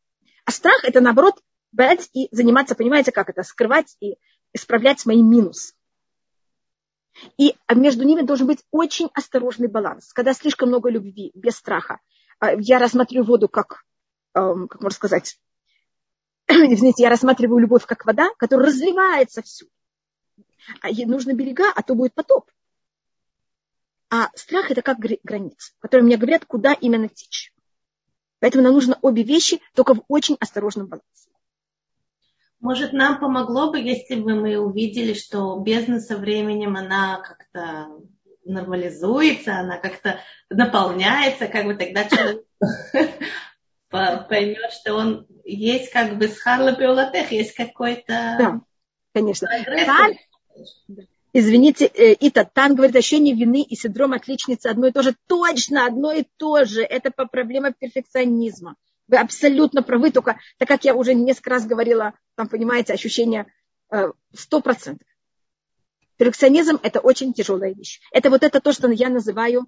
А 0.45 0.51
страх– 0.51 0.81
это, 0.85 1.01
наоборот, 1.01 1.41
брать 1.71 2.09
и 2.13 2.29
заниматься, 2.31 2.75
понимаете, 2.75 3.13
как 3.13 3.31
это, 3.31 3.43
скрывать 3.43 3.97
и 4.01 4.17
исправлять 4.53 5.07
мои 5.07 5.23
минусы. 5.23 5.75
И 7.39 7.55
между 7.73 8.05
ними 8.05 8.23
должен 8.23 8.47
быть 8.47 8.65
очень 8.71 9.11
осторожный 9.15 9.69
баланс. 9.69 10.13
Когда 10.13 10.33
слишком 10.33 10.69
много 10.69 10.91
любви, 10.91 11.31
без 11.35 11.57
страха, 11.57 12.01
а, 12.39 12.53
я 12.55 12.79
рассматриваю 12.79 13.27
воду 13.27 13.49
как, 13.49 13.85
эм, 14.35 14.67
как 14.67 14.81
можно 14.81 14.97
сказать, 14.97 15.39
извините, 16.49 17.03
я 17.05 17.11
рассматриваю 17.11 17.61
любовь 17.61 17.87
как 17.87 18.05
вода, 18.05 18.31
которая 18.39 18.69
разливается 18.69 19.43
всю. 19.43 19.67
А 20.81 20.89
ей 20.89 21.07
нужны 21.07 21.33
берега, 21.33 21.71
а 21.75 21.83
то 21.83 21.95
будет 21.95 22.15
потоп. 22.15 22.51
А 24.15 24.29
страх 24.35 24.71
это 24.71 24.83
как 24.83 24.99
граница, 24.99 25.73
которые 25.79 26.05
мне 26.05 26.19
говорят, 26.19 26.45
куда 26.45 26.75
именно 26.75 27.09
течь. 27.09 27.51
Поэтому 28.41 28.63
нам 28.63 28.75
нужно 28.75 28.99
обе 29.01 29.23
вещи, 29.23 29.63
только 29.75 29.95
в 29.95 30.03
очень 30.07 30.37
осторожном 30.39 30.89
балансе. 30.89 31.31
Может, 32.61 32.93
нам 32.93 33.19
помогло 33.19 33.71
бы, 33.71 33.81
если 33.81 34.17
бы 34.17 34.35
мы 34.35 34.59
увидели, 34.59 35.15
что 35.15 35.59
бездна 35.61 35.99
со 35.99 36.19
временем, 36.19 36.77
она 36.77 37.23
как-то 37.23 37.89
нормализуется, 38.45 39.55
она 39.55 39.79
как-то 39.79 40.21
наполняется, 40.51 41.47
как 41.47 41.65
бы 41.65 41.75
тогда 41.75 42.05
человек 42.05 42.45
поймет, 44.29 44.73
что 44.73 44.93
он 44.93 45.27
есть 45.43 45.91
как 45.91 46.19
бы 46.19 46.29
с 46.29 46.39
Харла 46.39 46.77
есть 47.31 47.55
какой-то... 47.55 48.37
Да, 48.39 48.61
конечно. 49.15 49.49
Извините, 51.35 51.87
э, 51.87 52.15
Ита, 52.21 52.45
Тан 52.45 52.75
говорит, 52.75 52.95
ощущение 52.95 53.35
вины 53.35 53.63
и 53.63 53.75
синдром 53.75 54.13
отличницы 54.13 54.67
одно 54.67 54.89
и 54.89 54.93
то 54.93 55.03
же. 55.03 55.17
Точно, 55.27 55.87
одно 55.87 56.13
и 56.13 56.25
то 56.37 56.65
же. 56.65 56.83
Это 56.83 57.11
по 57.11 57.27
проблема 57.27 57.73
перфекционизма. 57.73 58.77
Вы 59.09 59.17
абсолютно 59.17 59.83
правы, 59.83 60.11
только 60.11 60.39
так 60.59 60.69
как 60.69 60.85
я 60.85 60.95
уже 60.95 61.15
несколько 61.15 61.51
раз 61.51 61.67
говорила, 61.67 62.15
там, 62.35 62.49
понимаете, 62.49 62.93
ощущение 62.93 63.47
э, 63.91 64.13
сто 64.35 64.61
процентов. 64.61 65.07
Перфекционизм– 66.19 66.79
это 66.83 67.01
очень 67.01 67.33
тяжелая 67.33 67.75
вещь. 67.75 68.01
Это 68.13 68.29
вот 68.29 68.43
это 68.43 68.61
то, 68.61 68.73
что 68.73 68.91
я 68.91 69.09
называю 69.09 69.67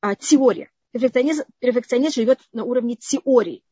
а, 0.00 0.16
теория. 0.16 0.70
Перфекционизм, 0.90 1.44
перфекционизм 1.60 2.14
живет 2.14 2.40
на 2.52 2.64
уровне 2.64 2.96
теории. 2.96 3.62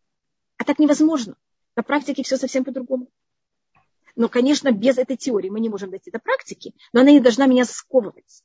А 0.59 0.64
так 0.64 0.78
невозможно. 0.78 1.36
На 1.76 1.82
практике 1.82 2.22
все 2.22 2.36
совсем 2.36 2.64
по-другому. 2.64 3.09
Но, 4.15 4.29
конечно, 4.29 4.73
без 4.73 4.99
этой 4.99 5.17
теории 5.17 5.49
мы 5.49 5.61
не 5.61 5.69
можем 5.69 5.91
дойти 5.91 6.11
до 6.11 6.19
практики, 6.19 6.75
но 6.93 7.01
она 7.01 7.11
не 7.11 7.21
должна 7.21 7.47
меня 7.47 7.65
сковывать. 7.65 8.43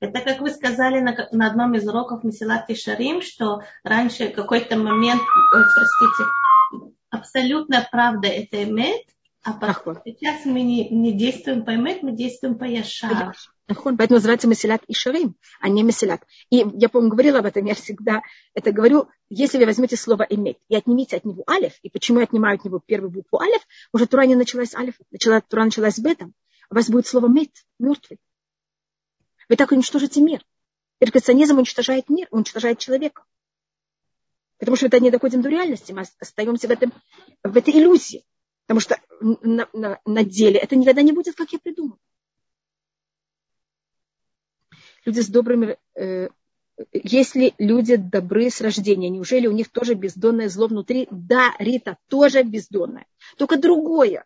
Это, 0.00 0.20
как 0.20 0.40
вы 0.40 0.50
сказали 0.50 1.00
на, 1.00 1.28
на 1.32 1.46
одном 1.46 1.74
из 1.74 1.88
уроков 1.88 2.22
Месилат 2.22 2.70
Шарим, 2.76 3.22
что 3.22 3.62
раньше 3.82 4.28
какой-то 4.28 4.76
момент, 4.76 5.22
простите, 5.50 6.30
абсолютная 7.10 7.88
правда 7.90 8.28
это 8.28 8.62
имеет, 8.64 9.06
а 9.46 9.52
потом, 9.52 10.02
сейчас 10.04 10.44
мы 10.44 10.62
не, 10.62 10.88
не 10.88 11.12
действуем 11.12 11.64
по 11.64 11.72
имет, 11.76 12.02
мы 12.02 12.10
действуем 12.10 12.58
по 12.58 12.64
Яшар. 12.64 13.32
Поэтому 13.68 14.16
называется 14.16 14.48
Месилат 14.48 14.82
и 14.88 14.92
Шарим, 14.92 15.36
а 15.60 15.68
не 15.68 15.84
Месилат. 15.84 16.20
И 16.50 16.66
я, 16.74 16.88
по-моему, 16.88 17.12
говорила 17.12 17.38
об 17.38 17.46
этом, 17.46 17.64
я 17.64 17.74
всегда 17.76 18.22
это 18.54 18.72
говорю. 18.72 19.08
Если 19.28 19.58
вы 19.58 19.66
возьмете 19.66 19.96
слово 19.96 20.24
иметь 20.24 20.58
и 20.68 20.74
отнимите 20.74 21.16
от 21.16 21.24
него 21.24 21.44
алиф, 21.48 21.78
и 21.82 21.90
почему 21.90 22.18
я 22.18 22.24
отнимаю 22.24 22.56
от 22.56 22.64
него 22.64 22.80
первую 22.84 23.12
букву 23.12 23.40
алиф, 23.40 23.60
уже 23.92 24.06
Тура 24.06 24.26
не 24.26 24.34
началась 24.34 24.74
алиф, 24.74 24.94
начала, 25.12 25.40
Тура 25.40 25.64
началась 25.64 26.00
бетом, 26.00 26.34
у 26.68 26.74
вас 26.74 26.90
будет 26.90 27.06
слово 27.06 27.28
мет, 27.28 27.50
мертвый. 27.78 28.18
Вы 29.48 29.54
так 29.54 29.70
уничтожите 29.70 30.20
мир. 30.22 30.44
Перфекционизм 30.98 31.58
уничтожает 31.58 32.08
мир, 32.08 32.26
уничтожает 32.32 32.80
человека. 32.80 33.22
Потому 34.58 34.76
что 34.76 34.86
это 34.86 34.98
не 34.98 35.12
доходим 35.12 35.40
до 35.40 35.50
реальности, 35.50 35.92
мы 35.92 36.02
остаемся 36.18 36.66
в, 36.66 36.70
этом, 36.72 36.92
в 37.44 37.56
этой 37.56 37.74
иллюзии. 37.74 38.24
Потому 38.66 38.80
что 38.80 39.00
на, 39.20 39.68
на, 39.72 40.00
на 40.04 40.24
деле 40.24 40.58
это 40.58 40.76
никогда 40.76 41.02
не 41.02 41.12
будет, 41.12 41.36
как 41.36 41.52
я 41.52 41.58
придумал. 41.58 41.98
Люди 45.04 45.20
с 45.20 45.28
добрыми... 45.28 45.78
Э, 45.94 46.28
если 46.92 47.54
люди 47.58 47.96
добры 47.96 48.50
с 48.50 48.60
рождения, 48.60 49.08
неужели 49.08 49.46
у 49.46 49.52
них 49.52 49.70
тоже 49.70 49.94
бездонное 49.94 50.48
зло 50.48 50.66
внутри? 50.66 51.06
Да, 51.10 51.54
Рита, 51.58 51.96
тоже 52.08 52.42
бездонное. 52.42 53.06
Только 53.38 53.56
другое. 53.56 54.24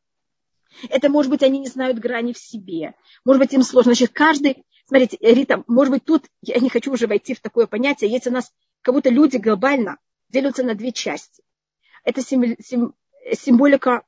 Это, 0.88 1.10
может 1.10 1.30
быть, 1.30 1.42
они 1.42 1.58
не 1.58 1.68
знают 1.68 1.98
грани 1.98 2.32
в 2.32 2.38
себе. 2.38 2.94
Может 3.24 3.40
быть, 3.40 3.52
им 3.52 3.62
сложно. 3.62 3.92
Значит, 3.92 4.12
каждый... 4.12 4.64
Смотрите, 4.86 5.18
Рита, 5.20 5.62
может 5.68 5.92
быть, 5.92 6.04
тут 6.04 6.24
я 6.42 6.58
не 6.58 6.70
хочу 6.70 6.92
уже 6.92 7.06
войти 7.06 7.34
в 7.34 7.40
такое 7.40 7.66
понятие. 7.66 8.10
Если 8.10 8.30
у 8.30 8.32
нас 8.32 8.52
как 8.82 8.94
будто 8.94 9.10
люди 9.10 9.36
глобально 9.36 9.98
делятся 10.30 10.64
на 10.64 10.74
две 10.74 10.90
части. 10.92 11.44
Это 12.02 12.22
символика 12.22 14.02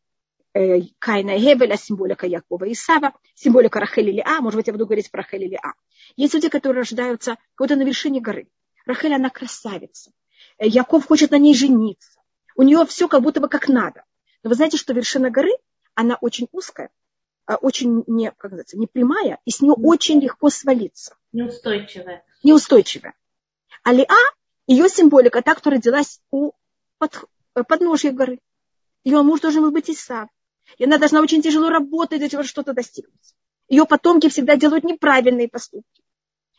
Каина 0.53 1.37
и 1.37 1.41
Гебеля, 1.41 1.77
символика 1.77 2.27
Якова 2.27 2.67
и 2.67 2.73
Исава, 2.73 3.15
символика 3.35 3.81
Рахель 3.81 4.11
или 4.11 4.21
А, 4.21 4.41
может 4.41 4.57
быть, 4.57 4.67
я 4.67 4.73
буду 4.73 4.85
говорить 4.85 5.11
про 5.11 5.23
Рахель 5.23 5.45
или 5.45 5.55
А. 5.55 5.73
Есть 6.17 6.35
люди, 6.35 6.49
которые 6.49 6.81
рождаются 6.81 7.37
куда-то 7.57 7.77
на 7.77 7.85
вершине 7.85 8.21
горы. 8.21 8.49
Рахель, 8.85 9.15
она 9.15 9.31
красавица. 9.31 10.13
Э, 10.59 10.67
Яков 10.67 11.07
хочет 11.07 11.31
на 11.31 11.39
ней 11.39 11.55
жениться. 11.55 12.21
У 12.57 12.63
нее 12.63 12.85
все 12.87 13.09
как 13.09 13.23
будто 13.23 13.41
бы 13.41 13.49
как 13.49 13.69
надо. 13.69 14.05
Но 14.43 14.51
вы 14.51 14.57
знаете, 14.57 14.77
что 14.77 14.93
вершина 14.93 15.31
горы, 15.31 15.53
она 15.95 16.19
очень 16.21 16.49
узкая, 16.53 16.91
а 17.47 17.57
очень 17.57 18.05
не, 18.07 18.31
как 18.31 18.51
называется, 18.51 18.77
не 18.77 18.87
прямая, 18.87 19.39
и 19.45 19.51
с 19.51 19.61
нее 19.61 19.73
очень 19.73 20.21
легко 20.21 20.51
свалиться. 20.51 21.17
Неустойчивая. 21.33 22.25
Неустойчивая. 22.43 23.15
А 23.85 23.93
Лиа, 23.93 24.07
ее 24.67 24.89
символика, 24.89 25.41
та, 25.43 25.55
которая 25.55 25.81
родилась 25.81 26.21
у 26.31 26.53
под, 26.99 27.25
э, 27.55 27.63
подножья 27.65 28.13
горы. 28.13 28.39
Ее 29.05 29.23
муж 29.23 29.41
должен 29.41 29.63
был 29.63 29.71
быть 29.71 29.91
Исав. 29.91 30.29
И 30.79 30.85
она 30.85 30.99
должна 30.99 31.21
очень 31.21 31.43
тяжело 31.43 31.69
работать 31.69 32.19
для 32.19 32.29
того, 32.29 32.43
чтобы 32.43 32.65
что-то 32.65 32.73
достигнуть. 32.73 33.35
Ее 33.69 33.87
потомки 33.87 34.29
всегда 34.29 34.57
делают 34.57 34.85
неправильные 34.85 35.49
поступки. 35.49 36.03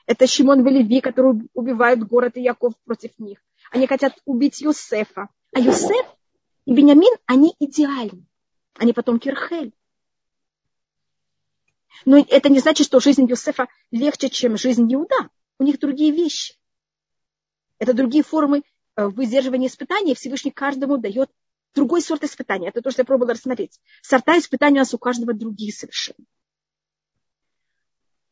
Это 0.05 0.27
Шимон 0.27 0.65
Велеви, 0.65 0.99
который 1.01 1.47
убивают 1.53 2.01
город 2.01 2.37
и 2.37 2.41
Яков 2.41 2.73
против 2.85 3.17
них. 3.19 3.39
Они 3.71 3.87
хотят 3.87 4.13
убить 4.25 4.61
Юсефа. 4.61 5.29
А 5.53 5.59
Юсеф 5.59 6.05
и 6.65 6.73
Бениамин, 6.73 7.13
они 7.25 7.55
идеальны. 7.59 8.25
Они 8.75 8.93
потомки 8.93 9.29
Рахель. 9.29 9.73
Но 12.05 12.17
это 12.17 12.49
не 12.49 12.59
значит, 12.59 12.87
что 12.87 12.99
жизнь 12.99 13.29
Юсефа 13.29 13.67
легче, 13.91 14.29
чем 14.29 14.57
жизнь 14.57 14.91
Иуда. 14.93 15.29
У 15.59 15.63
них 15.63 15.79
другие 15.79 16.11
вещи. 16.11 16.55
Это 17.79 17.93
другие 17.93 18.23
формы 18.23 18.63
в 18.95 19.09
выдерживании 19.09 19.67
испытаний 19.67 20.15
Всевышний 20.15 20.51
каждому 20.51 20.97
дает 20.97 21.29
другой 21.73 22.01
сорт 22.01 22.23
испытания. 22.23 22.69
Это 22.69 22.81
то, 22.81 22.91
что 22.91 23.01
я 23.01 23.05
пробовала 23.05 23.33
рассмотреть. 23.33 23.79
Сорта 24.01 24.37
испытаний 24.37 24.77
у 24.77 24.79
нас 24.79 24.93
у 24.93 24.97
каждого 24.97 25.33
другие 25.33 25.73
совершенно. 25.73 26.25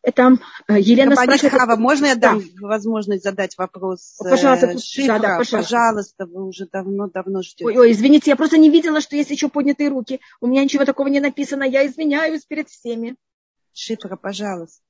Это 0.03 0.39
э, 0.67 0.79
Елена 0.79 1.11
Кабанит 1.11 1.39
спрашивает... 1.39 1.61
Хава, 1.61 1.75
можно 1.75 2.07
я 2.07 2.15
дам 2.15 2.39
да. 2.39 2.67
возможность 2.67 3.23
задать 3.23 3.55
вопрос? 3.57 4.17
Э, 4.19 4.31
пожалуйста, 4.31 4.79
Шифра, 4.79 5.13
да, 5.13 5.19
да, 5.19 5.37
пожалуйста. 5.37 5.57
пожалуйста, 5.57 6.25
вы 6.25 6.47
уже 6.47 6.65
давно-давно 6.65 7.43
ждете. 7.43 7.65
Ой, 7.65 7.77
ой, 7.77 7.91
извините, 7.91 8.31
я 8.31 8.35
просто 8.35 8.57
не 8.57 8.71
видела, 8.71 8.99
что 8.99 9.15
есть 9.15 9.29
еще 9.29 9.47
поднятые 9.47 9.89
руки. 9.89 10.19
У 10.39 10.47
меня 10.47 10.63
ничего 10.63 10.85
такого 10.85 11.07
не 11.07 11.19
написано. 11.19 11.63
Я 11.63 11.85
извиняюсь 11.85 12.45
перед 12.45 12.67
всеми. 12.67 13.15
Шифра, 13.73 14.15
пожалуйста. 14.15 14.81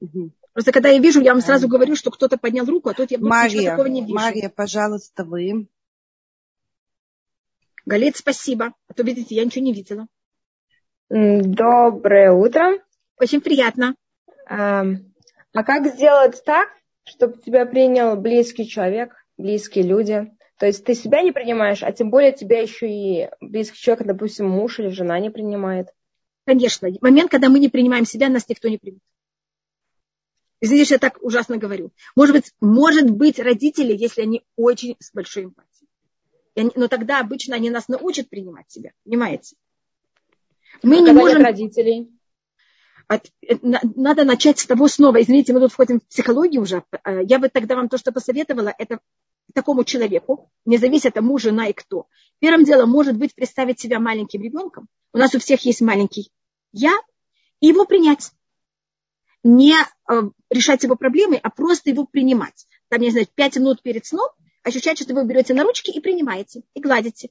Угу. 0.00 0.32
Просто 0.52 0.70
когда 0.70 0.90
я 0.90 0.98
вижу, 0.98 1.20
я 1.22 1.32
вам 1.32 1.42
сразу 1.42 1.68
говорю, 1.68 1.96
что 1.96 2.10
кто-то 2.10 2.36
поднял 2.36 2.66
руку, 2.66 2.90
а 2.90 2.94
тут 2.94 3.10
я 3.10 3.18
Мария, 3.18 3.70
такого 3.70 3.86
не 3.86 4.02
вижу. 4.02 4.14
Мария, 4.14 4.50
пожалуйста, 4.50 5.24
вы. 5.24 5.68
Галит, 7.86 8.16
спасибо. 8.16 8.72
А 8.88 8.94
то, 8.94 9.02
видите, 9.02 9.34
я 9.34 9.44
ничего 9.44 9.64
не 9.64 9.72
видела. 9.72 10.06
Доброе 11.10 12.32
утро. 12.32 12.78
Очень 13.20 13.40
приятно. 13.40 13.94
А, 14.48 14.84
а 15.52 15.64
как 15.64 15.86
сделать 15.86 16.42
так, 16.44 16.68
чтобы 17.04 17.36
тебя 17.38 17.66
принял 17.66 18.16
близкий 18.16 18.66
человек, 18.66 19.14
близкие 19.36 19.84
люди? 19.84 20.32
То 20.58 20.66
есть 20.66 20.84
ты 20.84 20.94
себя 20.94 21.22
не 21.22 21.32
принимаешь, 21.32 21.82
а 21.82 21.92
тем 21.92 22.10
более 22.10 22.32
тебя 22.32 22.60
еще 22.60 22.88
и 22.88 23.28
близкий 23.40 23.78
человек, 23.78 24.06
допустим, 24.06 24.48
муж 24.48 24.78
или 24.78 24.88
жена 24.88 25.18
не 25.20 25.30
принимает. 25.30 25.88
Конечно. 26.46 26.88
Момент, 27.00 27.30
когда 27.30 27.48
мы 27.48 27.58
не 27.58 27.68
принимаем 27.68 28.06
себя, 28.06 28.28
нас 28.28 28.48
никто 28.48 28.68
не 28.68 28.78
примет. 28.78 29.00
Извините, 30.60 30.86
что 30.86 30.94
я 30.94 30.98
так 30.98 31.22
ужасно 31.22 31.58
говорю. 31.58 31.92
Может 32.16 32.34
быть, 32.34 32.52
может 32.60 33.10
быть, 33.10 33.38
родители, 33.38 33.94
если 33.94 34.22
они 34.22 34.44
очень 34.56 34.96
с 34.98 35.12
большой 35.12 35.44
эмпатией. 35.44 35.63
Но 36.56 36.88
тогда 36.88 37.20
обычно 37.20 37.56
они 37.56 37.70
нас 37.70 37.88
научат 37.88 38.28
принимать 38.28 38.70
себя. 38.70 38.92
Понимаете? 39.04 39.56
Мы 40.82 40.98
а 40.98 41.00
не 41.00 41.12
можем... 41.12 41.42
родителей? 41.42 42.10
От, 43.06 43.30
э, 43.42 43.56
надо 43.62 44.24
начать 44.24 44.58
с 44.58 44.66
того 44.66 44.88
снова. 44.88 45.20
Извините, 45.22 45.52
мы 45.52 45.60
тут 45.60 45.72
входим 45.72 46.00
в 46.00 46.06
психологию 46.06 46.62
уже. 46.62 46.84
Э, 47.04 47.22
я 47.24 47.38
бы 47.38 47.48
тогда 47.48 47.76
вам 47.76 47.88
то, 47.88 47.98
что 47.98 48.12
посоветовала, 48.12 48.74
это 48.78 49.00
такому 49.52 49.84
человеку, 49.84 50.50
не 50.64 50.78
зависит 50.78 51.16
от 51.16 51.22
мужа, 51.22 51.50
жена 51.50 51.68
и 51.68 51.72
кто. 51.72 52.06
Первым 52.38 52.64
делом 52.64 52.90
может 52.90 53.16
быть 53.16 53.34
представить 53.34 53.78
себя 53.78 54.00
маленьким 54.00 54.42
ребенком. 54.42 54.88
У 55.12 55.18
нас 55.18 55.34
у 55.34 55.38
всех 55.38 55.64
есть 55.64 55.80
маленький 55.80 56.32
я, 56.74 56.92
и 57.60 57.68
его 57.68 57.86
принять. 57.86 58.32
Не 59.44 59.74
э, 59.76 60.22
решать 60.50 60.82
его 60.82 60.96
проблемы, 60.96 61.36
а 61.36 61.50
просто 61.50 61.90
его 61.90 62.04
принимать. 62.04 62.66
Там, 62.88 63.00
не 63.00 63.10
знаю, 63.10 63.26
пять 63.34 63.56
минут 63.56 63.82
перед 63.82 64.04
сном 64.04 64.28
ощущать, 64.64 64.98
что 64.98 65.14
вы 65.14 65.24
берете 65.24 65.54
на 65.54 65.62
ручки 65.62 65.90
и 65.90 66.00
принимаете, 66.00 66.62
и 66.74 66.80
гладите. 66.80 67.30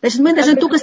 Значит, 0.00 0.18
мы 0.20 0.30
когда 0.30 0.42
должны 0.42 0.60
только... 0.60 0.78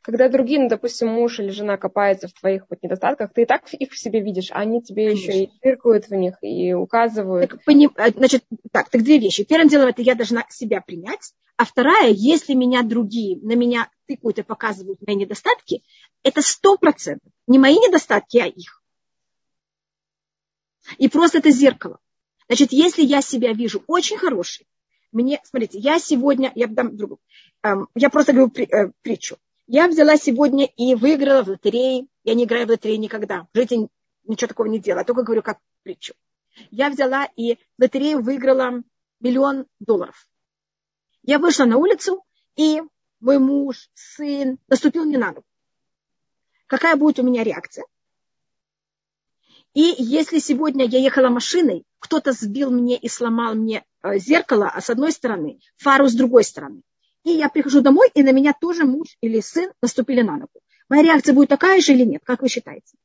Когда 0.00 0.30
другие, 0.30 0.60
ну, 0.60 0.68
допустим, 0.70 1.08
муж 1.08 1.38
или 1.38 1.50
жена 1.50 1.76
копаются 1.76 2.28
в 2.28 2.32
твоих 2.32 2.64
вот 2.70 2.82
недостатках, 2.82 3.30
ты 3.34 3.42
и 3.42 3.44
так 3.44 3.70
их 3.74 3.92
в 3.92 3.98
себе 3.98 4.20
видишь, 4.20 4.50
а 4.50 4.60
они 4.60 4.82
тебе 4.82 5.08
Конечно. 5.08 5.30
еще 5.30 5.44
и 5.44 5.50
тыркают 5.60 6.08
в 6.08 6.14
них 6.14 6.36
и 6.40 6.72
указывают. 6.72 7.50
Так, 7.50 7.64
поним... 7.64 7.92
Э, 7.96 8.10
значит, 8.10 8.44
так, 8.72 8.88
так 8.88 9.02
две 9.02 9.18
вещи. 9.18 9.44
Первым 9.44 9.68
делом 9.68 9.88
это 9.88 10.00
я 10.00 10.14
должна 10.14 10.46
себя 10.48 10.80
принять, 10.80 11.34
а 11.58 11.66
вторая, 11.66 12.10
если 12.10 12.54
меня 12.54 12.82
другие 12.82 13.38
на 13.42 13.54
меня 13.54 13.90
тыкают 14.06 14.38
и 14.38 14.42
показывают 14.42 15.06
мои 15.06 15.16
недостатки, 15.16 15.82
это 16.22 16.40
сто 16.40 16.78
процентов. 16.78 17.30
Не 17.46 17.58
мои 17.58 17.74
недостатки, 17.74 18.38
а 18.38 18.46
их. 18.46 18.77
И 20.96 21.08
просто 21.08 21.38
это 21.38 21.50
зеркало. 21.50 21.98
Значит, 22.48 22.72
если 22.72 23.02
я 23.02 23.20
себя 23.20 23.52
вижу 23.52 23.84
очень 23.86 24.16
хорошей, 24.16 24.66
мне, 25.12 25.40
смотрите, 25.44 25.78
я 25.78 25.98
сегодня, 25.98 26.52
я 26.54 26.66
дам 26.66 26.96
другу, 26.96 27.20
эм, 27.62 27.88
я 27.94 28.10
просто 28.10 28.32
говорю 28.32 28.52
э, 28.56 28.90
притчу. 29.02 29.36
Я 29.66 29.88
взяла 29.88 30.16
сегодня 30.16 30.64
и 30.64 30.94
выиграла 30.94 31.42
в 31.42 31.48
лотерее. 31.48 32.06
Я 32.24 32.34
не 32.34 32.44
играю 32.44 32.66
в 32.66 32.70
лотерею 32.70 33.00
никогда. 33.00 33.46
В 33.52 33.56
жизни 33.56 33.88
ничего 34.24 34.48
такого 34.48 34.66
не 34.66 34.78
делала, 34.78 35.04
только 35.04 35.22
говорю 35.22 35.42
как 35.42 35.58
притчу. 35.82 36.14
Я 36.70 36.88
взяла 36.88 37.28
и 37.36 37.56
в 37.56 37.82
лотерею 37.82 38.22
выиграла 38.22 38.82
миллион 39.20 39.66
долларов. 39.78 40.26
Я 41.22 41.38
вышла 41.38 41.64
на 41.64 41.76
улицу, 41.76 42.24
и 42.56 42.80
мой 43.20 43.38
муж, 43.38 43.90
сын 43.94 44.58
наступил 44.68 45.04
мне 45.04 45.18
на 45.18 45.28
ногу. 45.28 45.44
Какая 46.66 46.96
будет 46.96 47.18
у 47.18 47.22
меня 47.22 47.44
реакция? 47.44 47.84
И 49.74 49.94
если 49.98 50.38
сегодня 50.38 50.86
я 50.86 50.98
ехала 50.98 51.28
машиной, 51.28 51.84
кто-то 51.98 52.32
сбил 52.32 52.70
мне 52.70 52.96
и 52.96 53.08
сломал 53.08 53.54
мне 53.54 53.84
э, 54.02 54.18
зеркало 54.18 54.70
а 54.74 54.80
с 54.80 54.90
одной 54.90 55.12
стороны, 55.12 55.60
фару 55.76 56.08
с 56.08 56.14
другой 56.14 56.44
стороны. 56.44 56.82
И 57.24 57.30
я 57.30 57.48
прихожу 57.48 57.80
домой, 57.80 58.10
и 58.14 58.22
на 58.22 58.32
меня 58.32 58.54
тоже 58.58 58.84
муж 58.84 59.16
или 59.20 59.40
сын 59.40 59.72
наступили 59.82 60.22
на 60.22 60.36
ногу. 60.36 60.60
Моя 60.88 61.02
реакция 61.02 61.34
будет 61.34 61.50
такая 61.50 61.80
же 61.80 61.92
или 61.92 62.04
нет? 62.04 62.22
Как 62.24 62.40
вы 62.40 62.48
считаете? 62.48 62.96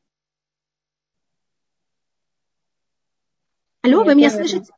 Алло, 3.81 3.97
нет, 3.97 4.07
вы 4.07 4.15
меня 4.15 4.29
наверное. 4.29 4.47
слышите? 4.47 4.73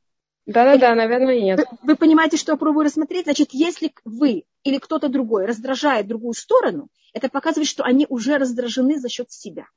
Да-да-да, 0.48 0.96
наверное, 0.96 1.40
нет. 1.40 1.60
Вы, 1.60 1.78
вы 1.84 1.96
понимаете, 1.96 2.38
что 2.38 2.54
я 2.54 2.58
пробую 2.58 2.86
рассмотреть? 2.86 3.26
Значит, 3.26 3.50
если 3.52 3.94
вы 4.04 4.46
или 4.64 4.80
кто-то 4.80 5.10
другой 5.10 5.46
раздражает 5.46 6.08
другую 6.08 6.34
сторону, 6.34 6.88
это 7.14 7.30
показывает, 7.30 7.68
что 7.68 7.84
они 7.84 8.06
уже 8.10 8.38
раздражены 8.38 9.00
за 9.00 9.10
счет 9.10 9.32
себя. 9.32 9.68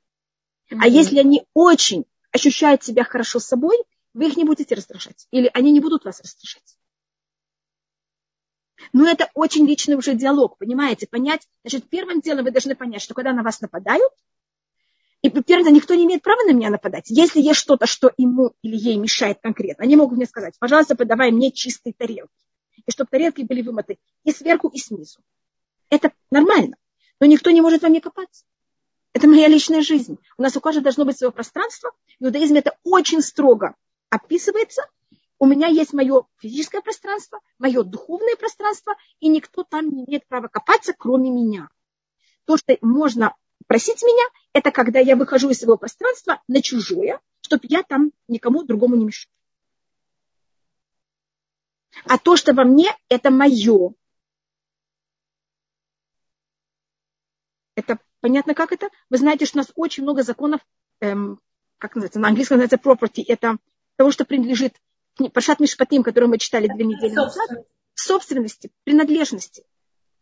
А 0.77 0.87
если 0.87 1.19
они 1.19 1.45
очень 1.53 2.05
ощущают 2.31 2.83
себя 2.83 3.03
хорошо 3.03 3.39
с 3.39 3.45
собой, 3.45 3.77
вы 4.13 4.27
их 4.27 4.37
не 4.37 4.43
будете 4.43 4.75
раздражать. 4.75 5.27
Или 5.31 5.49
они 5.53 5.71
не 5.71 5.79
будут 5.79 6.05
вас 6.05 6.21
раздражать. 6.21 6.77
Но 8.93 9.07
это 9.07 9.29
очень 9.33 9.65
личный 9.67 9.95
уже 9.95 10.13
диалог, 10.13 10.57
понимаете? 10.57 11.07
Понять, 11.07 11.47
значит, 11.63 11.89
первым 11.89 12.21
делом 12.21 12.45
вы 12.45 12.51
должны 12.51 12.75
понять, 12.75 13.01
что 13.01 13.13
когда 13.13 13.33
на 13.33 13.43
вас 13.43 13.61
нападают, 13.61 14.13
и 15.21 15.29
первым 15.29 15.73
никто 15.73 15.95
не 15.95 16.05
имеет 16.05 16.23
права 16.23 16.43
на 16.43 16.53
меня 16.53 16.69
нападать. 16.69 17.09
Если 17.09 17.41
есть 17.41 17.59
что-то, 17.59 17.85
что 17.85 18.13
ему 18.17 18.53
или 18.61 18.77
ей 18.77 18.95
мешает 18.95 19.39
конкретно, 19.41 19.83
они 19.83 19.97
могут 19.97 20.17
мне 20.17 20.25
сказать, 20.25 20.55
пожалуйста, 20.59 20.95
подавай 20.95 21.31
мне 21.31 21.51
чистые 21.51 21.93
тарелки. 21.93 22.31
И 22.85 22.91
чтобы 22.91 23.09
тарелки 23.09 23.41
были 23.41 23.61
вымыты 23.61 23.99
и 24.23 24.31
сверху, 24.31 24.69
и 24.69 24.77
снизу. 24.77 25.19
Это 25.89 26.13
нормально. 26.31 26.77
Но 27.19 27.25
никто 27.25 27.51
не 27.51 27.59
может 27.59 27.81
во 27.81 27.89
мне 27.89 27.99
копаться. 27.99 28.45
Это 29.13 29.27
моя 29.27 29.47
личная 29.47 29.81
жизнь. 29.81 30.19
У 30.37 30.41
нас 30.41 30.55
у 30.55 30.61
каждого 30.61 30.83
должно 30.83 31.05
быть 31.05 31.17
свое 31.17 31.31
пространство. 31.31 31.91
В 32.19 32.25
иудаизме 32.25 32.59
это 32.59 32.77
очень 32.83 33.21
строго 33.21 33.75
описывается. 34.09 34.83
У 35.39 35.45
меня 35.45 35.67
есть 35.67 35.93
мое 35.93 36.25
физическое 36.37 36.81
пространство, 36.81 37.39
мое 37.57 37.83
духовное 37.83 38.35
пространство, 38.35 38.95
и 39.19 39.29
никто 39.29 39.63
там 39.63 39.89
не 39.89 40.03
имеет 40.05 40.27
права 40.27 40.47
копаться, 40.47 40.93
кроме 40.93 41.31
меня. 41.31 41.69
То, 42.45 42.57
что 42.57 42.77
можно 42.81 43.35
просить 43.67 44.01
меня, 44.03 44.23
это 44.53 44.71
когда 44.71 44.99
я 44.99 45.15
выхожу 45.15 45.49
из 45.49 45.59
своего 45.59 45.77
пространства 45.77 46.41
на 46.47 46.61
чужое, 46.61 47.19
чтобы 47.41 47.63
я 47.69 47.83
там 47.83 48.11
никому 48.27 48.63
другому 48.63 48.95
не 48.95 49.05
мешал. 49.05 49.31
А 52.05 52.17
то, 52.17 52.35
что 52.35 52.53
во 52.53 52.63
мне, 52.63 52.95
это 53.07 53.31
мое. 53.31 53.93
Это 57.75 57.97
понятно, 58.21 58.53
как 58.53 58.71
это? 58.71 58.89
Вы 59.09 59.17
знаете, 59.17 59.45
что 59.45 59.57
у 59.57 59.61
нас 59.61 59.71
очень 59.75 60.03
много 60.03 60.23
законов, 60.23 60.61
эм, 61.01 61.39
как 61.77 61.95
называется, 61.95 62.19
на 62.19 62.29
английском 62.29 62.57
называется 62.57 62.77
property, 62.77 63.23
это 63.27 63.57
того, 63.95 64.11
что 64.11 64.25
принадлежит 64.25 64.75
Пашат 65.33 65.59
Мишпатим, 65.59 66.03
который 66.03 66.29
мы 66.29 66.37
читали 66.37 66.67
две 66.67 66.85
недели 66.85 67.13
назад, 67.13 67.49
собственности, 67.93 68.71
принадлежности. 68.85 69.65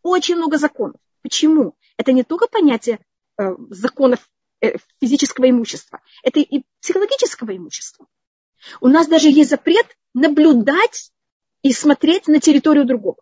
Очень 0.01 0.37
много 0.37 0.57
законов. 0.57 0.99
Почему? 1.21 1.75
Это 1.97 2.11
не 2.13 2.23
только 2.23 2.47
понятие 2.47 2.99
э, 3.37 3.55
законов 3.69 4.27
э, 4.61 4.77
физического 4.99 5.49
имущества, 5.49 6.01
это 6.23 6.39
и 6.39 6.63
психологического 6.81 7.55
имущества. 7.55 8.07
У 8.81 8.87
нас 8.87 9.07
даже 9.07 9.29
есть 9.29 9.49
запрет 9.49 9.85
наблюдать 10.13 11.11
и 11.61 11.71
смотреть 11.73 12.27
на 12.27 12.39
территорию 12.39 12.85
другого. 12.85 13.17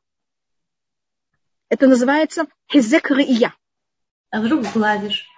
Это 1.69 1.87
называется 1.87 2.47
хезек 2.71 3.09
рия. 3.11 3.53
А 4.35 4.41
вдруг 4.41 4.65
гладишь? 4.73 5.29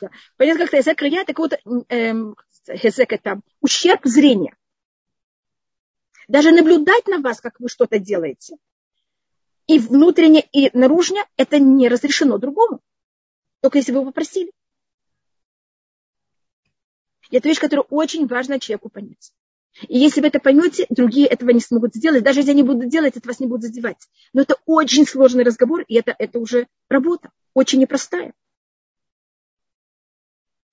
Да. 0.00 0.08
Понятно, 0.36 0.62
как-то 0.62 0.76
хезек 0.76 1.02
рия, 1.02 1.22
это 1.22 1.32
какой-то 1.32 1.58
эм, 1.88 2.36
хезек, 2.68 3.12
это 3.12 3.40
ущерб 3.60 4.02
зрения. 4.04 4.56
Даже 6.28 6.52
наблюдать 6.52 7.08
на 7.08 7.18
вас, 7.18 7.40
как 7.40 7.58
вы 7.58 7.68
что-то 7.68 7.98
делаете, 7.98 8.58
и 9.66 9.80
внутренне, 9.80 10.40
и 10.52 10.70
наружне, 10.72 11.24
это 11.36 11.58
не 11.58 11.88
разрешено 11.88 12.38
другому. 12.38 12.80
Только 13.60 13.78
если 13.78 13.90
вы 13.90 14.04
попросили. 14.04 14.52
И 17.30 17.36
это 17.36 17.48
вещь, 17.48 17.58
которую 17.58 17.86
очень 17.90 18.28
важно 18.28 18.60
человеку 18.60 18.88
понять. 18.88 19.32
И 19.88 19.98
если 19.98 20.20
вы 20.20 20.28
это 20.28 20.38
поймете, 20.38 20.86
другие 20.90 21.26
этого 21.26 21.50
не 21.50 21.60
смогут 21.60 21.94
сделать. 21.94 22.22
Даже 22.22 22.40
если 22.40 22.52
они 22.52 22.62
будут 22.62 22.88
делать, 22.88 23.16
это 23.16 23.26
вас 23.26 23.40
не 23.40 23.46
будут 23.46 23.64
задевать. 23.64 24.08
Но 24.32 24.42
это 24.42 24.56
очень 24.66 25.06
сложный 25.06 25.44
разговор, 25.44 25.82
и 25.88 25.94
это, 25.94 26.14
это 26.18 26.38
уже 26.38 26.66
работа, 26.88 27.30
очень 27.54 27.80
непростая. 27.80 28.32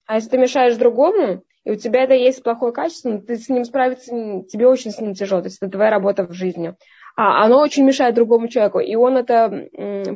А 0.05 0.15
если 0.15 0.29
ты 0.29 0.37
мешаешь 0.37 0.75
другому, 0.75 1.43
и 1.63 1.71
у 1.71 1.75
тебя 1.75 2.03
это 2.03 2.13
есть 2.13 2.41
плохое 2.41 2.73
качество, 2.73 3.09
но 3.09 3.21
ты 3.21 3.37
с 3.37 3.47
ним 3.47 3.63
справиться, 3.63 4.11
тебе 4.49 4.67
очень 4.67 4.91
с 4.91 4.99
ним 4.99 5.13
тяжело, 5.13 5.41
то 5.41 5.47
есть 5.47 5.59
это 5.61 5.71
твоя 5.71 5.91
работа 5.91 6.25
в 6.25 6.33
жизни. 6.33 6.75
А 7.15 7.43
оно 7.45 7.59
очень 7.59 7.85
мешает 7.85 8.15
другому 8.15 8.47
человеку, 8.47 8.79
и 8.79 8.95
он 8.95 9.17
это, 9.17 9.67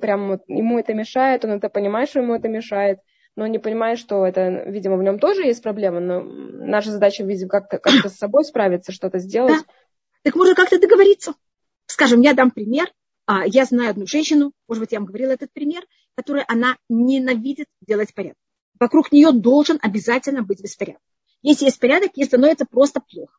прям 0.01 0.39
ему 0.47 0.79
это 0.79 0.93
мешает, 0.93 1.45
он 1.45 1.51
это 1.51 1.69
понимает, 1.69 2.09
что 2.09 2.21
ему 2.21 2.34
это 2.34 2.47
мешает, 2.47 2.99
но 3.36 3.47
не 3.47 3.59
понимает, 3.59 3.99
что 3.99 4.25
это, 4.25 4.63
видимо, 4.67 4.97
в 4.97 5.03
нем 5.03 5.19
тоже 5.19 5.43
есть 5.43 5.63
проблема, 5.63 5.99
но 5.99 6.21
наша 6.21 6.91
задача, 6.91 7.23
видимо, 7.23 7.49
как-то 7.49 7.79
как 7.79 7.93
с 8.05 8.17
собой 8.17 8.43
справиться, 8.45 8.91
что-то 8.91 9.19
сделать. 9.19 9.59
Да. 9.59 9.73
Так 10.23 10.36
можно 10.36 10.55
как-то 10.55 10.79
договориться. 10.79 11.34
Скажем, 11.88 12.21
я 12.21 12.34
дам 12.34 12.51
пример. 12.51 12.91
А, 13.25 13.45
я 13.45 13.65
знаю 13.65 13.91
одну 13.91 14.05
женщину, 14.05 14.51
может 14.67 14.81
быть, 14.81 14.91
я 14.91 14.99
вам 14.99 15.07
говорила 15.07 15.31
этот 15.31 15.51
пример, 15.53 15.86
которая 16.15 16.45
она 16.47 16.77
ненавидит 16.89 17.67
делать 17.81 18.13
порядок. 18.13 18.38
Вокруг 18.79 19.11
нее 19.11 19.31
должен 19.31 19.79
обязательно 19.81 20.43
быть 20.43 20.61
беспорядок. 20.61 21.01
Если 21.41 21.65
есть 21.65 21.79
порядок, 21.79 22.11
ей 22.15 22.25
становится 22.25 22.65
просто 22.65 22.99
плохо. 22.99 23.38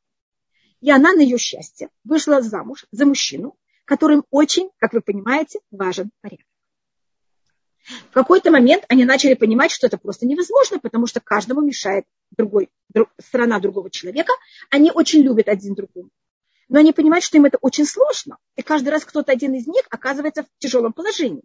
И 0.81 0.91
она 0.91 1.13
на 1.13 1.21
ее 1.21 1.39
счастье 1.39 1.89
вышла 2.03 2.43
замуж 2.43 2.87
за 2.93 3.07
мужчину, 3.07 3.57
которым 3.85 4.25
очень, 4.31 4.71
как 4.79 4.93
вы 4.93 5.01
понимаете, 5.01 5.61
важен 5.71 6.11
порядок. 6.21 6.47
В 7.85 8.15
какой-то 8.15 8.51
момент 8.51 8.85
они 8.89 9.05
начали 9.05 9.35
понимать, 9.35 9.71
что 9.71 9.87
это 9.87 9.99
просто 9.99 10.27
невозможно, 10.27 10.79
потому 10.79 11.07
что 11.07 11.21
каждому 11.21 11.61
мешает 11.61 12.05
другой, 12.31 12.71
друг, 12.89 13.11
сторона 13.21 13.61
другого 13.61 13.91
человека. 13.91 14.33
Они 14.71 14.91
очень 14.91 15.21
любят 15.21 15.49
один 15.49 15.75
другого. 15.75 16.09
Но 16.69 16.79
они 16.81 16.93
понимают, 16.93 17.25
что 17.25 17.37
им 17.37 17.45
это 17.45 17.59
очень 17.61 17.85
сложно. 17.85 18.39
И 18.57 18.63
каждый 18.63 18.89
раз 18.89 19.05
кто-то 19.05 19.33
один 19.33 19.53
из 19.55 19.67
них 19.67 19.83
оказывается 19.91 20.45
в 20.45 20.47
тяжелом 20.59 20.95
положении. 20.95 21.45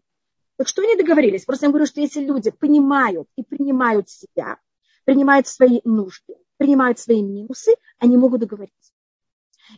Так 0.55 0.67
что 0.67 0.81
они 0.81 0.95
договорились? 0.95 1.43
Просто 1.43 1.65
я 1.65 1.71
говорю, 1.71 1.85
что 1.85 1.99
если 1.99 2.21
люди 2.21 2.51
понимают 2.51 3.27
и 3.35 3.43
принимают 3.43 4.09
себя, 4.09 4.57
принимают 5.03 5.47
свои 5.47 5.81
нужды, 5.83 6.35
принимают 6.57 6.99
свои 6.99 7.21
минусы, 7.21 7.75
они 7.97 8.15
могут 8.17 8.41
договориться. 8.41 8.93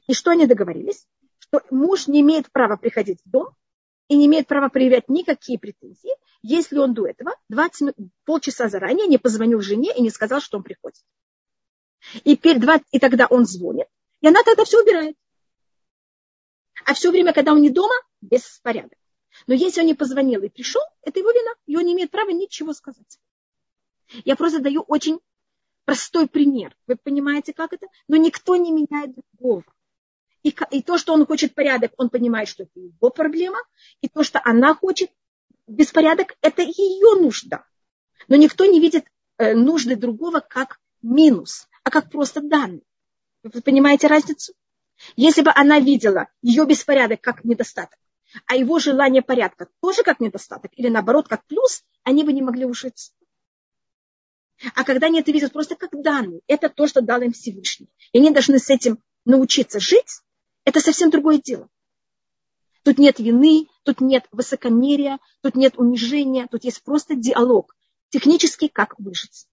И 0.07 0.13
что 0.13 0.31
они 0.31 0.45
договорились? 0.45 1.07
Что 1.39 1.61
муж 1.71 2.07
не 2.07 2.21
имеет 2.21 2.51
права 2.51 2.77
приходить 2.77 3.19
в 3.25 3.29
дом 3.29 3.49
и 4.11 4.17
не 4.17 4.25
имеет 4.25 4.45
права 4.45 4.67
проявлять 4.67 5.07
никакие 5.07 5.57
претензии, 5.57 6.11
если 6.41 6.77
он 6.77 6.93
до 6.93 7.07
этого 7.07 7.33
20 7.47 7.81
минут, 7.81 7.95
полчаса 8.25 8.67
заранее 8.67 9.07
не 9.07 9.17
позвонил 9.17 9.61
жене 9.61 9.95
и 9.95 10.01
не 10.01 10.09
сказал, 10.09 10.41
что 10.41 10.57
он 10.57 10.63
приходит. 10.63 10.99
И, 12.25 12.35
перед 12.35 12.59
20, 12.59 12.85
и 12.91 12.99
тогда 12.99 13.27
он 13.27 13.45
звонит, 13.45 13.87
и 14.19 14.27
она 14.27 14.43
тогда 14.43 14.65
все 14.65 14.81
убирает. 14.81 15.15
А 16.85 16.93
все 16.93 17.09
время, 17.09 17.31
когда 17.31 17.53
он 17.53 17.61
не 17.61 17.69
дома, 17.69 17.93
беспорядок. 18.19 18.99
Но 19.47 19.53
если 19.53 19.79
он 19.79 19.87
не 19.87 19.93
позвонил 19.93 20.41
и 20.41 20.49
пришел, 20.49 20.81
это 21.03 21.19
его 21.19 21.31
вина, 21.31 21.51
и 21.65 21.77
он 21.77 21.85
не 21.85 21.93
имеет 21.93 22.11
права 22.11 22.31
ничего 22.31 22.73
сказать. 22.73 23.17
Я 24.25 24.35
просто 24.35 24.59
даю 24.59 24.81
очень 24.89 25.21
простой 25.85 26.27
пример. 26.27 26.75
Вы 26.85 26.97
понимаете, 26.97 27.53
как 27.53 27.71
это? 27.71 27.87
Но 28.09 28.17
никто 28.17 28.57
не 28.57 28.73
меняет 28.73 29.15
другого. 29.15 29.63
И, 30.43 30.55
и 30.71 30.81
то, 30.81 30.97
что 30.97 31.13
он 31.13 31.25
хочет 31.25 31.53
порядок, 31.53 31.93
он 31.97 32.09
понимает, 32.09 32.47
что 32.47 32.63
это 32.63 32.79
его 32.79 33.09
проблема. 33.09 33.59
И 34.01 34.07
то, 34.07 34.23
что 34.23 34.41
она 34.43 34.73
хочет 34.73 35.11
беспорядок, 35.67 36.35
это 36.41 36.61
ее 36.61 37.19
нужда. 37.21 37.65
Но 38.27 38.35
никто 38.35 38.65
не 38.65 38.79
видит 38.79 39.05
э, 39.37 39.53
нужды 39.53 39.95
другого 39.95 40.39
как 40.39 40.79
минус, 41.01 41.67
а 41.83 41.89
как 41.91 42.09
просто 42.09 42.41
данный. 42.41 42.83
Вы 43.43 43.61
понимаете 43.61 44.07
разницу? 44.07 44.53
Если 45.15 45.41
бы 45.41 45.51
она 45.53 45.79
видела 45.79 46.27
ее 46.41 46.65
беспорядок 46.65 47.21
как 47.21 47.43
недостаток, 47.43 47.97
а 48.45 48.55
его 48.55 48.79
желание 48.79 49.21
порядка 49.21 49.67
тоже 49.81 50.03
как 50.03 50.19
недостаток, 50.19 50.71
или 50.75 50.87
наоборот 50.89 51.27
как 51.27 51.45
плюс, 51.45 51.83
они 52.03 52.23
бы 52.23 52.33
не 52.33 52.41
могли 52.41 52.65
ушиться. 52.65 53.11
А 54.75 54.83
когда 54.83 55.07
они 55.07 55.19
это 55.19 55.31
видят 55.31 55.53
просто 55.53 55.75
как 55.75 55.89
данные, 56.01 56.41
это 56.47 56.69
то, 56.69 56.87
что 56.87 57.01
дал 57.01 57.21
им 57.21 57.33
Всевышний. 57.33 57.89
И 58.11 58.19
они 58.19 58.29
должны 58.29 58.59
с 58.59 58.69
этим 58.69 58.99
научиться 59.25 59.79
жить, 59.79 60.21
это 60.65 60.79
совсем 60.79 61.09
другое 61.09 61.39
дело. 61.39 61.67
Тут 62.83 62.97
нет 62.97 63.19
вины, 63.19 63.67
тут 63.83 64.01
нет 64.01 64.25
высокомерия, 64.31 65.19
тут 65.41 65.55
нет 65.55 65.77
унижения, 65.77 66.47
тут 66.49 66.63
есть 66.63 66.83
просто 66.83 67.15
диалог. 67.15 67.75
Технически, 68.09 68.67
как 68.67 68.99
выжить. 68.99 69.45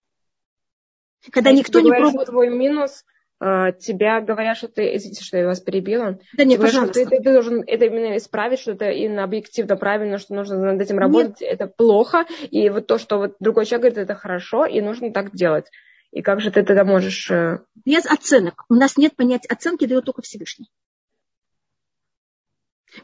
Когда 1.31 1.51
а 1.51 1.53
никто 1.53 1.81
не 1.81 1.91
пробует... 1.91 2.29
Твой 2.29 2.49
минус, 2.49 3.05
а, 3.41 3.73
тебя 3.73 4.21
говорят, 4.21 4.57
что 4.57 4.69
ты, 4.69 4.97
извините, 4.97 5.23
что 5.23 5.37
я 5.37 5.47
вас 5.47 5.61
перебила. 5.61 6.19
Да 6.37 6.45
нет, 6.45 6.61
пожалуйста. 6.61 7.01
Что 7.01 7.11
ты, 7.11 7.23
ты 7.23 7.33
должен 7.33 7.63
это 7.67 7.85
именно 7.85 8.17
исправить, 8.17 8.59
что 8.61 8.73
это 8.73 8.91
именно 8.91 9.25
объективно 9.25 9.77
правильно, 9.77 10.19
что 10.19 10.35
нужно 10.35 10.59
над 10.59 10.81
этим 10.81 10.99
работать, 10.99 11.41
нет. 11.41 11.53
это 11.53 11.67
плохо. 11.69 12.25
И 12.51 12.69
вот 12.69 12.87
то, 12.87 12.99
что 12.99 13.19
вот 13.19 13.37
другой 13.39 13.67
человек 13.67 13.93
говорит, 13.93 13.99
это 13.99 14.19
хорошо, 14.19 14.65
и 14.65 14.81
нужно 14.81 15.13
так 15.13 15.35
делать. 15.35 15.67
И 16.11 16.23
как 16.23 16.41
же 16.41 16.51
ты 16.51 16.65
тогда 16.65 16.85
можешь... 16.85 17.31
Э, 17.31 17.61
Без 17.85 18.07
оценок. 18.07 18.65
У 18.69 18.75
нас 18.75 18.97
нет 18.97 19.15
понятия 19.15 19.49
оценки, 19.49 19.85
дает 19.85 20.05
только 20.05 20.23
Всевышний. 20.23 20.71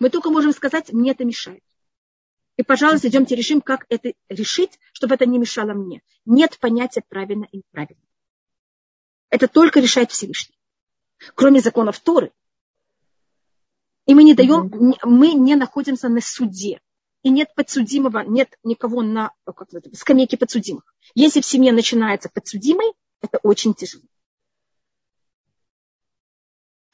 Мы 0.01 0.11
только 0.11 0.31
можем 0.31 0.53
сказать, 0.53 0.93
мне 0.93 1.13
это 1.13 1.25
мешает. 1.25 1.63
И, 2.57 2.63
пожалуйста, 2.63 3.09
идемте 3.09 3.35
решим, 3.35 3.61
как 3.61 3.85
это 3.89 4.13
решить, 4.29 4.79
чтобы 4.93 5.15
это 5.17 5.27
не 5.27 5.39
мешало 5.39 5.73
мне. 5.73 6.03
Нет 6.25 6.59
понятия 6.61 7.03
правильно 7.09 7.49
и 7.51 7.59
неправильно. 7.59 8.03
Это 9.31 9.49
только 9.49 9.81
решает 9.81 10.13
Всевышний. 10.13 10.57
Кроме 11.35 11.61
законов 11.61 11.99
Торы. 11.99 12.33
И 14.07 14.15
мы 14.15 14.23
не 14.23 14.35
даем, 14.35 14.71
мы 15.03 15.33
не 15.33 15.57
находимся 15.57 16.09
на 16.09 16.21
суде. 16.21 16.81
И 17.23 17.31
нет 17.31 17.55
подсудимого, 17.55 18.21
нет 18.21 18.55
никого 18.63 19.03
на 19.03 19.33
как 19.45 19.73
это, 19.73 19.97
скамейке 19.97 20.37
подсудимых. 20.37 20.85
Если 21.15 21.41
в 21.41 21.47
семье 21.47 21.73
начинается 21.73 22.29
подсудимый, 22.29 22.93
это 23.23 23.39
очень 23.43 23.73
тяжело. 23.73 24.05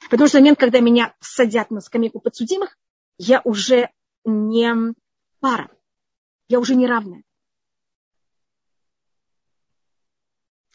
Потому 0.08 0.28
что 0.28 0.38
в 0.38 0.40
момент, 0.40 0.58
когда 0.58 0.80
меня 0.80 1.14
садят 1.20 1.70
на 1.70 1.80
скамейку 1.80 2.20
подсудимых, 2.20 2.78
я 3.22 3.42
уже 3.44 3.90
не 4.24 4.94
пара, 5.40 5.70
я 6.48 6.58
уже 6.58 6.74
не 6.74 6.86
равная. 6.86 7.22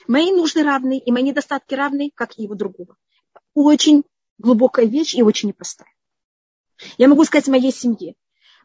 Мои 0.08 0.32
нужды 0.32 0.62
равны, 0.62 1.00
и 1.00 1.12
мои 1.12 1.24
недостатки 1.24 1.74
равны, 1.74 2.12
как 2.14 2.38
и 2.38 2.43
его 2.43 2.54
другого. 2.54 2.98
Очень 3.56 4.04
глубокая 4.38 4.86
вещь 4.86 5.16
и 5.16 5.24
очень 5.24 5.50
непростая. 5.50 5.91
Я 7.00 7.08
могу 7.08 7.24
сказать 7.26 7.48
моей 7.48 7.72
семье. 7.72 8.14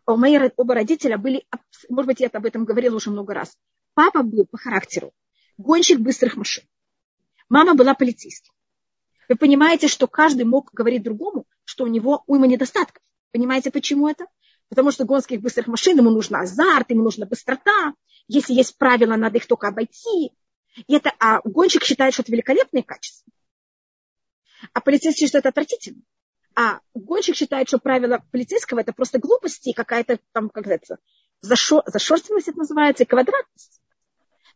У 0.04 0.14
мои 0.16 0.38
оба 0.56 0.74
родителя 0.74 1.16
были, 1.16 1.46
может 1.88 2.06
быть, 2.06 2.20
я 2.20 2.26
об 2.26 2.44
этом 2.44 2.66
говорила 2.66 2.96
уже 2.96 3.08
много 3.08 3.32
раз. 3.32 3.56
Папа 3.94 4.22
был 4.22 4.44
по 4.44 4.58
характеру 4.58 5.14
гонщик 5.56 6.00
быстрых 6.00 6.36
машин. 6.36 6.64
Мама 7.48 7.74
была 7.74 7.94
полицейским. 7.94 8.52
Вы 9.30 9.36
понимаете, 9.36 9.88
что 9.88 10.06
каждый 10.06 10.44
мог 10.44 10.70
говорить 10.74 11.02
другому, 11.02 11.46
что 11.64 11.84
у 11.84 11.86
него 11.86 12.24
уйма 12.26 12.46
недостатков. 12.46 13.02
Понимаете, 13.32 13.70
почему 13.70 14.08
это? 14.08 14.26
Потому 14.68 14.90
что 14.90 15.04
гонских 15.04 15.40
быстрых 15.40 15.66
машин 15.66 15.98
ему 15.98 16.10
нужен 16.10 16.36
азарт, 16.36 16.90
ему 16.90 17.02
нужна 17.02 17.26
быстрота. 17.26 17.94
Если 18.28 18.54
есть 18.54 18.76
правила, 18.78 19.16
надо 19.16 19.38
их 19.38 19.46
только 19.46 19.68
обойти. 19.68 20.32
И 20.86 20.94
это, 20.94 21.12
а 21.18 21.40
гонщик 21.44 21.84
считает, 21.84 22.14
что 22.14 22.22
это 22.22 22.32
великолепные 22.32 22.82
качества. 22.82 23.32
А 24.72 24.80
полицейский, 24.80 25.26
что 25.26 25.38
это 25.38 25.48
отвратительно. 25.48 26.02
А 26.54 26.80
гонщик 26.94 27.36
считает, 27.36 27.68
что 27.68 27.78
правило 27.78 28.24
полицейского 28.30 28.80
это 28.80 28.92
просто 28.92 29.18
глупости, 29.18 29.72
какая-то 29.72 30.18
там, 30.32 30.50
как 30.50 30.66
это, 30.66 30.98
зашор, 31.40 31.82
зашорстенность 31.86 32.48
это 32.48 32.58
называется, 32.58 33.04
и 33.04 33.06
квадратность. 33.06 33.80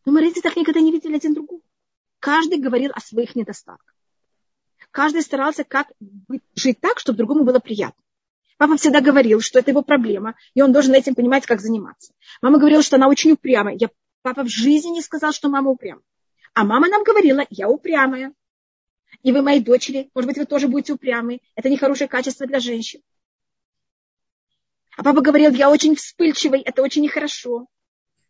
Но 0.05 0.11
мы 0.11 0.21
родители 0.21 0.41
так 0.41 0.55
никогда 0.55 0.81
не 0.81 0.91
видели 0.91 1.15
один 1.15 1.33
другого. 1.33 1.61
Каждый 2.19 2.59
говорил 2.59 2.91
о 2.93 2.99
своих 2.99 3.35
недостатках. 3.35 3.95
Каждый 4.91 5.23
старался 5.23 5.63
как 5.63 5.91
жить 6.55 6.79
так, 6.79 6.99
чтобы 6.99 7.17
другому 7.17 7.43
было 7.43 7.59
приятно. 7.59 8.01
Папа 8.57 8.77
всегда 8.77 9.01
говорил, 9.01 9.41
что 9.41 9.59
это 9.59 9.71
его 9.71 9.81
проблема, 9.81 10.35
и 10.53 10.61
он 10.61 10.71
должен 10.71 10.93
этим 10.93 11.13
понимать, 11.13 11.45
как 11.45 11.59
заниматься. 11.59 12.13
Мама 12.41 12.57
говорила, 12.57 12.81
что 12.81 12.95
она 12.95 13.09
очень 13.09 13.31
упрямая. 13.31 13.75
Я, 13.77 13.89
папа 14.21 14.43
в 14.43 14.47
жизни 14.47 14.91
не 14.91 15.01
сказал, 15.01 15.33
что 15.33 15.49
мама 15.49 15.71
упрямая. 15.71 16.03
А 16.53 16.63
мама 16.63 16.87
нам 16.87 17.03
говорила, 17.03 17.45
я 17.49 17.67
упрямая. 17.67 18.33
И 19.23 19.33
вы, 19.33 19.41
мои 19.41 19.59
дочери, 19.59 20.09
может 20.15 20.29
быть, 20.29 20.37
вы 20.37 20.45
тоже 20.45 20.69
будете 20.69 20.93
упрямы. 20.93 21.41
Это 21.55 21.69
нехорошее 21.69 22.07
качество 22.07 22.47
для 22.47 22.59
женщин. 22.59 23.01
А 24.95 25.03
папа 25.03 25.19
говорил, 25.19 25.51
я 25.51 25.69
очень 25.69 25.95
вспыльчивый, 25.95 26.61
это 26.61 26.81
очень 26.81 27.01
нехорошо. 27.03 27.67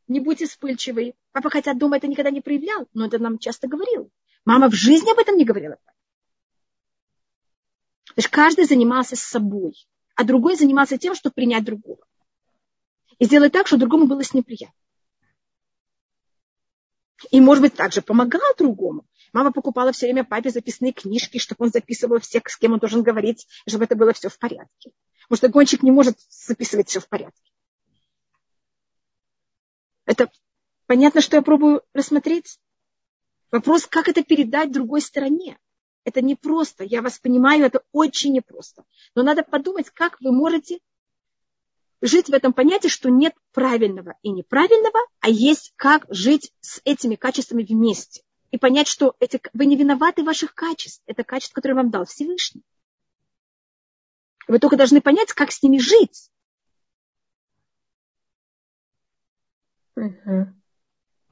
Не 0.07 0.19
будьте 0.19 0.47
вспыльчивы. 0.47 1.13
Папа, 1.33 1.51
хотя 1.51 1.75
дома 1.75 1.97
это 1.97 2.07
никогда 2.07 2.31
не 2.31 2.41
проявлял, 2.41 2.87
но 2.93 3.05
это 3.05 3.19
нам 3.19 3.37
часто 3.37 3.67
говорил. 3.67 4.09
Мама 4.43 4.69
в 4.69 4.73
жизни 4.73 5.11
об 5.11 5.19
этом 5.19 5.37
не 5.37 5.45
говорила. 5.45 5.77
То 8.05 8.13
есть 8.17 8.29
каждый 8.29 8.65
занимался 8.65 9.15
собой 9.15 9.75
а 10.15 10.23
другой 10.23 10.55
занимался 10.55 10.97
тем, 10.97 11.13
чтобы 11.13 11.33
принять 11.33 11.63
другого. 11.63 12.05
И 13.19 13.25
сделать 13.25 13.51
так, 13.51 13.67
чтобы 13.67 13.81
другому 13.81 14.07
было 14.07 14.23
с 14.23 14.33
ним 14.33 14.43
приятно. 14.43 14.75
И, 17.31 17.39
может 17.39 17.61
быть, 17.61 17.75
также 17.75 18.01
помогал 18.01 18.41
другому. 18.57 19.05
Мама 19.33 19.51
покупала 19.51 19.91
все 19.91 20.07
время 20.07 20.23
папе 20.23 20.49
записные 20.49 20.93
книжки, 20.93 21.37
чтобы 21.37 21.65
он 21.65 21.71
записывал 21.71 22.19
всех, 22.19 22.49
с 22.49 22.57
кем 22.57 22.73
он 22.73 22.79
должен 22.79 23.03
говорить, 23.03 23.47
чтобы 23.67 23.85
это 23.85 23.95
было 23.95 24.13
все 24.13 24.29
в 24.29 24.37
порядке. 24.37 24.91
Потому 25.23 25.37
что 25.37 25.49
гонщик 25.49 25.83
не 25.83 25.91
может 25.91 26.17
записывать 26.29 26.89
все 26.89 26.99
в 26.99 27.07
порядке. 27.07 27.51
Это 30.05 30.29
понятно, 30.85 31.21
что 31.21 31.37
я 31.37 31.41
пробую 31.41 31.81
рассмотреть? 31.93 32.59
Вопрос, 33.51 33.87
как 33.87 34.07
это 34.07 34.23
передать 34.23 34.71
другой 34.71 35.01
стороне. 35.01 35.57
Это 36.05 36.21
непросто. 36.21 36.83
Я 36.83 37.01
вас 37.01 37.19
понимаю, 37.19 37.65
это 37.65 37.81
очень 37.91 38.33
непросто. 38.33 38.85
Но 39.15 39.23
надо 39.23 39.43
подумать, 39.43 39.89
как 39.89 40.21
вы 40.21 40.31
можете 40.31 40.79
жить 41.99 42.29
в 42.29 42.33
этом 42.33 42.53
понятии, 42.53 42.87
что 42.87 43.09
нет 43.09 43.33
правильного 43.51 44.15
и 44.21 44.29
неправильного, 44.29 44.99
а 45.19 45.29
есть 45.29 45.73
как 45.75 46.05
жить 46.09 46.53
с 46.61 46.79
этими 46.85 47.15
качествами 47.15 47.63
вместе. 47.63 48.21
И 48.51 48.59
понять, 48.59 48.87
что 48.87 49.15
эти, 49.19 49.41
вы 49.53 49.65
не 49.65 49.75
виноваты 49.75 50.21
в 50.21 50.27
ваших 50.27 50.53
качеств. 50.53 51.01
Это 51.07 51.23
качество, 51.23 51.55
которое 51.55 51.73
вам 51.73 51.89
дал 51.89 52.05
Всевышний. 52.05 52.61
Вы 54.47 54.59
только 54.59 54.77
должны 54.77 55.01
понять, 55.01 55.33
как 55.33 55.51
с 55.51 55.63
ними 55.63 55.79
жить. 55.79 56.29
Угу. 59.95 60.53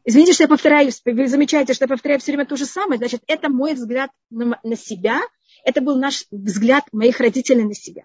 Извините, 0.05 0.33
что 0.33 0.43
я 0.43 0.47
повторяюсь, 0.49 1.01
вы 1.05 1.27
замечаете, 1.27 1.73
что 1.73 1.85
я 1.85 1.89
повторяю 1.89 2.19
все 2.19 2.31
время 2.31 2.45
то 2.45 2.57
же 2.57 2.65
самое, 2.65 2.97
значит, 2.97 3.23
это 3.27 3.49
мой 3.49 3.73
взгляд 3.73 4.11
на, 4.29 4.59
на 4.61 4.75
себя, 4.75 5.21
это 5.63 5.81
был 5.81 5.97
наш 5.97 6.25
взгляд 6.29 6.83
моих 6.91 7.19
родителей 7.19 7.63
на 7.63 7.73
себя. 7.73 8.03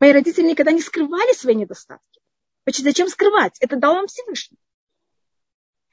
Мои 0.00 0.12
родители 0.12 0.46
никогда 0.46 0.72
не 0.72 0.80
скрывали 0.80 1.32
свои 1.34 1.54
недостатки. 1.54 2.20
Значит, 2.64 2.84
зачем 2.84 3.08
скрывать? 3.08 3.56
Это 3.60 3.76
дал 3.76 3.94
нам 3.94 4.06
Всевышний. 4.08 4.58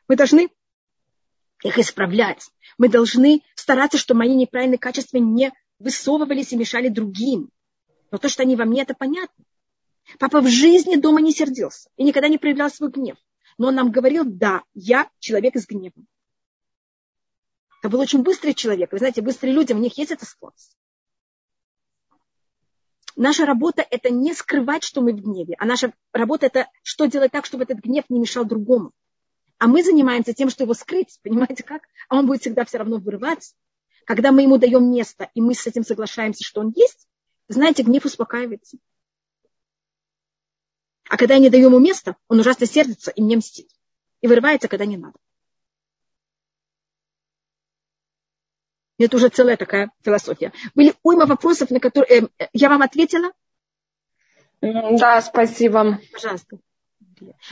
Мы 0.07 0.15
должны 0.15 0.49
их 1.63 1.77
исправлять. 1.79 2.49
Мы 2.77 2.89
должны 2.89 3.41
стараться, 3.55 3.97
чтобы 3.97 4.19
мои 4.19 4.35
неправильные 4.35 4.77
качества 4.77 5.17
не 5.17 5.51
высовывались 5.79 6.53
и 6.53 6.57
мешали 6.57 6.89
другим. 6.89 7.49
Но 8.11 8.17
то, 8.17 8.29
что 8.29 8.43
они 8.43 8.55
во 8.55 8.65
мне, 8.65 8.81
это 8.81 8.93
понятно. 8.93 9.45
Папа 10.19 10.41
в 10.41 10.47
жизни 10.47 10.95
дома 10.95 11.21
не 11.21 11.31
сердился 11.31 11.89
и 11.97 12.03
никогда 12.03 12.27
не 12.27 12.37
проявлял 12.37 12.69
свой 12.69 12.91
гнев. 12.91 13.17
Но 13.57 13.67
он 13.67 13.75
нам 13.75 13.91
говорил, 13.91 14.23
да, 14.25 14.63
я 14.73 15.09
человек 15.19 15.55
с 15.55 15.65
гневом. 15.65 16.07
Это 17.79 17.89
был 17.89 17.99
очень 17.99 18.23
быстрый 18.23 18.53
человек. 18.53 18.91
Вы 18.91 18.97
знаете, 18.97 19.21
быстрые 19.21 19.53
люди, 19.53 19.73
у 19.73 19.77
них 19.77 19.97
есть 19.97 20.11
эта 20.11 20.25
склонность. 20.25 20.75
Наша 23.15 23.45
работа– 23.45 23.85
это 23.89 24.09
не 24.09 24.33
скрывать, 24.33 24.83
что 24.83 25.01
мы 25.01 25.13
в 25.13 25.21
гневе, 25.21 25.55
а 25.57 25.65
наша 25.65 25.93
работа– 26.11 26.45
это 26.47 26.67
что 26.83 27.05
делать 27.05 27.31
так, 27.31 27.45
чтобы 27.45 27.63
этот 27.63 27.79
гнев 27.79 28.03
не 28.09 28.19
мешал 28.19 28.43
другому. 28.43 28.91
А 29.57 29.67
мы 29.67 29.83
занимаемся 29.83 30.33
тем, 30.33 30.49
что 30.49 30.63
его 30.63 30.73
скрыть, 30.73 31.19
понимаете 31.23 31.63
как? 31.63 31.83
А 32.09 32.17
он 32.17 32.27
будет 32.27 32.41
всегда 32.41 32.65
все 32.65 32.79
равно 32.79 32.97
вырываться. 32.97 33.55
Когда 34.05 34.31
мы 34.31 34.41
ему 34.41 34.57
даем 34.57 34.91
место, 34.91 35.29
и 35.33 35.41
мы 35.41 35.55
с 35.55 35.65
этим 35.65 35.83
соглашаемся, 35.83 36.43
что 36.43 36.61
он 36.61 36.73
есть, 36.75 37.07
знаете, 37.47 37.83
гнев 37.83 38.05
успокаивается. 38.05 38.77
А 41.09 41.17
когда 41.17 41.35
я 41.35 41.39
не 41.39 41.49
даю 41.49 41.67
ему 41.67 41.79
места, 41.79 42.15
он 42.27 42.39
ужасно 42.39 42.65
сердится 42.65 43.11
и 43.11 43.21
мне 43.21 43.37
мстит. 43.37 43.69
И 44.21 44.27
вырывается, 44.27 44.67
когда 44.67 44.85
не 44.85 44.97
надо. 44.97 45.17
Это 48.97 49.17
уже 49.17 49.29
целая 49.29 49.57
такая 49.57 49.91
философия. 50.03 50.53
Были 50.73 50.93
уйма 51.03 51.25
вопросов, 51.25 51.69
на 51.69 51.79
которые 51.79 52.29
э, 52.39 52.47
я 52.53 52.69
вам 52.69 52.81
ответила? 52.81 53.31
Да, 54.61 55.21
спасибо. 55.21 55.99
Пожалуйста. 56.13 56.57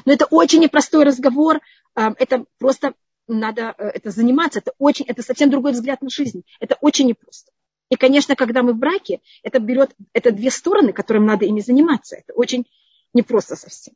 Но 0.06 0.14
это 0.14 0.26
очень 0.26 0.62
непростой 0.62 1.04
разговор. 1.04 1.60
Это 1.96 2.46
просто 2.58 2.94
надо 3.28 3.76
э, 3.78 3.90
это 3.90 4.10
заниматься. 4.10 4.60
Это, 4.60 4.72
очень, 4.78 5.06
это 5.06 5.22
совсем 5.22 5.50
другой 5.50 5.74
взгляд 5.74 6.02
на 6.02 6.10
жизнь. 6.10 6.44
Это 6.60 6.78
очень 6.82 7.08
непросто. 7.08 7.52
И, 7.90 7.96
конечно, 7.96 8.36
когда 8.36 8.64
мы 8.64 8.74
в 8.74 8.78
браке, 8.78 9.22
это 9.44 9.60
берет, 9.60 9.96
это 10.14 10.32
две 10.32 10.50
стороны, 10.50 10.94
которым 10.94 11.26
надо 11.26 11.46
ими 11.46 11.60
заниматься. 11.60 12.16
Это 12.16 12.34
очень 12.34 12.66
непросто 13.14 13.56
совсем. 13.56 13.94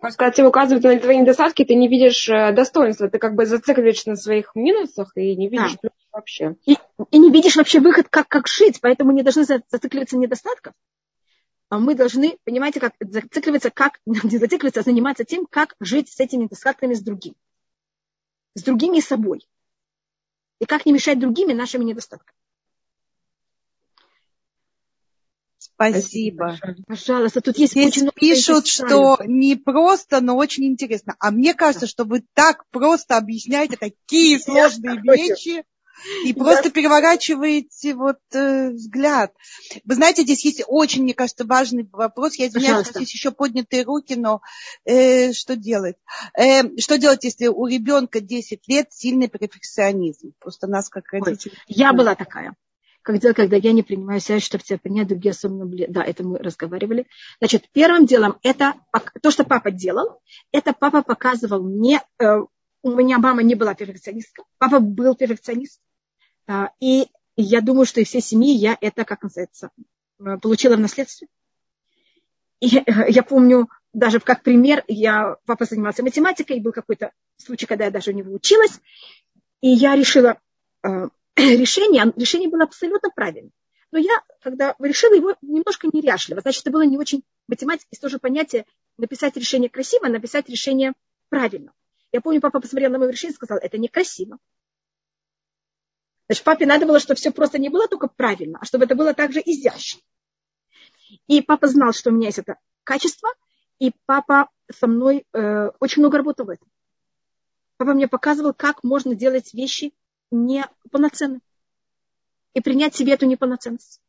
Можно 0.00 0.14
сказать, 0.14 0.36
тебе 0.36 0.46
указывают 0.46 0.84
на 0.84 1.00
твои 1.00 1.18
недостатки, 1.18 1.64
ты 1.64 1.74
не 1.74 1.88
видишь 1.88 2.28
э, 2.28 2.52
достоинства, 2.52 3.10
ты 3.10 3.18
как 3.18 3.34
бы 3.34 3.46
зацикливаешься 3.46 4.10
на 4.10 4.16
своих 4.16 4.54
минусах 4.54 5.10
и 5.16 5.34
не 5.34 5.48
видишь 5.48 5.76
да. 5.82 5.90
вообще. 6.12 6.54
И, 6.66 6.76
и 7.10 7.18
не 7.18 7.32
видишь 7.32 7.56
вообще 7.56 7.80
выход, 7.80 8.08
как, 8.08 8.28
как 8.28 8.46
жить, 8.46 8.80
поэтому 8.80 9.10
не 9.10 9.24
должны 9.24 9.44
зацикливаться 9.44 10.16
на 10.16 10.20
недостатках. 10.20 10.72
А 11.68 11.80
мы 11.80 11.96
должны, 11.96 12.38
понимаете, 12.44 12.78
как 12.78 12.94
зацикливаться, 13.00 13.70
как 13.70 13.98
не 14.06 14.38
зацикливаться, 14.38 14.80
а 14.80 14.84
заниматься 14.84 15.24
тем, 15.24 15.46
как 15.46 15.74
жить 15.80 16.08
с 16.08 16.20
этими 16.20 16.44
недостатками 16.44 16.94
с 16.94 17.02
другим. 17.02 17.34
С 18.54 18.62
другими 18.62 18.98
и 18.98 19.02
собой. 19.02 19.48
И 20.60 20.64
как 20.64 20.86
не 20.86 20.92
мешать 20.92 21.18
другими 21.18 21.52
нашими 21.54 21.82
недостатками. 21.82 22.37
Спасибо. 25.78 26.58
Пожалуйста, 26.88 27.40
тут 27.40 27.56
есть 27.56 27.72
Здесь 27.72 27.86
очень 27.86 28.02
много 28.02 28.18
пишут, 28.18 28.66
что 28.66 29.18
не 29.24 29.54
просто, 29.54 30.20
но 30.20 30.36
очень 30.36 30.64
интересно. 30.64 31.14
А 31.20 31.30
мне 31.30 31.54
кажется, 31.54 31.86
что 31.86 32.04
вы 32.04 32.24
так 32.34 32.64
просто 32.70 33.16
объясняете 33.16 33.76
такие 33.76 34.40
сложные 34.40 35.00
вещи 35.00 35.64
и 36.24 36.32
просто 36.32 36.70
переворачиваете 36.70 37.94
вот 37.94 38.18
э, 38.32 38.70
взгляд. 38.70 39.32
Вы 39.84 39.94
знаете, 39.94 40.22
здесь 40.22 40.44
есть 40.44 40.62
очень, 40.66 41.04
мне 41.04 41.14
кажется, 41.14 41.44
важный 41.44 41.88
вопрос. 41.92 42.34
Я 42.36 42.48
извиняюсь, 42.48 42.86
что 42.86 42.98
здесь 42.98 43.14
еще 43.14 43.30
поднятые 43.30 43.84
руки, 43.84 44.14
но 44.14 44.40
э, 44.84 45.32
что 45.32 45.54
делать? 45.54 45.96
Э, 46.36 46.76
что 46.78 46.98
делать, 46.98 47.22
если 47.22 47.46
у 47.46 47.66
ребенка 47.66 48.20
10 48.20 48.66
лет 48.68 48.92
сильный 48.92 49.28
перфекционизм? 49.28 50.32
Просто 50.40 50.66
нас 50.66 50.88
как 50.88 51.12
родители. 51.12 51.54
Я 51.66 51.92
была 51.92 52.14
такая 52.16 52.54
как 53.08 53.20
делать, 53.20 53.38
когда 53.38 53.56
я 53.56 53.72
не 53.72 53.82
принимаю 53.82 54.20
себя, 54.20 54.38
чтобы 54.38 54.62
тебя 54.62 54.76
принять, 54.76 55.08
другие 55.08 55.30
особенно... 55.30 55.64
Да, 55.88 56.04
это 56.04 56.24
мы 56.24 56.38
разговаривали. 56.40 57.06
Значит, 57.40 57.70
первым 57.72 58.04
делом 58.04 58.38
это 58.42 58.74
то, 59.22 59.30
что 59.30 59.44
папа 59.44 59.70
делал, 59.70 60.20
это 60.52 60.74
папа 60.74 61.02
показывал 61.02 61.62
мне, 61.62 62.02
э, 62.18 62.40
у 62.82 62.90
меня 62.90 63.16
мама 63.16 63.42
не 63.42 63.54
была 63.54 63.74
перфекционисткой, 63.74 64.44
папа 64.58 64.80
был 64.80 65.14
перфекционист. 65.14 65.80
Э, 66.48 66.66
и 66.80 67.06
я 67.34 67.62
думаю, 67.62 67.86
что 67.86 68.02
из 68.02 68.08
всей 68.08 68.20
семьи 68.20 68.54
я 68.54 68.76
это, 68.78 69.06
как 69.06 69.22
называется, 69.22 69.70
э, 70.20 70.36
получила 70.36 70.76
в 70.76 70.80
наследстве. 70.80 71.28
И 72.60 72.66
я 73.08 73.22
помню, 73.22 73.70
даже 73.94 74.20
как 74.20 74.42
пример, 74.42 74.84
я, 74.86 75.36
папа 75.46 75.64
занимался 75.64 76.02
математикой, 76.02 76.58
и 76.58 76.60
был 76.60 76.72
какой-то 76.72 77.12
случай, 77.38 77.64
когда 77.64 77.86
я 77.86 77.90
даже 77.90 78.10
у 78.10 78.14
него 78.14 78.34
училась, 78.34 78.82
и 79.62 79.68
я 79.68 79.96
решила, 79.96 80.38
решение, 81.58 82.12
решение 82.16 82.48
было 82.48 82.64
абсолютно 82.64 83.10
правильным. 83.10 83.52
Но 83.90 83.98
я, 83.98 84.22
когда 84.42 84.74
решила 84.80 85.14
его 85.14 85.36
немножко 85.40 85.88
неряшливо, 85.90 86.40
значит, 86.40 86.62
это 86.62 86.70
было 86.70 86.82
не 86.82 86.98
очень 86.98 87.22
математика, 87.46 87.86
есть 87.90 88.02
тоже 88.02 88.18
понятие 88.18 88.66
написать 88.98 89.36
решение 89.36 89.70
красиво, 89.70 90.06
а 90.06 90.10
написать 90.10 90.48
решение 90.48 90.92
правильно. 91.28 91.72
Я 92.12 92.20
помню, 92.20 92.40
папа 92.40 92.60
посмотрел 92.60 92.90
на 92.90 92.98
мое 92.98 93.10
решение 93.10 93.32
и 93.32 93.36
сказал, 93.36 93.58
это 93.58 93.78
некрасиво. 93.78 94.38
Значит, 96.28 96.44
папе 96.44 96.66
надо 96.66 96.86
было, 96.86 96.98
чтобы 96.98 97.16
все 97.16 97.30
просто 97.30 97.58
не 97.58 97.70
было 97.70 97.88
только 97.88 98.08
правильно, 98.08 98.58
а 98.60 98.64
чтобы 98.64 98.84
это 98.84 98.94
было 98.94 99.14
также 99.14 99.40
изящно. 99.40 100.02
И 101.26 101.40
папа 101.40 101.68
знал, 101.68 101.92
что 101.92 102.10
у 102.10 102.12
меня 102.12 102.26
есть 102.26 102.38
это 102.38 102.56
качество, 102.84 103.30
и 103.78 103.92
папа 104.06 104.50
со 104.70 104.86
мной 104.86 105.24
э, 105.32 105.70
очень 105.80 106.02
много 106.02 106.18
работал 106.18 106.46
в 106.46 106.50
этом. 106.50 106.68
Папа 107.78 107.94
мне 107.94 108.08
показывал, 108.08 108.52
как 108.52 108.82
можно 108.82 109.14
делать 109.14 109.54
вещи 109.54 109.94
неполноценным. 110.30 111.42
И 112.54 112.60
принять 112.60 112.94
себе 112.94 113.12
эту 113.12 113.26
неполноценность. 113.26 114.00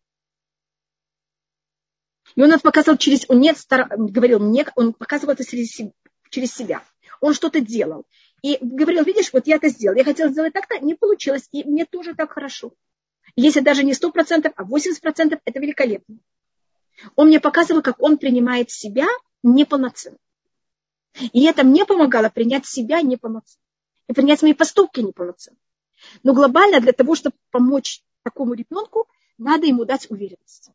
И 2.36 2.42
он 2.42 2.52
это 2.52 2.62
показывал 2.62 2.98
через, 2.98 3.26
он 3.30 3.40
не 3.40 3.54
стар, 3.54 3.88
говорил 3.98 4.40
мне, 4.40 4.66
он 4.76 4.94
показывал 4.94 5.34
это 5.34 5.44
через, 5.46 5.80
через 6.30 6.54
себя. 6.54 6.84
Он 7.22 7.34
что-то 7.34 7.60
делал. 7.60 8.06
И 8.42 8.58
говорил, 8.62 9.04
видишь, 9.04 9.34
вот 9.34 9.48
я 9.48 9.58
это 9.58 9.70
сделал, 9.70 9.98
я 9.98 10.04
хотела 10.04 10.32
сделать 10.32 10.54
так-то, 10.54 10.80
не 10.80 10.94
получилось, 10.94 11.50
и 11.52 11.64
мне 11.64 11.86
тоже 11.86 12.16
так 12.16 12.32
хорошо. 12.32 12.74
Если 13.36 13.60
даже 13.60 13.84
не 13.84 13.94
100%, 13.94 14.52
а 14.56 14.64
80%, 14.64 15.42
это 15.44 15.60
великолепно. 15.60 16.18
Он 17.16 17.28
мне 17.28 17.40
показывал, 17.40 17.82
как 17.82 18.02
он 18.02 18.18
принимает 18.18 18.72
себя 18.72 19.08
неполноценно. 19.44 20.18
И 21.34 21.46
это 21.46 21.64
мне 21.64 21.86
помогало 21.86 22.30
принять 22.30 22.66
себя 22.66 23.02
неполноценно. 23.02 23.62
И 24.08 24.14
принять 24.14 24.42
мои 24.42 24.54
поступки 24.54 25.00
неполноценно. 25.02 25.58
Но 26.24 26.34
глобально 26.34 26.80
для 26.80 26.94
того, 26.94 27.16
чтобы 27.16 27.36
помочь 27.52 28.04
такому 28.24 28.54
ребенку, 28.54 29.08
надо 29.38 29.66
ему 29.66 29.86
дать 29.86 30.10
уверенность. 30.10 30.70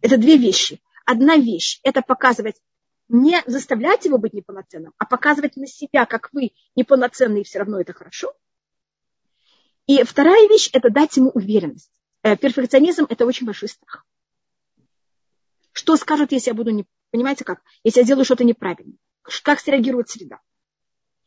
Это 0.00 0.18
две 0.18 0.36
вещи. 0.36 0.80
Одна 1.06 1.36
вещь– 1.36 1.80
это 1.82 2.02
показывать, 2.02 2.56
не 3.08 3.42
заставлять 3.46 4.04
его 4.04 4.18
быть 4.18 4.32
неполноценным, 4.32 4.92
а 4.98 5.06
показывать 5.06 5.56
на 5.56 5.66
себя, 5.66 6.06
как 6.06 6.32
вы 6.32 6.52
неполноценные, 6.76 7.42
и 7.42 7.44
все 7.44 7.58
равно 7.60 7.80
это 7.80 7.92
хорошо. 7.92 8.34
И 9.86 10.02
вторая 10.02 10.48
вещь– 10.48 10.70
это 10.72 10.90
дать 10.90 11.16
ему 11.16 11.30
уверенность. 11.30 11.90
Э, 12.22 12.36
перфекционизм– 12.36 13.06
это 13.08 13.26
очень 13.26 13.46
большой 13.46 13.68
страх. 13.68 14.06
Что 15.72 15.96
скажут, 15.96 16.32
если 16.32 16.50
я 16.50 16.54
буду 16.54 16.70
не... 16.70 16.86
Понимаете 17.10 17.44
как? 17.44 17.62
Если 17.82 18.00
я 18.00 18.06
делаю 18.06 18.24
что-то 18.24 18.44
неправильно. 18.44 18.94
Как 19.42 19.60
среагирует 19.60 20.08
среда? 20.08 20.40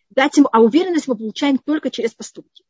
Дать 0.10 0.38
ему... 0.38 0.50
А 0.52 0.60
уверенность 0.62 1.08
мы 1.08 1.16
получаем 1.16 1.58
только 1.58 1.92
через 1.92 2.14
поступки. 2.14 2.64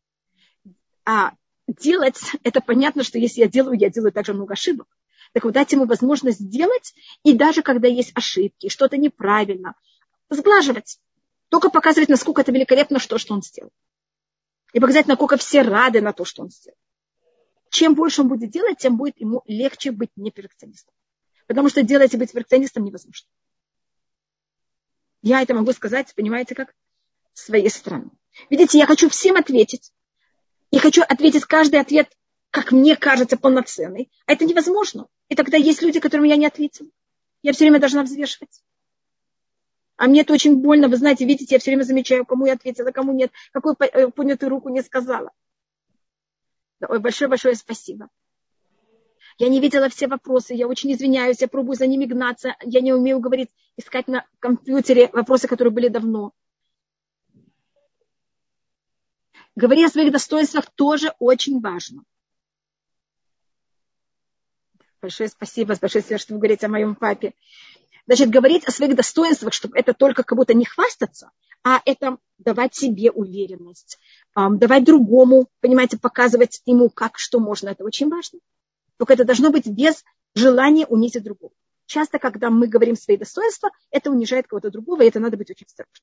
А 1.08 1.32
делать, 1.68 2.20
это 2.44 2.60
понятно, 2.60 3.02
что 3.02 3.18
если 3.18 3.40
я 3.40 3.48
делаю, 3.48 3.80
я 3.80 3.90
делаю 3.90 4.12
также 4.12 4.34
много 4.34 4.54
ошибок. 4.54 4.90
Так 5.32 5.46
вот, 5.46 5.54
дать 5.54 5.72
ему 5.72 5.86
возможность 5.86 6.42
сделать, 6.42 6.94
и 7.24 7.34
даже 7.34 7.62
когда 7.62 7.88
есть 7.88 8.12
ошибки, 8.14 8.68
что-то 8.68 8.98
неправильно, 8.98 9.76
сглаживать. 10.30 11.00
Только 11.48 11.70
показывать, 11.70 12.10
насколько 12.10 12.42
это 12.42 12.52
великолепно, 12.52 13.00
что, 13.00 13.18
что 13.18 13.34
он 13.34 13.42
сделал. 13.42 13.72
И 14.74 14.82
показать, 14.82 15.08
насколько 15.08 15.38
все 15.38 15.62
рады 15.62 16.02
на 16.02 16.12
то, 16.12 16.26
что 16.26 16.42
он 16.42 16.50
сделал. 16.50 16.78
Чем 17.70 17.96
больше 17.96 18.22
он 18.22 18.28
будет 18.28 18.52
делать, 18.52 18.80
тем 18.80 18.98
будет 18.98 19.18
ему 19.18 19.44
легче 19.46 19.92
быть 19.92 20.12
не 20.18 20.30
перфекционистом. 20.30 20.94
Потому 21.48 21.70
что 21.70 21.84
делать 21.84 22.14
и 22.14 22.18
быть 22.18 22.34
перфекционистом 22.34 22.84
невозможно. 22.84 23.30
Я 25.22 25.42
это 25.42 25.54
могу 25.54 25.72
сказать, 25.72 26.14
понимаете, 26.16 26.54
как? 26.54 26.76
Своей 27.34 27.70
стороны. 27.70 28.12
Видите, 28.50 28.78
я 28.78 28.86
хочу 28.86 29.08
всем 29.08 29.38
ответить. 29.38 29.94
И 30.72 30.80
хочу 30.80 31.02
ответить 31.02 31.46
каждый 31.46 31.80
ответ, 31.80 32.12
как 32.52 32.72
мне 32.72 32.96
кажется, 32.96 33.38
полноценный. 33.38 34.12
А 34.26 34.34
это 34.34 34.46
невозможно. 34.46 35.08
И 35.30 35.36
тогда 35.36 35.58
есть 35.58 35.82
люди, 35.82 36.00
которым 36.00 36.26
я 36.26 36.36
не 36.36 36.46
ответила. 36.46 36.90
Я 37.42 37.54
все 37.54 37.66
время 37.66 37.80
должна 37.80 38.04
взвешивать. 38.04 38.62
А 39.96 40.08
мне 40.08 40.22
это 40.22 40.34
очень 40.34 40.58
больно. 40.58 40.88
Вы 40.88 40.98
знаете, 40.98 41.26
видите, 41.26 41.56
я 41.56 41.60
все 41.60 41.72
время 41.72 41.84
замечаю, 41.84 42.26
кому 42.26 42.46
я 42.46 42.54
ответила, 42.54 42.92
кому 42.92 43.14
нет, 43.14 43.32
какую 43.52 43.76
э, 43.80 44.10
поднятую 44.10 44.50
руку 44.50 44.70
не 44.70 44.82
сказала. 44.84 45.32
Ой, 46.88 47.00
большое-большое 47.00 47.56
спасибо. 47.56 48.10
Я 49.40 49.50
не 49.50 49.60
видела 49.60 49.90
все 49.90 50.08
вопросы, 50.08 50.54
я 50.54 50.68
очень 50.68 50.92
извиняюсь, 50.94 51.42
я 51.42 51.48
пробую 51.48 51.76
за 51.76 51.86
ними 51.86 52.06
гнаться, 52.06 52.56
я 52.64 52.82
не 52.82 52.92
умею 52.92 53.20
говорить, 53.20 53.50
искать 53.76 54.08
на 54.08 54.26
компьютере 54.40 55.10
вопросы, 55.14 55.48
которые 55.48 55.72
были 55.72 55.90
давно. 55.90 56.34
Говорить 59.58 59.88
о 59.88 59.90
своих 59.90 60.12
достоинствах 60.12 60.70
тоже 60.76 61.16
очень 61.18 61.60
важно. 61.62 62.04
Большое 65.02 65.30
спасибо, 65.30 65.76
большое 65.82 66.04
спасибо, 66.04 66.20
что 66.20 66.34
вы 66.36 66.40
говорите 66.40 66.68
о 66.68 66.70
моем 66.70 66.94
папе. 66.94 67.34
Значит, 68.06 68.30
говорить 68.30 68.66
о 68.66 68.72
своих 68.72 68.96
достоинствах, 68.96 69.54
чтобы 69.54 69.76
это 69.76 69.96
только 69.96 70.22
как 70.22 70.38
будто 70.38 70.54
не 70.54 70.64
хвастаться, 70.64 71.32
а 71.64 71.82
это 71.86 72.20
давать 72.38 72.76
себе 72.76 73.10
уверенность, 73.10 73.98
давать 74.36 74.84
другому, 74.84 75.48
понимаете, 75.60 75.98
показывать 75.98 76.62
ему, 76.68 76.92
как, 76.92 77.18
что 77.18 77.40
можно. 77.40 77.70
Это 77.70 77.84
очень 77.84 78.10
важно. 78.10 78.40
Только 78.98 79.14
это 79.14 79.26
должно 79.26 79.50
быть 79.50 79.66
без 79.66 80.06
желания 80.36 80.86
унизить 80.86 81.24
другого. 81.24 81.54
Часто, 81.88 82.20
когда 82.20 82.52
мы 82.52 82.68
говорим 82.68 82.96
свои 82.96 83.18
достоинства, 83.18 83.72
это 83.90 84.12
унижает 84.12 84.46
кого-то 84.46 84.70
другого, 84.70 85.02
и 85.02 85.08
это 85.08 85.20
надо 85.20 85.36
быть 85.36 85.50
очень 85.50 85.66
осторожным. 85.66 85.94